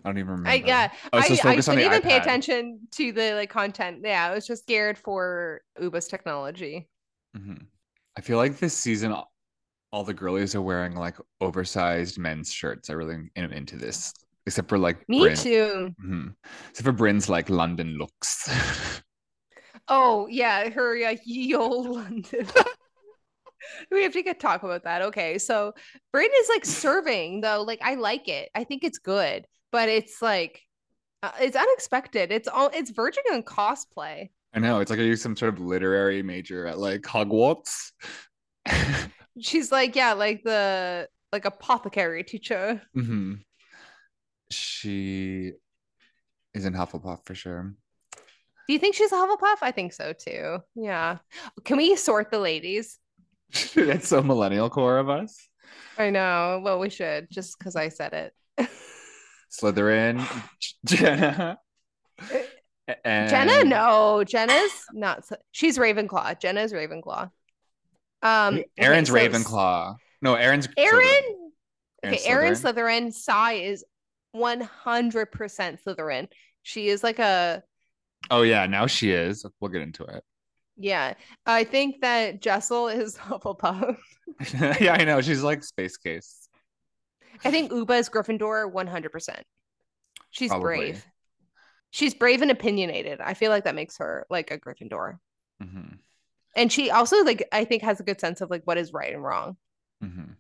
I 0.04 0.10
don't 0.10 0.18
even 0.18 0.30
remember. 0.30 0.50
I 0.50 0.64
yeah, 0.66 0.92
I 1.12 1.18
was 1.18 1.26
I, 1.26 1.30
just 1.30 1.46
I 1.46 1.50
on 1.50 1.78
didn't 1.78 1.80
even 1.94 2.02
pay 2.02 2.18
attention 2.18 2.88
to 2.92 3.12
the 3.12 3.34
like 3.34 3.50
content. 3.50 4.00
Yeah, 4.04 4.28
I 4.28 4.34
was 4.34 4.48
just 4.48 4.64
scared 4.64 4.98
for 4.98 5.62
Ubah's 5.80 6.08
technology. 6.08 6.88
Mhm. 7.36 7.66
I 8.16 8.22
feel 8.22 8.38
like 8.38 8.58
this 8.58 8.74
season, 8.74 9.14
all 9.92 10.04
the 10.04 10.14
girlies 10.14 10.56
are 10.56 10.62
wearing 10.62 10.96
like 10.96 11.16
oversized 11.42 12.18
men's 12.18 12.52
shirts. 12.52 12.90
I 12.90 12.94
really 12.94 13.30
am 13.36 13.52
into 13.52 13.76
this, 13.76 14.14
except 14.46 14.70
for 14.70 14.78
like 14.78 15.08
Me 15.10 15.22
Brynn. 15.22 15.42
too. 15.44 15.96
Mhm. 16.04 16.36
Except 16.70 16.86
for 16.86 16.94
Brynn's 16.94 17.30
like 17.30 17.50
London 17.50 17.98
looks. 17.98 18.50
Oh 19.92 20.28
yeah, 20.30 20.70
her 20.70 20.96
uh, 21.04 21.16
ye 21.26 21.56
old 21.56 21.88
London. 21.88 22.48
we 23.92 24.04
have 24.04 24.14
to 24.14 24.22
get 24.22 24.40
talk 24.40 24.62
about 24.62 24.84
that. 24.84 25.02
Okay, 25.02 25.40
so 25.40 25.74
Brynn 26.16 26.30
is 26.42 26.50
like 26.50 26.64
serving 26.64 27.42
though. 27.42 27.64
Like 27.64 27.80
I 27.82 27.96
like 27.96 28.28
it. 28.28 28.50
I 28.54 28.64
think 28.66 28.84
it's 28.84 29.00
good, 29.00 29.48
but 29.72 29.90
it's 29.90 30.22
like 30.22 30.62
uh, 31.24 31.32
it's 31.42 31.56
unexpected. 31.56 32.32
It's 32.32 32.48
all 32.48 32.70
it's 32.72 32.92
verging 32.92 33.24
on 33.34 33.42
cosplay. 33.42 34.30
I 34.54 34.60
know 34.60 34.80
it's 34.80 34.92
like 34.92 35.00
are 35.00 35.04
you 35.04 35.16
some 35.16 35.36
sort 35.36 35.54
of 35.56 35.60
literary 35.60 36.22
major 36.22 36.68
at 36.68 36.78
like 36.78 37.02
Hogwarts? 37.02 37.92
She's 39.40 39.72
like 39.72 39.96
yeah, 39.96 40.14
like 40.14 40.44
the 40.44 41.08
like 41.32 41.46
apothecary 41.46 42.24
teacher. 42.24 42.82
hmm 42.94 43.36
She 44.52 45.54
is 46.54 46.66
in 46.66 46.74
Hufflepuff 46.74 47.26
for 47.26 47.36
sure. 47.36 47.74
Do 48.68 48.74
you 48.74 48.80
think 48.80 48.96
she's 48.96 49.12
a 49.12 49.16
Hufflepuff? 49.16 49.58
I 49.62 49.72
think 49.72 49.94
so 49.94 50.14
too. 50.14 50.60
Yeah. 50.76 51.18
Can 51.66 51.78
we 51.78 51.96
sort 51.96 52.30
the 52.30 52.40
ladies? 52.40 53.00
That's 53.76 54.08
so 54.08 54.22
millennial 54.22 54.70
core 54.70 55.00
of 55.00 55.10
us. 55.10 55.36
I 55.98 56.12
know. 56.12 56.62
Well, 56.64 56.80
we 56.80 56.90
should 56.90 57.28
just 57.32 57.58
because 57.58 57.76
I 57.76 57.90
said 57.90 58.14
it. 58.14 58.34
Slytherin, 59.52 60.24
Jenna, 60.86 61.58
and 63.04 63.30
Jenna, 63.30 63.64
no, 63.64 64.24
Jenna's 64.24 64.72
not. 64.94 65.24
She's 65.52 65.80
Ravenclaw. 65.80 66.40
Jenna's 66.40 66.72
Ravenclaw. 66.72 67.32
Um, 68.22 68.56
okay, 68.56 68.66
Erin's 68.78 69.10
so 69.10 69.16
s- 69.16 69.30
Ravenclaw. 69.34 69.96
No, 70.22 70.36
Erin's 70.36 70.68
Erin. 70.78 71.02
Slytherin. 71.02 71.50
Okay, 72.06 72.20
Erin 72.26 72.54
Slytherin? 72.54 72.54
Slytherin. 72.54 73.14
Sai 73.14 73.54
is 73.54 73.86
one 74.32 74.62
hundred 74.62 75.28
percent 75.32 75.80
Slytherin. 75.86 76.28
She 76.64 76.88
is 76.90 77.04
like 77.04 77.20
a 77.20 77.64
Oh 78.30 78.42
yeah, 78.44 78.66
now 78.68 78.88
she 78.88 79.12
is. 79.12 79.46
We'll 79.60 79.72
get 79.72 79.82
into 79.82 80.04
it. 80.04 80.24
yeah. 80.78 81.14
I 81.46 81.64
think 81.64 82.02
that 82.02 82.42
Jessel 82.42 82.88
is 82.90 83.18
Hufflepuff. 83.18 83.98
yeah, 84.82 84.94
I 85.00 85.04
know. 85.06 85.22
She's 85.22 85.42
like 85.44 85.64
space 85.64 85.98
case. 85.98 86.48
I 87.46 87.52
think 87.52 87.72
Ubah 87.72 88.00
is 88.00 88.10
Gryffindor 88.10 88.72
one 88.72 88.88
hundred 88.88 89.12
percent. 89.12 89.44
She's 90.32 90.50
Probably. 90.50 90.68
brave. 90.78 91.06
She's 91.92 92.14
brave 92.14 92.42
and 92.44 92.52
opinionated. 92.52 93.20
I 93.22 93.34
feel 93.34 93.50
like 93.50 93.64
that 93.64 93.76
makes 93.76 93.98
her 93.98 94.26
like 94.30 94.52
a 94.52 94.60
Gryffindor. 94.60 95.18
hmm 95.62 95.96
And 96.60 96.72
she 96.72 96.92
also 96.92 97.24
like 97.24 97.48
I 97.52 97.64
think 97.66 97.84
has 97.84 98.00
a 98.00 98.04
good 98.04 98.20
sense 98.20 98.42
of 98.42 98.50
like 98.50 98.62
what 98.66 98.78
is 98.78 98.94
right 98.94 99.14
and 99.14 99.24
wrong. 99.24 99.58
hmm 100.02 100.34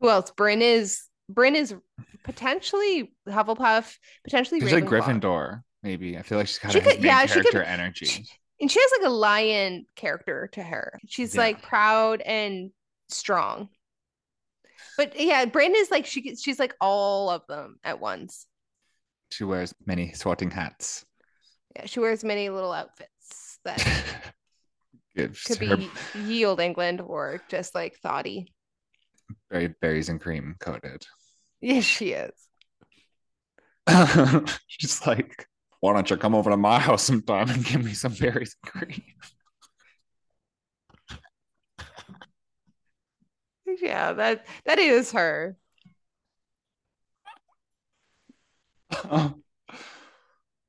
Who 0.00 0.08
else? 0.08 0.30
Brynn 0.30 0.60
is 0.60 1.02
Brynn 1.32 1.54
is 1.56 1.74
potentially 2.24 3.12
Hufflepuff, 3.28 3.96
potentially 4.24 4.60
She's 4.60 4.72
like 4.72 4.84
Gryffindor, 4.84 5.62
maybe. 5.82 6.16
I 6.16 6.22
feel 6.22 6.38
like 6.38 6.46
she's 6.46 6.58
kind 6.58 6.72
She 6.72 6.78
of 6.78 6.84
could- 6.84 7.02
yeah, 7.02 7.26
she 7.26 7.40
could- 7.40 7.50
character 7.50 7.62
energy. 7.62 8.06
She- 8.06 8.26
and 8.60 8.70
she 8.70 8.80
has 8.80 8.90
like 9.00 9.06
a 9.08 9.12
lion 9.12 9.84
character 9.96 10.48
to 10.52 10.62
her. 10.62 10.98
She's 11.06 11.34
Yeah. 11.34 11.40
like 11.42 11.62
proud 11.62 12.20
and 12.22 12.70
strong. 13.10 13.68
But 14.96 15.18
yeah, 15.20 15.44
Brynn 15.46 15.72
is 15.74 15.90
like 15.90 16.06
she 16.06 16.36
she's 16.36 16.58
like 16.58 16.74
all 16.80 17.28
of 17.28 17.42
them 17.48 17.76
at 17.84 18.00
once. 18.00 18.46
She 19.32 19.44
wears 19.44 19.74
many 19.84 20.12
swatting 20.12 20.50
hats. 20.50 21.04
Yeah, 21.74 21.84
she 21.86 22.00
wears 22.00 22.24
many 22.24 22.48
little 22.48 22.72
outfits 22.72 23.58
that 23.64 23.82
Gives 25.16 25.42
could 25.44 25.58
her 25.58 25.76
be 25.78 25.90
yield 26.26 26.60
England 26.60 27.00
or 27.00 27.40
just 27.48 27.74
like 27.74 27.96
thoughty. 27.96 28.52
very 29.50 29.68
berries 29.80 30.10
and 30.10 30.20
cream 30.20 30.56
coated. 30.60 31.06
Yes, 31.60 31.84
she 31.84 32.12
is. 32.12 32.32
She's 34.66 35.06
like, 35.06 35.48
why 35.80 35.94
don't 35.94 36.10
you 36.10 36.18
come 36.18 36.34
over 36.34 36.50
to 36.50 36.56
my 36.56 36.78
house 36.78 37.04
sometime 37.04 37.48
and 37.48 37.64
give 37.64 37.82
me 37.82 37.94
some 37.94 38.12
berries 38.12 38.56
and 38.62 38.72
cream? 38.72 39.02
Yeah, 43.80 44.12
that 44.12 44.46
that 44.66 44.78
is 44.78 45.12
her. 45.12 45.56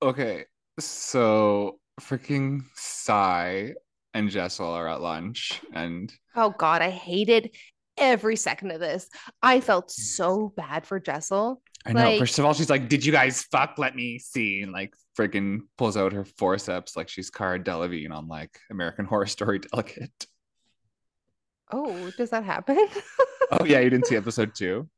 okay, 0.02 0.46
so 0.80 1.80
freaking 2.00 2.62
Sai 2.76 3.74
and 4.14 4.30
Jessel 4.30 4.68
are 4.70 4.88
at 4.88 5.02
lunch, 5.02 5.62
and 5.74 6.12
Oh 6.36 6.50
God, 6.52 6.82
I 6.82 6.90
hated 6.90 7.56
every 7.98 8.36
second 8.36 8.72
of 8.72 8.80
this. 8.80 9.10
I 9.42 9.60
felt 9.62 9.92
so 9.92 10.54
bad 10.56 10.86
for 10.86 11.00
Jessel. 11.00 11.62
I 11.86 11.94
know. 11.94 12.02
Like- 12.04 12.20
First 12.20 12.40
of 12.40 12.46
all, 12.46 12.54
she's 12.54 12.70
like, 12.70 12.90
"Did 12.90 13.06
you 13.06 13.12
guys 13.12 13.44
fuck? 13.44 13.76
Let 13.78 13.96
me 13.96 14.20
see." 14.20 14.62
And 14.62 14.72
like, 14.72 14.94
freaking 15.18 15.62
pulls 15.78 15.98
out 15.98 16.14
her 16.14 16.26
forceps 16.26 16.96
like 16.96 17.10
she's 17.10 17.30
Cara 17.30 17.60
Delevingne 17.60 18.12
on 18.12 18.28
like 18.28 18.60
American 18.72 19.06
Horror 19.06 19.26
Story 19.28 19.60
Delicate. 19.60 20.12
Oh, 21.72 22.12
does 22.18 22.30
that 22.32 22.44
happen? 22.44 22.88
Oh 23.50 23.64
yeah, 23.64 23.80
you 23.80 23.90
didn't 23.90 24.08
see 24.08 24.18
episode 24.18 24.54
two. 24.54 24.90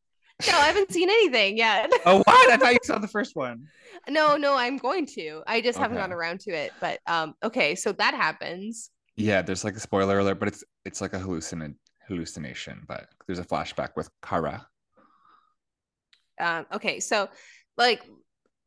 no, 0.48 0.54
I 0.58 0.66
haven't 0.66 0.92
seen 0.92 1.08
anything 1.08 1.56
yet. 1.56 1.92
Oh 2.04 2.18
what? 2.18 2.50
I 2.52 2.58
thought 2.58 2.72
you 2.74 2.80
saw 2.84 2.98
the 2.98 3.08
first 3.08 3.36
one. 3.36 3.68
No, 4.10 4.38
no, 4.38 4.56
I'm 4.56 4.78
going 4.78 5.06
to. 5.18 5.44
I 5.46 5.62
just 5.62 5.78
haven't 5.78 5.98
Okay. 5.98 6.02
gotten 6.02 6.16
around 6.16 6.40
to 6.42 6.52
it. 6.52 6.72
But 6.82 7.00
um, 7.06 7.36
okay, 7.44 7.76
so 7.76 7.92
that 7.92 8.16
happens. 8.16 8.90
Yeah, 9.20 9.42
there's 9.42 9.64
like 9.64 9.76
a 9.76 9.80
spoiler 9.80 10.20
alert, 10.20 10.40
but 10.40 10.48
it's 10.48 10.64
it's 10.86 11.02
like 11.02 11.14
a 11.14 11.20
hallucin 11.20 11.76
hallucination. 12.08 12.86
But 12.88 13.10
there's 13.28 13.40
a 13.40 13.44
flashback 13.46 13.90
with 13.96 14.10
Cara. 14.24 14.68
Um, 16.40 16.66
okay, 16.74 17.00
so 17.00 17.30
like 17.78 18.02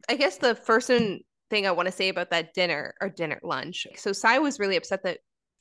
I 0.09 0.17
guess 0.17 0.39
the 0.39 0.55
first 0.55 0.89
thing 0.89 1.67
I 1.67 1.73
want 1.73 1.87
to 1.87 1.93
say 1.93 2.09
about 2.09 2.31
that 2.31 2.55
dinner 2.55 2.95
or 3.01 3.09
dinner 3.09 3.41
lunch. 3.43 3.87
So 3.97 4.13
Sai 4.13 4.39
was 4.41 4.61
really 4.61 4.77
upset 4.77 5.05
that 5.05 5.21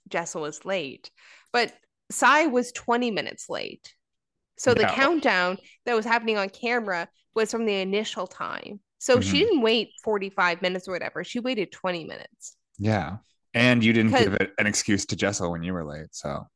Jessel 0.10 0.42
was 0.42 0.66
late, 0.66 1.12
but 1.54 1.74
Sai 2.12 2.48
was 2.48 2.72
20 2.72 3.12
minutes 3.12 3.50
late. 3.50 3.94
So 4.58 4.74
the 4.74 4.82
No. 4.82 4.88
countdown 4.88 5.60
that 5.86 5.96
was 5.96 6.06
happening 6.06 6.38
on 6.38 6.50
camera 6.50 7.10
was 7.36 7.52
from 7.52 7.66
the 7.66 7.76
initial 7.82 8.28
time. 8.28 8.82
So 9.00 9.22
she 9.22 9.40
Mhm. 9.40 9.44
didn't 9.44 9.62
wait 9.62 9.92
45 10.04 10.62
minutes 10.62 10.88
or 10.88 10.94
whatever. 10.94 11.24
She 11.24 11.40
waited 11.40 11.72
20 11.72 12.06
minutes. 12.06 12.58
Yeah, 12.78 13.18
and 13.54 13.84
you 13.84 13.94
didn't 13.94 14.12
give 14.14 14.34
it 14.34 14.54
an 14.58 14.68
excuse 14.68 15.06
to 15.08 15.16
Jessel 15.16 15.52
when 15.52 15.64
you 15.64 15.74
were 15.74 15.86
late. 15.86 16.08
So 16.12 16.48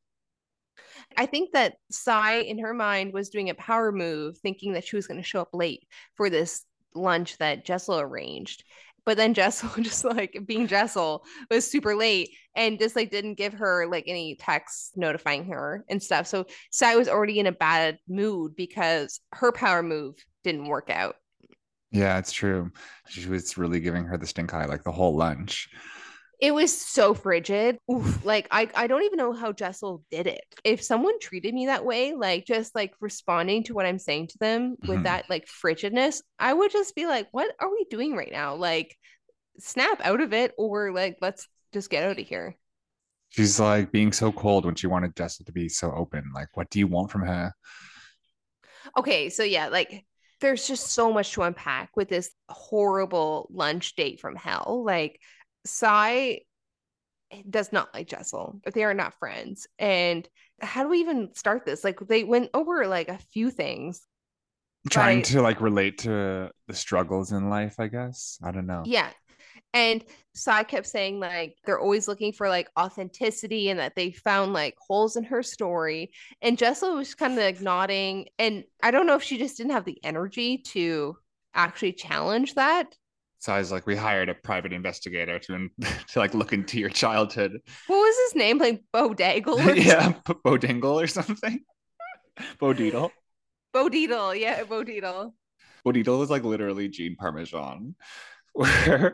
I 1.17 1.25
think 1.25 1.51
that 1.53 1.75
Sai, 1.91 2.37
in 2.37 2.59
her 2.59 2.73
mind, 2.73 3.13
was 3.13 3.29
doing 3.29 3.49
a 3.49 3.55
power 3.55 3.91
move, 3.91 4.37
thinking 4.37 4.73
that 4.73 4.85
she 4.85 4.95
was 4.95 5.07
going 5.07 5.19
to 5.19 5.27
show 5.27 5.41
up 5.41 5.49
late 5.53 5.87
for 6.15 6.29
this 6.29 6.63
lunch 6.93 7.37
that 7.37 7.65
Jessel 7.65 7.99
arranged. 7.99 8.63
But 9.05 9.17
then 9.17 9.33
Jessel, 9.35 9.69
just 9.83 10.03
like 10.03 10.37
being 10.45 10.67
Jessel, 10.67 11.23
was 11.49 11.69
super 11.69 11.95
late 11.95 12.29
and 12.55 12.79
just 12.79 12.95
like 12.95 13.11
didn't 13.11 13.35
give 13.35 13.53
her 13.53 13.87
like 13.87 14.05
any 14.07 14.35
text 14.35 14.97
notifying 14.97 15.45
her 15.45 15.85
and 15.89 16.01
stuff. 16.01 16.27
So 16.27 16.45
Sai 16.71 16.95
was 16.95 17.07
already 17.07 17.39
in 17.39 17.47
a 17.47 17.51
bad 17.51 17.99
mood 18.07 18.55
because 18.55 19.19
her 19.33 19.51
power 19.51 19.83
move 19.83 20.15
didn't 20.43 20.67
work 20.67 20.89
out. 20.89 21.15
yeah, 21.91 22.17
it's 22.17 22.31
true. 22.31 22.71
She 23.07 23.27
was 23.29 23.57
really 23.57 23.79
giving 23.79 24.05
her 24.05 24.17
the 24.17 24.27
stink 24.27 24.53
eye 24.53 24.65
like 24.65 24.83
the 24.83 24.91
whole 24.91 25.15
lunch. 25.15 25.69
It 26.41 26.53
was 26.53 26.75
so 26.77 27.13
frigid. 27.13 27.77
Oof, 27.91 28.23
like 28.25 28.47
I, 28.51 28.69
I 28.75 28.87
don't 28.87 29.03
even 29.03 29.17
know 29.17 29.31
how 29.33 29.51
Jessel 29.53 30.03
did 30.11 30.27
it. 30.27 30.43
If 30.63 30.83
someone 30.83 31.19
treated 31.19 31.53
me 31.53 31.67
that 31.67 31.85
way, 31.85 32.13
like 32.13 32.45
just 32.45 32.75
like 32.75 32.93
responding 32.99 33.63
to 33.63 33.73
what 33.73 33.85
I'm 33.85 33.99
saying 33.99 34.27
to 34.29 34.37
them 34.39 34.75
with 34.85 34.97
Mhm. 34.97 35.03
that 35.03 35.29
like 35.29 35.47
frigidness, 35.47 36.21
I 36.37 36.53
would 36.53 36.71
just 36.71 36.95
be 36.95 37.05
like, 37.07 37.27
what 37.31 37.55
are 37.59 37.69
we 37.71 37.85
doing 37.89 38.15
right 38.15 38.31
now? 38.31 38.55
Like 38.55 38.97
snap 39.59 40.01
out 40.03 40.21
of 40.21 40.33
it 40.33 40.53
or 40.57 40.91
like 40.91 41.17
let's 41.21 41.47
just 41.73 41.89
get 41.89 42.03
out 42.03 42.19
of 42.19 42.27
here. 42.27 42.57
She's 43.29 43.59
like 43.59 43.91
being 43.91 44.11
so 44.11 44.31
cold 44.31 44.65
when 44.65 44.75
she 44.75 44.87
wanted 44.87 45.15
Jessel 45.15 45.45
to 45.45 45.51
be 45.51 45.69
so 45.69 45.91
open. 45.91 46.31
Like, 46.33 46.49
what 46.55 46.69
do 46.69 46.79
you 46.79 46.87
want 46.87 47.11
from 47.11 47.21
her? 47.23 47.53
Okay, 48.97 49.29
so 49.29 49.43
yeah, 49.43 49.67
like 49.67 50.05
there's 50.41 50.67
just 50.67 50.91
so 50.93 51.11
much 51.13 51.31
to 51.33 51.43
unpack 51.43 51.95
with 51.95 52.09
this 52.09 52.31
horrible 52.49 53.47
lunch 53.51 53.95
date 53.95 54.19
from 54.19 54.35
hell. 54.35 54.83
Like, 54.85 55.19
Sai 55.65 56.41
does 57.49 57.73
not 57.73 57.93
like 57.93 58.07
Jessel. 58.07 58.59
But 58.63 58.73
they 58.73 58.83
are 58.83 58.93
not 58.93 59.17
friends. 59.19 59.67
And 59.79 60.27
how 60.61 60.83
do 60.83 60.89
we 60.89 60.99
even 60.99 61.33
start 61.33 61.65
this? 61.65 61.83
Like, 61.83 61.99
they 62.07 62.23
went 62.23 62.49
over 62.53 62.87
like 62.87 63.09
a 63.09 63.19
few 63.33 63.49
things. 63.51 64.01
Trying 64.89 65.17
Right. 65.17 65.25
to 65.25 65.41
like 65.41 65.61
relate 65.61 65.97
to 65.99 66.51
the 66.67 66.73
struggles 66.75 67.31
in 67.31 67.49
life, 67.49 67.75
I 67.79 67.87
guess. 67.87 68.37
I 68.43 68.51
don't 68.51 68.67
know. 68.67 68.83
Yeah. 68.85 69.09
And 69.73 70.03
so 70.35 70.51
I 70.51 70.63
kept 70.63 70.85
saying 70.85 71.19
like 71.19 71.57
they're 71.65 71.79
always 71.79 72.07
looking 72.07 72.33
for 72.33 72.47
like 72.47 72.69
authenticity 72.79 73.69
and 73.69 73.79
that 73.79 73.95
they 73.95 74.11
found 74.11 74.53
like 74.53 74.75
holes 74.79 75.15
in 75.15 75.23
her 75.23 75.41
story. 75.41 76.11
And 76.41 76.57
Jessel 76.57 76.95
was 76.95 77.15
kind 77.15 77.33
of 77.33 77.39
like 77.39 77.61
nodding. 77.61 78.27
And 78.37 78.63
I 78.83 78.91
don't 78.91 79.07
know 79.07 79.15
if 79.15 79.23
she 79.23 79.37
just 79.37 79.57
didn't 79.57 79.71
have 79.71 79.85
the 79.85 79.99
energy 80.03 80.59
to 80.67 81.17
actually 81.53 81.93
challenge 81.93 82.53
that. 82.53 82.93
So 83.45 83.53
I 83.53 83.59
was 83.59 83.71
like, 83.71 83.85
we 83.85 83.95
hired 83.95 84.27
a 84.27 84.33
private 84.33 84.73
investigator 84.73 85.37
to 85.37 85.69
to 86.07 86.19
like 86.19 86.33
look 86.33 86.51
into 86.51 86.79
your 86.79 86.89
childhood. 86.89 87.61
What 87.85 87.95
was 87.95 88.15
his 88.25 88.35
name? 88.35 88.57
Like 88.57 88.83
Bo 88.91 89.13
Daggle? 89.13 89.63
Or 89.63 89.75
yeah, 89.75 90.13
Bo 90.43 90.57
Dingle 90.57 90.99
or 90.99 91.05
something. 91.05 91.59
Bo 92.59 92.73
Deedle. 92.73 93.11
Bo 93.71 93.87
Deedle. 93.87 94.35
Yeah, 94.39 94.63
Bo 94.63 94.83
Deedle. 94.83 95.33
Bo 95.83 95.91
Deedle 95.91 96.23
is 96.23 96.31
like 96.31 96.43
literally 96.43 96.89
Gene 96.89 97.15
Parmesan, 97.15 97.93
where 98.53 99.13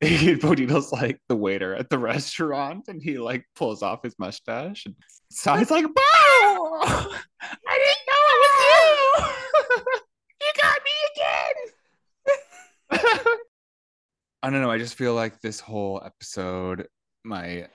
he, 0.00 0.36
Bo 0.36 0.52
Deedle's 0.52 0.90
like 0.90 1.20
the 1.28 1.36
waiter 1.36 1.74
at 1.74 1.90
the 1.90 1.98
restaurant, 1.98 2.88
and 2.88 3.02
he 3.02 3.18
like 3.18 3.44
pulls 3.54 3.82
off 3.82 4.02
his 4.02 4.18
mustache, 4.18 4.86
and 4.86 4.94
Sai's 5.30 5.70
like, 5.70 5.84
"Bo, 5.84 5.92
I 5.92 7.04
didn't 7.68 8.06
know 8.08 8.24
it 8.30 8.40
was 9.20 10.00
you 10.40 10.62
got 10.62 10.78
me 10.82 10.92
again." 11.14 11.74
I 14.42 14.50
don't 14.50 14.62
know. 14.62 14.70
I 14.70 14.78
just 14.78 14.94
feel 14.96 15.14
like 15.14 15.40
this 15.40 15.60
whole 15.60 16.02
episode, 16.04 16.88
my 17.24 17.66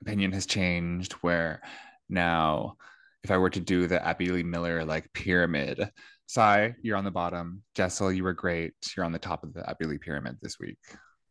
opinion 0.00 0.32
has 0.32 0.46
changed. 0.46 1.12
Where 1.14 1.60
now, 2.08 2.76
if 3.24 3.30
I 3.30 3.38
were 3.38 3.50
to 3.50 3.60
do 3.60 3.86
the 3.86 4.04
Abby 4.04 4.28
Lee 4.28 4.42
Miller 4.42 4.84
like 4.84 5.12
pyramid, 5.12 5.90
Sai, 6.26 6.74
you're 6.82 6.96
on 6.96 7.04
the 7.04 7.10
bottom. 7.10 7.62
Jessel, 7.74 8.12
you 8.12 8.24
were 8.24 8.32
great. 8.32 8.74
You're 8.96 9.04
on 9.04 9.12
the 9.12 9.18
top 9.18 9.42
of 9.44 9.52
the 9.52 9.68
Abby 9.68 9.86
Lee 9.86 9.98
pyramid 9.98 10.38
this 10.40 10.58
week. 10.58 10.78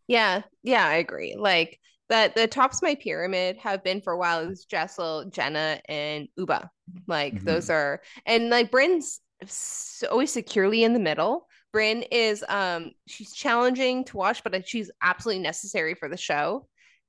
Yeah, 0.07 0.41
yeah, 0.61 0.85
I 0.85 0.95
agree. 0.95 1.35
Like 1.37 1.79
that 2.09 2.35
the 2.35 2.47
tops 2.47 2.77
of 2.77 2.83
my 2.83 2.95
pyramid 2.95 3.57
have 3.57 3.83
been 3.83 4.01
for 4.01 4.11
a 4.13 4.17
while 4.17 4.49
is 4.49 4.65
Jessel, 4.65 5.25
Jenna, 5.29 5.79
and 5.87 6.27
Ubah. 6.37 6.67
Like 7.07 7.35
Mhm. 7.35 7.45
those 7.45 7.69
are 7.69 8.01
and 8.25 8.49
like 8.49 8.69
Brynn's 8.71 9.21
always 10.09 10.31
securely 10.31 10.83
in 10.83 10.91
the 10.93 10.99
middle. 10.99 11.47
Brynn 11.73 12.05
is 12.11 12.43
um 12.49 12.91
she's 13.07 13.33
challenging 13.33 14.03
to 14.05 14.17
watch, 14.17 14.43
but 14.43 14.67
she's 14.67 14.91
absolutely 15.01 15.43
necessary 15.43 15.95
for 15.95 16.09
the 16.09 16.17
show. 16.17 16.67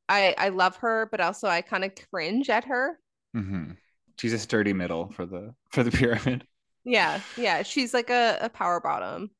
I 0.09 0.35
I 0.39 0.49
love 0.51 0.77
her, 0.77 1.09
but 1.11 1.21
also 1.21 1.49
I 1.49 1.63
kind 1.63 1.85
of 1.85 1.93
cringe 2.11 2.51
at 2.51 2.65
her. 2.65 2.99
Mhm. 3.35 3.77
She's 4.19 4.33
a 4.33 4.39
sturdy 4.39 4.73
middle 4.73 5.11
for 5.11 5.27
the 5.27 5.55
for 5.71 5.83
the 5.83 5.91
pyramid. 5.91 6.47
Yeah, 6.85 7.21
yeah, 7.37 7.63
she's 7.63 7.95
like 7.95 8.11
a, 8.11 8.39
a 8.43 8.49
power 8.49 8.81
bottom. 8.81 9.31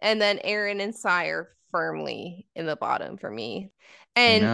And 0.00 0.20
then 0.20 0.40
Erin 0.44 0.80
and 0.80 0.94
Sai 0.94 1.26
are 1.26 1.50
firmly 1.70 2.46
in 2.54 2.66
the 2.66 2.76
bottom 2.76 3.18
for 3.18 3.30
me. 3.30 3.72
And 4.16 4.52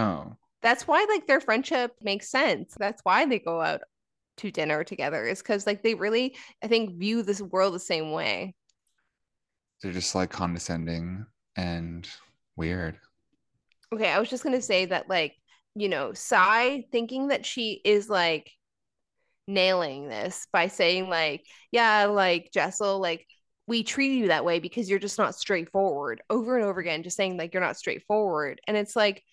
that's 0.61 0.87
why 0.87 1.05
like 1.09 1.27
their 1.27 1.41
friendship 1.41 1.93
makes 2.01 2.29
sense. 2.29 2.75
That's 2.77 3.01
why 3.03 3.25
they 3.25 3.39
go 3.39 3.61
out 3.61 3.81
to 4.37 4.51
dinner 4.51 4.83
together 4.83 5.25
is 5.25 5.39
because 5.41 5.65
like 5.67 5.83
they 5.83 5.95
really, 5.95 6.35
I 6.63 6.67
think, 6.67 6.97
view 6.99 7.23
this 7.23 7.41
world 7.41 7.73
the 7.75 7.79
same 7.79 8.11
way. 8.11 8.55
They're 9.81 9.91
just 9.91 10.15
like 10.15 10.29
condescending 10.29 11.25
and 11.55 12.07
weird. 12.55 12.97
Okay, 13.93 14.09
I 14.09 14.19
was 14.19 14.29
just 14.29 14.43
gonna 14.43 14.61
say 14.61 14.85
that 14.85 15.09
like, 15.09 15.35
you 15.75 15.89
know, 15.89 16.13
Sai 16.13 16.85
thinking 16.91 17.29
that 17.29 17.45
she 17.45 17.81
is 17.85 18.09
like 18.09 18.51
nailing 19.47 20.09
this 20.09 20.47
by 20.51 20.67
saying 20.67 21.09
like, 21.09 21.45
yeah, 21.71 22.05
like 22.05 22.49
Jessel, 22.53 22.99
like 22.99 23.25
we 23.67 23.83
treat 23.83 24.17
you 24.17 24.27
that 24.27 24.45
way 24.45 24.59
because 24.59 24.89
you're 24.89 24.99
just 24.99 25.17
not 25.17 25.35
straightforward 25.35 26.21
over 26.29 26.57
and 26.57 26.65
over 26.65 26.79
again, 26.79 27.03
just 27.03 27.17
saying 27.17 27.37
like 27.37 27.53
you're 27.53 27.63
not 27.63 27.77
straightforward. 27.77 28.59
And 28.67 28.77
it's 28.77 28.95
like 28.95 29.23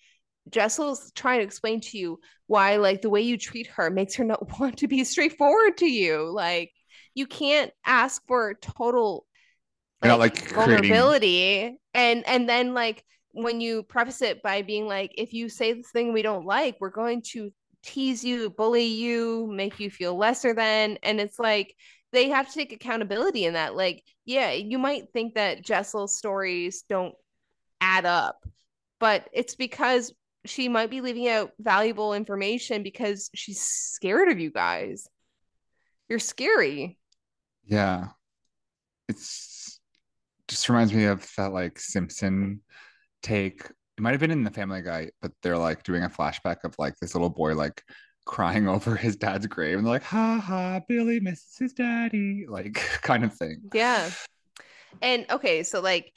Jessel's 0.49 1.11
trying 1.15 1.39
to 1.39 1.45
explain 1.45 1.81
to 1.81 1.97
you 1.97 2.19
why 2.47 2.75
like 2.75 3.01
the 3.01 3.09
way 3.09 3.21
you 3.21 3.37
treat 3.37 3.67
her 3.67 3.89
makes 3.89 4.15
her 4.15 4.23
not 4.23 4.59
want 4.59 4.77
to 4.77 4.87
be 4.87 5.03
straightforward 5.03 5.77
to 5.77 5.87
you. 5.87 6.29
Like 6.29 6.71
you 7.13 7.27
can't 7.27 7.71
ask 7.85 8.21
for 8.27 8.53
total 8.55 9.25
You're 10.05 10.13
not, 10.13 10.19
like, 10.19 10.35
creating- 10.53 10.91
vulnerability. 10.91 11.77
And 11.93 12.27
and 12.27 12.47
then 12.49 12.73
like 12.73 13.03
when 13.31 13.59
you 13.61 13.83
preface 13.83 14.21
it 14.21 14.41
by 14.41 14.61
being 14.61 14.87
like 14.87 15.13
if 15.17 15.33
you 15.33 15.49
say 15.49 15.73
this 15.73 15.91
thing 15.91 16.13
we 16.13 16.21
don't 16.21 16.45
like 16.45 16.77
we're 16.79 16.89
going 16.89 17.21
to 17.21 17.51
tease 17.83 18.23
you 18.23 18.49
bully 18.49 18.85
you 18.85 19.47
make 19.51 19.79
you 19.79 19.89
feel 19.89 20.15
lesser 20.17 20.53
than 20.53 20.97
and 21.03 21.19
it's 21.19 21.37
like 21.37 21.75
they 22.13 22.29
have 22.29 22.47
to 22.47 22.53
take 22.53 22.71
accountability 22.71 23.45
in 23.45 23.53
that. 23.53 23.75
Like 23.75 24.03
yeah 24.25 24.51
you 24.51 24.77
might 24.77 25.11
think 25.11 25.35
that 25.35 25.63
jessel's 25.63 26.17
stories 26.17 26.83
don't 26.89 27.13
add 27.81 28.05
up 28.05 28.37
but 28.99 29.27
it's 29.33 29.55
because 29.55 30.13
she 30.45 30.69
might 30.69 30.89
be 30.89 31.01
leaving 31.01 31.27
out 31.27 31.51
valuable 31.59 32.13
information 32.13 32.83
because 32.83 33.29
she's 33.33 33.61
scared 33.61 34.29
of 34.29 34.39
you 34.39 34.51
guys. 34.51 35.07
You're 36.07 36.19
scary. 36.19 36.97
Yeah. 37.65 38.09
It's 39.09 39.54
just 40.47 40.69
reminds 40.69 40.93
me 40.93 41.05
of 41.05 41.29
that 41.37 41.51
like 41.51 41.79
Simpson 41.79 42.61
take. 43.21 43.65
It 43.97 44.01
might 44.01 44.11
have 44.11 44.19
been 44.19 44.31
in 44.31 44.43
the 44.43 44.51
Family 44.51 44.81
Guy, 44.81 45.09
but 45.21 45.31
they're 45.41 45.57
like 45.57 45.83
doing 45.83 46.03
a 46.03 46.09
flashback 46.09 46.57
of 46.63 46.75
like 46.77 46.95
this 46.97 47.15
little 47.15 47.29
boy 47.29 47.55
like 47.55 47.81
crying 48.25 48.67
over 48.69 48.95
his 48.95 49.15
dad's 49.15 49.47
grave 49.47 49.77
and 49.77 49.85
they're 49.85 49.93
like, 49.93 50.03
ha 50.03 50.39
ha, 50.39 50.79
Billy 50.87 51.19
misses 51.19 51.57
his 51.57 51.73
daddy, 51.73 52.45
like 52.47 52.73
kind 53.01 53.23
of 53.23 53.33
thing. 53.33 53.61
Yeah. 53.73 54.09
And 55.01 55.25
okay, 55.29 55.63
so 55.63 55.81
like 55.81 56.11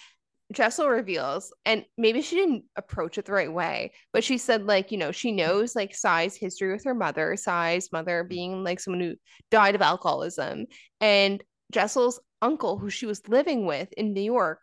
Jessel 0.53 0.89
reveals, 0.89 1.53
and 1.67 1.85
maybe 1.99 2.23
she 2.23 2.37
didn't 2.37 2.65
approach 2.77 3.19
it 3.19 3.27
the 3.27 3.33
right 3.33 3.53
way, 3.53 3.93
but 4.13 4.25
she 4.25 4.39
said, 4.39 4.65
like, 4.65 4.91
you 4.91 4.97
know, 4.97 5.13
she 5.13 5.31
knows 5.31 5.77
like 5.77 5.95
Sai's 5.95 6.37
history 6.37 6.73
with 6.73 6.85
her 6.85 6.95
mother, 6.95 7.37
Sai's 7.37 7.93
mother 7.93 8.25
mm. 8.25 8.29
being 8.29 8.65
like 8.65 8.81
someone 8.81 9.01
who 9.01 9.17
died 9.51 9.75
of 9.75 9.83
alcoholism, 9.83 10.67
and 11.01 11.43
Jessel's 11.73 12.21
uncle, 12.41 12.79
who 12.79 12.91
she 12.91 13.07
was 13.07 13.29
living 13.29 13.67
with 13.67 13.93
in 13.93 14.13
New 14.13 14.23
York, 14.23 14.61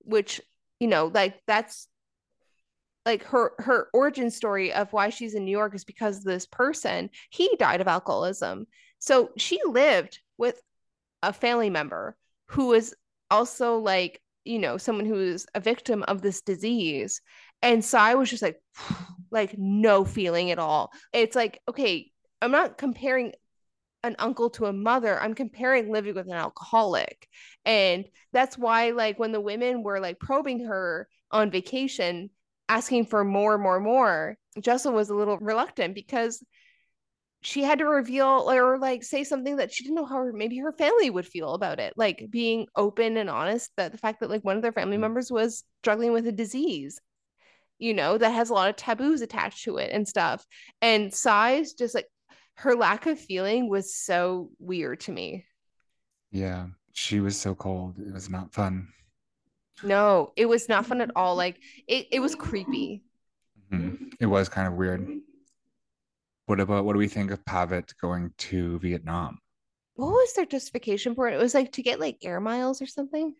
which, 0.00 0.40
you 0.80 0.88
know, 0.88 1.10
like 1.12 1.40
that's 1.46 1.88
like 3.04 3.22
her 3.24 3.52
her 3.58 3.88
origin 3.94 4.30
story 4.30 4.72
of 4.72 4.92
why 4.92 5.10
she's 5.10 5.34
in 5.34 5.44
New 5.44 5.52
York 5.52 5.74
is 5.74 5.84
because 5.84 6.22
this 6.22 6.46
person. 6.46 7.10
He 7.30 7.54
died 7.58 7.80
of 7.80 7.88
alcoholism. 7.88 8.66
So 8.98 9.30
she 9.36 9.60
lived 9.66 10.18
with 10.38 10.60
a 11.22 11.32
family 11.32 11.70
member 11.70 12.16
who 12.46 12.72
is 12.72 12.94
also 13.30 13.78
like, 13.78 14.20
you 14.44 14.58
know, 14.58 14.76
someone 14.76 15.06
who 15.06 15.20
is 15.20 15.46
a 15.54 15.60
victim 15.60 16.04
of 16.08 16.22
this 16.22 16.40
disease. 16.40 17.20
And 17.62 17.84
Sai 17.84 18.14
was 18.14 18.30
just 18.30 18.42
like, 18.42 18.60
like 19.30 19.56
no 19.56 20.04
feeling 20.04 20.50
at 20.50 20.58
all. 20.58 20.90
It's 21.12 21.36
like, 21.36 21.60
okay, 21.68 22.10
I'm 22.42 22.50
not 22.50 22.78
comparing 22.78 23.32
an 24.06 24.16
uncle 24.18 24.50
to 24.50 24.66
a 24.66 24.72
mother. 24.72 25.20
I'm 25.20 25.34
comparing 25.34 25.90
living 25.90 26.14
with 26.14 26.26
an 26.26 26.32
alcoholic. 26.32 27.28
And 27.64 28.04
that's 28.32 28.56
why, 28.56 28.90
like, 28.90 29.18
when 29.18 29.32
the 29.32 29.40
women 29.40 29.82
were 29.82 30.00
like 30.00 30.20
probing 30.20 30.64
her 30.66 31.08
on 31.30 31.50
vacation, 31.50 32.30
asking 32.68 33.06
for 33.06 33.24
more, 33.24 33.58
more, 33.58 33.80
more, 33.80 34.36
Jessel 34.60 34.92
was 34.92 35.10
a 35.10 35.14
little 35.14 35.38
reluctant 35.38 35.94
because 35.94 36.42
she 37.42 37.62
had 37.62 37.78
to 37.78 37.84
reveal 37.84 38.50
or 38.50 38.78
like 38.78 39.04
say 39.04 39.22
something 39.22 39.56
that 39.56 39.72
she 39.72 39.84
didn't 39.84 39.96
know 39.96 40.06
how 40.06 40.16
her, 40.16 40.32
maybe 40.32 40.58
her 40.58 40.72
family 40.72 41.10
would 41.10 41.26
feel 41.26 41.54
about 41.54 41.78
it. 41.78 41.92
Like 41.96 42.26
being 42.30 42.66
open 42.74 43.16
and 43.16 43.30
honest 43.30 43.70
that 43.76 43.92
the 43.92 43.98
fact 43.98 44.20
that 44.20 44.30
like 44.30 44.44
one 44.44 44.56
of 44.56 44.62
their 44.62 44.72
family 44.72 44.96
mm. 44.96 45.00
members 45.00 45.30
was 45.30 45.62
struggling 45.82 46.12
with 46.12 46.26
a 46.26 46.32
disease, 46.32 47.00
you 47.78 47.94
know, 47.94 48.18
that 48.18 48.30
has 48.30 48.50
a 48.50 48.54
lot 48.54 48.70
of 48.70 48.76
taboos 48.76 49.20
attached 49.20 49.64
to 49.64 49.76
it 49.76 49.90
and 49.92 50.08
stuff. 50.08 50.44
And 50.80 51.12
Sai's 51.12 51.74
just 51.74 51.94
like 51.94 52.06
her 52.56 52.74
lack 52.74 53.06
of 53.06 53.18
feeling 53.18 53.68
was 53.68 53.94
so 53.94 54.50
weird 54.58 55.00
to 55.00 55.12
me. 55.12 55.44
Yeah. 56.30 56.66
She 56.92 57.20
was 57.20 57.38
so 57.38 57.54
cold. 57.54 57.98
It 57.98 58.12
was 58.12 58.30
not 58.30 58.52
fun. 58.52 58.88
No, 59.82 60.32
it 60.36 60.46
was 60.46 60.68
not 60.68 60.86
fun 60.86 61.00
at 61.02 61.10
all. 61.14 61.36
Like 61.36 61.60
it, 61.86 62.06
it 62.10 62.20
was 62.20 62.34
creepy. 62.34 63.04
Mhm. 63.70 64.12
It 64.18 64.26
was 64.26 64.48
kind 64.48 64.66
of 64.66 64.74
weird. 64.74 65.06
What 66.46 66.60
about 66.60 66.84
what 66.84 66.94
do 66.94 66.98
we 66.98 67.08
think 67.08 67.30
of 67.30 67.44
Pavit 67.44 67.92
going 68.00 68.32
to 68.38 68.78
Vietnam? 68.78 69.38
What 69.94 70.12
was 70.12 70.32
their 70.34 70.46
justification 70.46 71.14
for 71.14 71.28
it? 71.28 71.34
It 71.34 71.42
was 71.42 71.54
like 71.54 71.72
to 71.72 71.82
get 71.82 72.00
like 72.00 72.18
air 72.22 72.40
miles 72.40 72.80
or 72.80 72.86
something. 72.86 73.34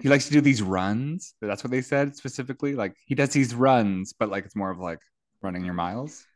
He 0.00 0.08
likes 0.08 0.26
to 0.26 0.32
do 0.32 0.40
these 0.40 0.62
runs. 0.62 1.34
That's 1.40 1.62
what 1.62 1.70
they 1.70 1.82
said 1.82 2.16
specifically. 2.16 2.74
Like 2.74 2.96
he 3.06 3.14
does 3.14 3.30
these 3.30 3.54
runs, 3.54 4.12
but 4.12 4.30
like 4.30 4.44
it's 4.44 4.56
more 4.56 4.70
of 4.70 4.78
like 4.78 5.00
running 5.42 5.64
your 5.64 5.74
miles. 5.74 6.26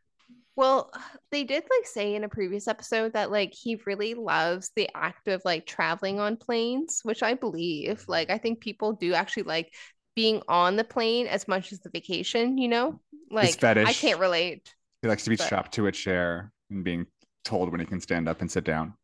Well, 0.59 0.91
they 1.31 1.45
did 1.45 1.63
like 1.63 1.87
say 1.87 2.15
in 2.15 2.23
a 2.23 2.29
previous 2.29 2.67
episode 2.67 3.13
that 3.13 3.31
like 3.31 3.53
he 3.53 3.81
really 3.85 4.13
loves 4.13 4.71
the 4.75 4.89
act 4.93 5.27
of 5.29 5.41
like 5.45 5.65
traveling 5.65 6.19
on 6.19 6.35
planes, 6.35 6.99
which 7.03 7.23
I 7.23 7.33
believe. 7.33 8.01
Mm-hmm. 8.01 8.11
Like 8.11 8.29
I 8.29 8.37
think 8.37 8.59
people 8.59 8.93
do 8.93 9.13
actually 9.13 9.43
like 9.43 9.73
being 10.15 10.41
on 10.49 10.75
the 10.75 10.83
plane 10.83 11.27
as 11.27 11.47
much 11.47 11.71
as 11.71 11.79
the 11.79 11.89
vacation, 11.89 12.57
you 12.57 12.67
know? 12.67 12.99
Like. 13.31 13.63
I 13.63 13.93
can't 13.93 14.19
relate. 14.19 14.75
He 15.01 15.07
likes 15.07 15.23
to 15.23 15.29
be 15.29 15.37
But- 15.37 15.45
strapped 15.45 15.73
to 15.75 15.87
a 15.87 15.91
chair 15.91 16.51
and 16.69 16.83
being 16.83 17.07
told 17.45 17.71
when 17.71 17.79
he 17.79 17.85
can 17.85 18.01
stand 18.01 18.27
up 18.27 18.41
and 18.41 18.51
sit 18.51 18.65
down. 18.65 18.95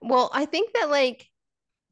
Well, 0.00 0.28
I 0.34 0.46
think 0.46 0.72
that 0.74 0.90
like 0.90 1.28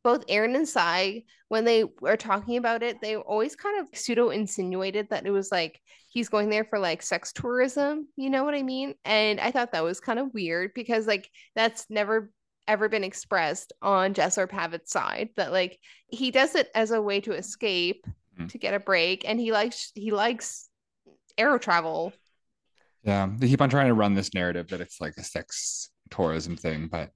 both 0.02 0.24
Erin 0.28 0.56
and 0.56 0.68
Sai, 0.68 1.24
when 1.48 1.64
they 1.64 1.84
were 2.00 2.16
talking 2.16 2.56
about 2.56 2.82
it, 2.82 3.00
they 3.00 3.16
always 3.16 3.56
kind 3.56 3.80
of 3.80 3.88
pseudo 3.98 4.30
insinuated 4.30 5.08
that 5.10 5.26
it 5.26 5.30
was 5.30 5.50
like 5.52 5.80
he's 6.08 6.28
going 6.28 6.48
there 6.48 6.64
for 6.64 6.78
like 6.78 7.02
sex 7.02 7.32
tourism. 7.32 8.08
You 8.16 8.30
know 8.30 8.44
what 8.44 8.54
I 8.54 8.62
mean? 8.62 8.94
And 9.04 9.40
I 9.40 9.50
thought 9.50 9.72
that 9.72 9.84
was 9.84 10.00
kind 10.00 10.18
of 10.18 10.32
weird 10.32 10.72
because 10.74 11.06
like 11.06 11.28
that's 11.54 11.86
never 11.90 12.30
ever 12.68 12.88
been 12.88 13.04
expressed 13.04 13.72
on 13.82 14.14
Jess 14.14 14.38
or 14.38 14.46
Pavit's 14.46 14.92
side. 14.92 15.30
That 15.36 15.52
like 15.52 15.78
he 16.08 16.30
does 16.30 16.54
it 16.54 16.68
as 16.74 16.92
a 16.92 17.02
way 17.02 17.20
to 17.22 17.32
escape, 17.32 18.06
Mhm. 18.38 18.48
to 18.50 18.58
get 18.58 18.74
a 18.74 18.80
break, 18.80 19.24
and 19.28 19.40
he 19.40 19.50
likes 19.52 19.90
he 19.94 20.12
likes 20.12 20.68
aero 21.36 21.58
travel. 21.58 22.12
Yeah, 23.02 23.28
they 23.36 23.48
keep 23.48 23.60
on 23.60 23.70
trying 23.70 23.88
to 23.88 23.94
run 23.94 24.14
this 24.14 24.34
narrative 24.34 24.68
that 24.68 24.80
it's 24.80 25.00
like 25.00 25.14
a 25.16 25.24
sex 25.24 25.90
tourism 26.10 26.56
thing, 26.56 26.86
but 26.88 27.10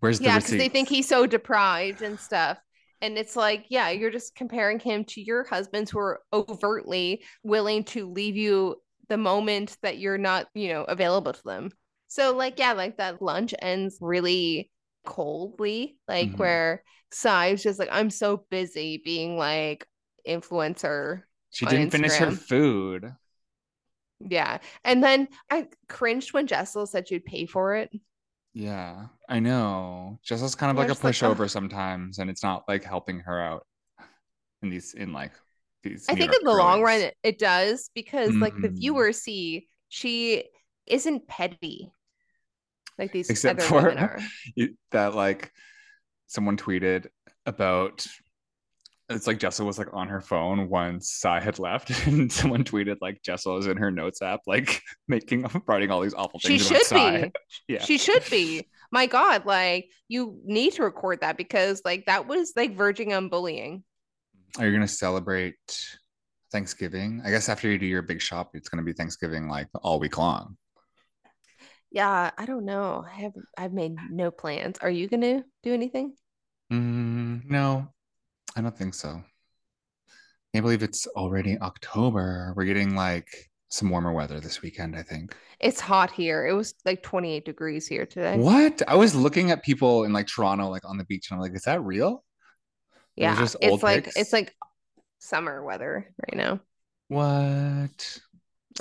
where's 0.00 0.20
the 0.20 0.24
yeah 0.24 0.38
because 0.38 0.56
they 0.56 0.68
think 0.68 0.88
he's 0.88 1.08
so 1.08 1.26
deprived 1.26 2.02
and 2.02 2.18
stuff. 2.18 2.58
And 3.02 3.18
it's 3.18 3.36
like 3.36 3.66
yeah 3.68 3.90
you're 3.90 4.10
just 4.10 4.34
comparing 4.34 4.78
him 4.80 5.04
to 5.06 5.20
your 5.20 5.44
husbands 5.44 5.90
who 5.90 5.98
are 5.98 6.20
overtly 6.32 7.24
willing 7.42 7.84
to 7.84 8.10
leave 8.10 8.36
you 8.36 8.76
the 9.08 9.16
moment 9.18 9.76
that 9.82 9.98
you're 9.98 10.18
not 10.18 10.48
you 10.54 10.68
know 10.68 10.84
available 10.84 11.32
to 11.32 11.42
them. 11.44 11.70
So 12.08 12.34
like 12.36 12.58
yeah 12.58 12.72
like 12.72 12.96
that 12.98 13.22
lunch 13.22 13.54
ends 13.60 13.98
really 14.00 14.70
coldly 15.04 15.98
like 16.08 16.32
Mhm. 16.32 16.38
where 16.38 16.82
Sai's 17.12 17.62
just 17.62 17.78
like 17.78 17.88
i'm 17.92 18.10
so 18.10 18.44
busy 18.50 19.00
being 19.04 19.36
like 19.38 19.86
influencer 20.28 21.22
She 21.50 21.64
didn't 21.66 21.90
finish 21.90 22.16
her 22.16 22.30
food. 22.32 23.14
yeah. 24.20 24.58
And 24.84 25.02
then 25.02 25.28
i 25.50 25.68
cringed 25.88 26.32
when 26.32 26.46
jessel 26.46 26.86
said 26.86 27.08
she'd 27.08 27.24
pay 27.24 27.46
for 27.46 27.76
it. 27.76 27.90
Yeah, 28.54 29.08
I 29.28 29.40
know. 29.40 30.18
Jessel's 30.24 30.54
kind 30.54 30.70
of 30.70 30.76
like 30.76 30.86
a 30.86 30.90
just 30.90 31.04
like, 31.04 31.14
pushover 31.14 31.48
sometimes, 31.50 32.18
and 32.18 32.30
it's 32.30 32.42
not 32.42 32.64
like 32.68 32.84
helping 32.84 33.20
her 33.20 33.40
out 33.40 33.66
in 34.62 34.70
these 34.70 34.94
in 34.94 35.12
like 35.12 35.32
these. 35.82 36.06
I 36.08 36.12
New 36.12 36.20
think 36.20 36.32
York 36.32 36.42
in 36.42 36.46
the 36.46 36.54
long 36.54 36.82
run 36.82 37.10
it, 37.22 37.38
does 37.38 37.90
because 37.94 38.34
like 38.34 38.54
the 38.60 38.68
Mhm. 38.68 38.78
viewers 38.78 39.20
see 39.22 39.68
she 39.88 40.44
isn't 40.86 41.26
petty 41.26 41.90
like 42.98 43.12
these 43.12 43.28
Except 43.28 43.62
for 43.62 43.94
that 44.92 45.14
like 45.14 45.50
someone 46.28 46.56
tweeted 46.56 47.06
about 47.44 48.06
it's 49.08 49.28
like 49.28 49.38
Jessel 49.38 49.66
was 49.66 49.78
like 49.78 49.92
on 49.92 50.08
her 50.08 50.20
phone 50.20 50.68
once 50.68 51.10
Sai 51.12 51.40
had 51.40 51.58
left, 51.60 51.90
and 52.06 52.32
someone 52.32 52.64
tweeted 52.64 52.96
like 53.00 53.22
Jessel 53.22 53.56
is 53.58 53.66
in 53.66 53.76
her 53.76 53.90
notes 53.90 54.20
app, 54.22 54.40
like 54.46 54.82
making 55.08 55.46
writing 55.66 55.90
all 55.90 56.00
these 56.00 56.14
awful 56.14 56.40
She 56.40 56.58
things 56.58 56.70
about 56.70 56.86
should 56.86 57.22
be. 57.22 57.32
Yeah. 57.68 57.82
She 57.84 57.98
should 57.98 58.24
be. 58.30 58.66
My 58.96 59.04
God, 59.04 59.44
like 59.44 59.90
you 60.08 60.40
need 60.42 60.72
to 60.72 60.82
record 60.82 61.20
that 61.20 61.36
because 61.36 61.82
like 61.84 62.06
that 62.06 62.26
was 62.26 62.54
like 62.56 62.74
verging 62.74 63.12
on 63.12 63.28
bullying. 63.28 63.84
Are 64.58 64.64
you 64.64 64.72
gonna 64.72 64.88
celebrate 64.88 65.54
Thanksgiving? 66.50 67.20
I 67.22 67.28
guess 67.28 67.50
after 67.50 67.68
you 67.70 67.76
do 67.76 67.84
your 67.84 68.00
big 68.00 68.22
shop, 68.22 68.52
it's 68.54 68.70
gonna 68.70 68.84
be 68.84 68.94
Thanksgiving 68.94 69.48
like 69.48 69.68
all 69.82 70.00
week 70.00 70.16
long. 70.16 70.56
Yeah, 71.90 72.30
I 72.38 72.46
don't 72.46 72.64
know. 72.64 73.04
I 73.06 73.20
have 73.20 73.34
I've 73.58 73.74
made 73.74 73.96
no 74.10 74.30
plans. 74.30 74.78
Are 74.80 74.88
you 74.88 75.08
gonna 75.08 75.44
do 75.62 75.74
anything? 75.74 76.14
Mm, 76.72 77.44
no, 77.50 77.88
I 78.56 78.62
don't 78.62 78.78
think 78.78 78.94
so. 78.94 79.22
Can't 80.54 80.64
believe 80.64 80.82
it's 80.82 81.06
already 81.08 81.58
October. 81.58 82.54
We're 82.56 82.64
getting 82.64 82.96
like 82.96 83.28
some 83.76 83.90
warmer 83.90 84.12
weather 84.12 84.40
this 84.40 84.62
weekend, 84.62 84.96
I 84.96 85.02
think. 85.02 85.36
It's 85.60 85.80
hot 85.80 86.10
here. 86.10 86.46
It 86.46 86.52
was 86.54 86.74
like 86.84 87.02
28 87.02 87.44
degrees 87.44 87.86
here 87.86 88.06
today. 88.06 88.42
What? 88.42 88.82
I 88.88 88.94
was 88.96 89.14
looking 89.16 89.50
at 89.50 89.62
people 89.64 90.04
in 90.04 90.12
like 90.12 90.26
Toronto, 90.28 90.68
like 90.68 90.84
on 90.84 90.98
the 90.98 91.04
beach, 91.04 91.30
and 91.30 91.36
I'm 91.36 91.42
like, 91.42 91.54
is 91.56 91.62
that 91.62 91.82
real? 91.82 92.24
It 93.20 93.24
Yeah, 93.24 93.48
old 93.60 93.60
it's 93.60 93.82
like 93.82 94.04
pics? 94.04 94.14
it's 94.14 94.32
like 94.32 94.54
summer 95.20 95.64
weather 95.64 96.12
right 96.22 96.36
now. 96.36 96.60
What? 97.08 98.20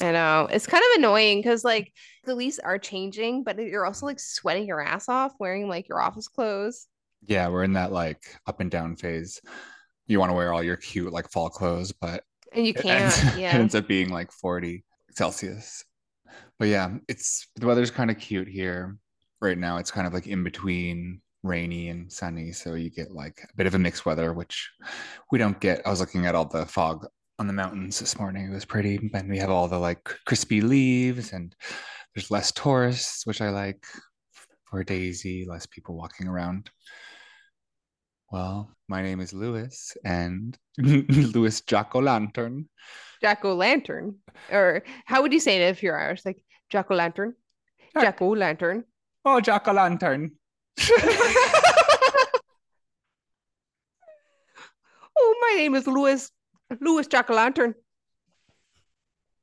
I 0.01 0.11
know. 0.11 0.47
It's 0.51 0.67
kind 0.67 0.83
of 0.83 0.99
annoying 0.99 1.39
because 1.39 1.63
like 1.63 1.93
the 2.25 2.35
leaves 2.35 2.59
are 2.59 2.77
changing, 2.77 3.43
but 3.43 3.57
you're 3.57 3.85
also 3.85 4.05
like 4.05 4.19
sweating 4.19 4.67
your 4.67 4.81
ass 4.81 5.07
off 5.07 5.33
wearing 5.39 5.69
like 5.69 5.87
your 5.87 6.01
office 6.01 6.27
clothes. 6.27 6.87
Yeah, 7.27 7.47
we're 7.49 7.63
in 7.63 7.73
that 7.73 7.91
like 7.91 8.23
up 8.47 8.59
and 8.59 8.69
down 8.69 8.95
phase. 8.95 9.41
You 10.07 10.19
want 10.19 10.31
to 10.31 10.35
wear 10.35 10.53
all 10.53 10.63
your 10.63 10.77
cute 10.77 11.11
like 11.13 11.31
fall 11.31 11.49
clothes, 11.49 11.91
but 11.91 12.23
And 12.55 12.65
you 12.65 12.73
can't. 12.73 13.03
ends, 13.03 13.37
it 13.37 13.41
ends 13.41 13.75
up 13.75 13.87
being 13.87 14.09
like 14.09 14.31
40 14.31 14.83
Celsius. 15.11 15.83
But 16.57 16.69
yeah, 16.69 16.95
it's 17.07 17.47
the 17.55 17.67
weather's 17.67 17.91
kind 17.91 18.09
of 18.09 18.17
cute 18.17 18.47
here 18.47 18.97
right 19.41 19.57
now. 19.57 19.77
It's 19.77 19.91
kind 19.91 20.07
of 20.07 20.13
like 20.13 20.27
in 20.27 20.43
between 20.43 21.21
rainy 21.43 21.89
and 21.89 22.11
sunny, 22.11 22.51
so 22.51 22.73
you 22.73 22.89
get 22.89 23.11
like 23.11 23.39
a 23.43 23.55
bit 23.55 23.67
of 23.67 23.75
a 23.75 23.79
mixed 23.79 24.05
weather, 24.05 24.33
which 24.33 24.69
we 25.31 25.37
don't 25.37 25.59
get. 25.59 25.85
I 25.85 25.89
was 25.89 25.99
looking 25.99 26.25
at 26.25 26.35
all 26.35 26.45
the 26.45 26.65
fog 26.65 27.05
on 27.39 27.47
the 27.47 27.53
mountains 27.53 27.99
this 27.99 28.17
morning. 28.17 28.47
It 28.49 28.53
was 28.53 28.65
pretty, 28.65 29.09
and 29.13 29.29
we 29.29 29.37
have 29.37 29.49
all 29.49 29.67
the 29.67 29.77
like 29.77 30.03
crispy 30.25 30.61
leaves, 30.61 31.33
and 31.33 31.55
there's 32.13 32.31
less 32.31 32.51
tourists, 32.51 33.25
which 33.25 33.41
I 33.41 33.49
like 33.49 33.85
for 34.65 34.83
Daisy, 34.83 35.45
less 35.45 35.65
people 35.65 35.95
walking 35.95 36.27
around. 36.27 36.69
Well, 38.31 38.69
my 38.87 39.01
name 39.01 39.19
is 39.19 39.33
Lewis, 39.33 39.95
and 40.03 40.57
Lewis 40.77 41.61
Jack 41.61 41.95
o' 41.95 41.99
Lantern. 41.99 42.67
Jack 43.21 43.45
o' 43.45 43.55
lantern. 43.55 44.15
Or 44.51 44.83
how 45.05 45.21
would 45.21 45.31
you 45.33 45.39
say 45.39 45.61
it 45.61 45.69
if 45.69 45.81
you're 45.81 45.99
Irish? 45.99 46.25
Like 46.25 46.43
Jack 46.69 46.91
o' 46.91 46.95
lantern. 46.95 47.33
Jack- 47.93 48.21
o' 48.21 48.29
lantern. 48.29 48.83
Oh, 49.27 49.41
Jack 49.41 49.67
O'Lantern. 49.67 50.33
oh, 50.79 52.29
my 55.17 55.53
name 55.57 55.73
is 55.73 55.87
Lewis. 55.87 56.31
Lewis 56.79 57.07
Jack 57.07 57.31
o' 57.31 57.33
lantern. 57.33 57.73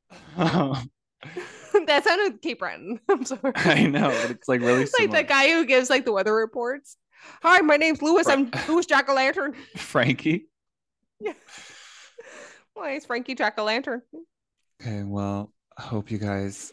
that 0.37 0.85
sounded 2.05 2.41
Cape 2.43 2.61
Breton. 2.61 3.01
I'm 3.09 3.25
sorry. 3.25 3.53
I 3.57 3.87
know, 3.87 4.11
but 4.23 4.31
it's 4.31 4.49
like 4.49 4.61
really 4.61 4.81
like 4.81 4.89
similar. 4.89 5.19
the 5.19 5.25
guy 5.25 5.49
who 5.51 5.67
gives 5.67 5.91
like 5.91 6.05
the 6.05 6.13
weather 6.13 6.35
reports. 6.35 6.97
Hi, 7.43 7.61
my 7.61 7.77
name's 7.77 8.03
Louis. 8.03 8.27
I'm 8.29 8.51
Right. 8.51 8.69
Louis 8.69 8.87
Jack 8.87 9.09
o' 9.09 9.15
lantern. 9.15 9.55
Frankie. 9.77 10.49
Yeah. 11.21 11.33
Why 12.75 12.93
is 12.93 13.05
Frankie 13.07 13.35
Jack 13.35 13.59
o' 13.59 13.65
lantern? 13.65 14.03
Okay, 14.81 15.03
well, 15.05 15.53
I 15.77 15.83
hope 15.83 16.11
you 16.11 16.19
guys 16.19 16.73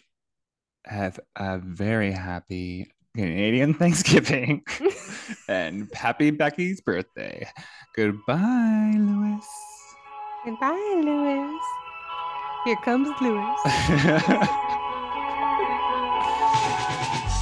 have 0.85 1.19
a 1.35 1.59
very 1.59 2.11
happy 2.11 2.91
Canadian 3.15 3.73
Thanksgiving 3.79 4.63
and 5.47 5.89
happy 5.93 6.31
Becky's 6.31 6.81
birthday. 6.81 7.47
Goodbye, 7.95 8.93
Lewis. 8.95 9.47
Goodbye, 10.45 11.01
Lewis. 11.03 11.61
Here 12.65 12.77
comes 12.83 13.09
Louis. 13.21 13.55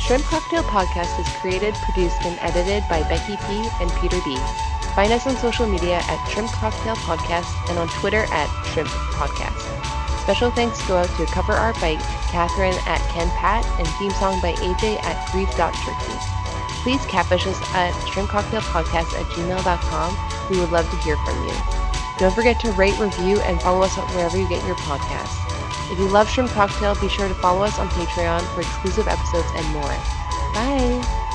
Shrimp 0.08 0.24
Cocktail 0.24 0.64
Podcast 0.64 1.20
is 1.20 1.28
created, 1.36 1.74
produced, 1.76 2.22
and 2.24 2.40
edited 2.40 2.88
by 2.88 3.04
Becky 3.10 3.36
P. 3.36 3.68
and 3.82 3.92
Peter 4.00 4.16
B. 4.24 4.38
Find 4.96 5.12
us 5.12 5.28
on 5.28 5.36
social 5.36 5.68
media 5.68 6.00
at 6.02 6.30
Shrimp 6.30 6.50
Cocktail 6.50 6.96
Podcast 6.96 7.52
and 7.70 7.78
on 7.78 7.90
Twitter 7.90 8.26
at 8.32 8.48
Shrimp 8.72 8.88
Podcast. 8.88 9.60
Special 10.24 10.50
thanks 10.50 10.80
go 10.88 10.96
out 10.96 11.10
to 11.18 11.26
Cover 11.26 11.52
Art 11.52 11.76
by 11.82 11.96
Catherine 12.32 12.80
at 12.86 13.02
Ken 13.10 13.28
Pat 13.32 13.66
and 13.80 13.88
theme 14.00 14.12
song 14.12 14.40
by 14.40 14.54
AJ 14.54 15.04
at 15.04 15.30
Grief.Turkey. 15.34 16.18
Please 16.84 17.06
catfish 17.08 17.46
us 17.46 17.62
at 17.76 17.92
shrimpcocktailpodcast 18.08 19.12
at 19.12 19.26
gmail.com. 19.36 20.50
We 20.50 20.60
would 20.62 20.72
love 20.72 20.90
to 20.90 20.98
hear 21.04 21.18
from 21.18 21.46
you. 21.46 21.54
Don't 22.18 22.34
forget 22.34 22.62
to 22.62 22.72
rate, 22.72 22.98
review, 22.98 23.42
and 23.42 23.62
follow 23.62 23.84
us 23.84 23.98
wherever 23.98 24.38
you 24.38 24.48
get 24.48 24.66
your 24.66 24.78
podcasts. 24.78 25.47
If 25.90 26.00
you 26.00 26.08
love 26.10 26.30
Shrimp 26.30 26.52
Cocktail, 26.52 26.96
be 26.96 27.08
sure 27.08 27.28
to 27.28 27.34
follow 27.36 27.64
us 27.64 27.80
on 27.80 27.88
Patreon 27.90 28.42
for 28.54 28.62
exclusive 28.62 29.08
episodes 29.08 29.52
and 29.56 29.66
more. 29.72 29.96
Bye! 30.54 31.27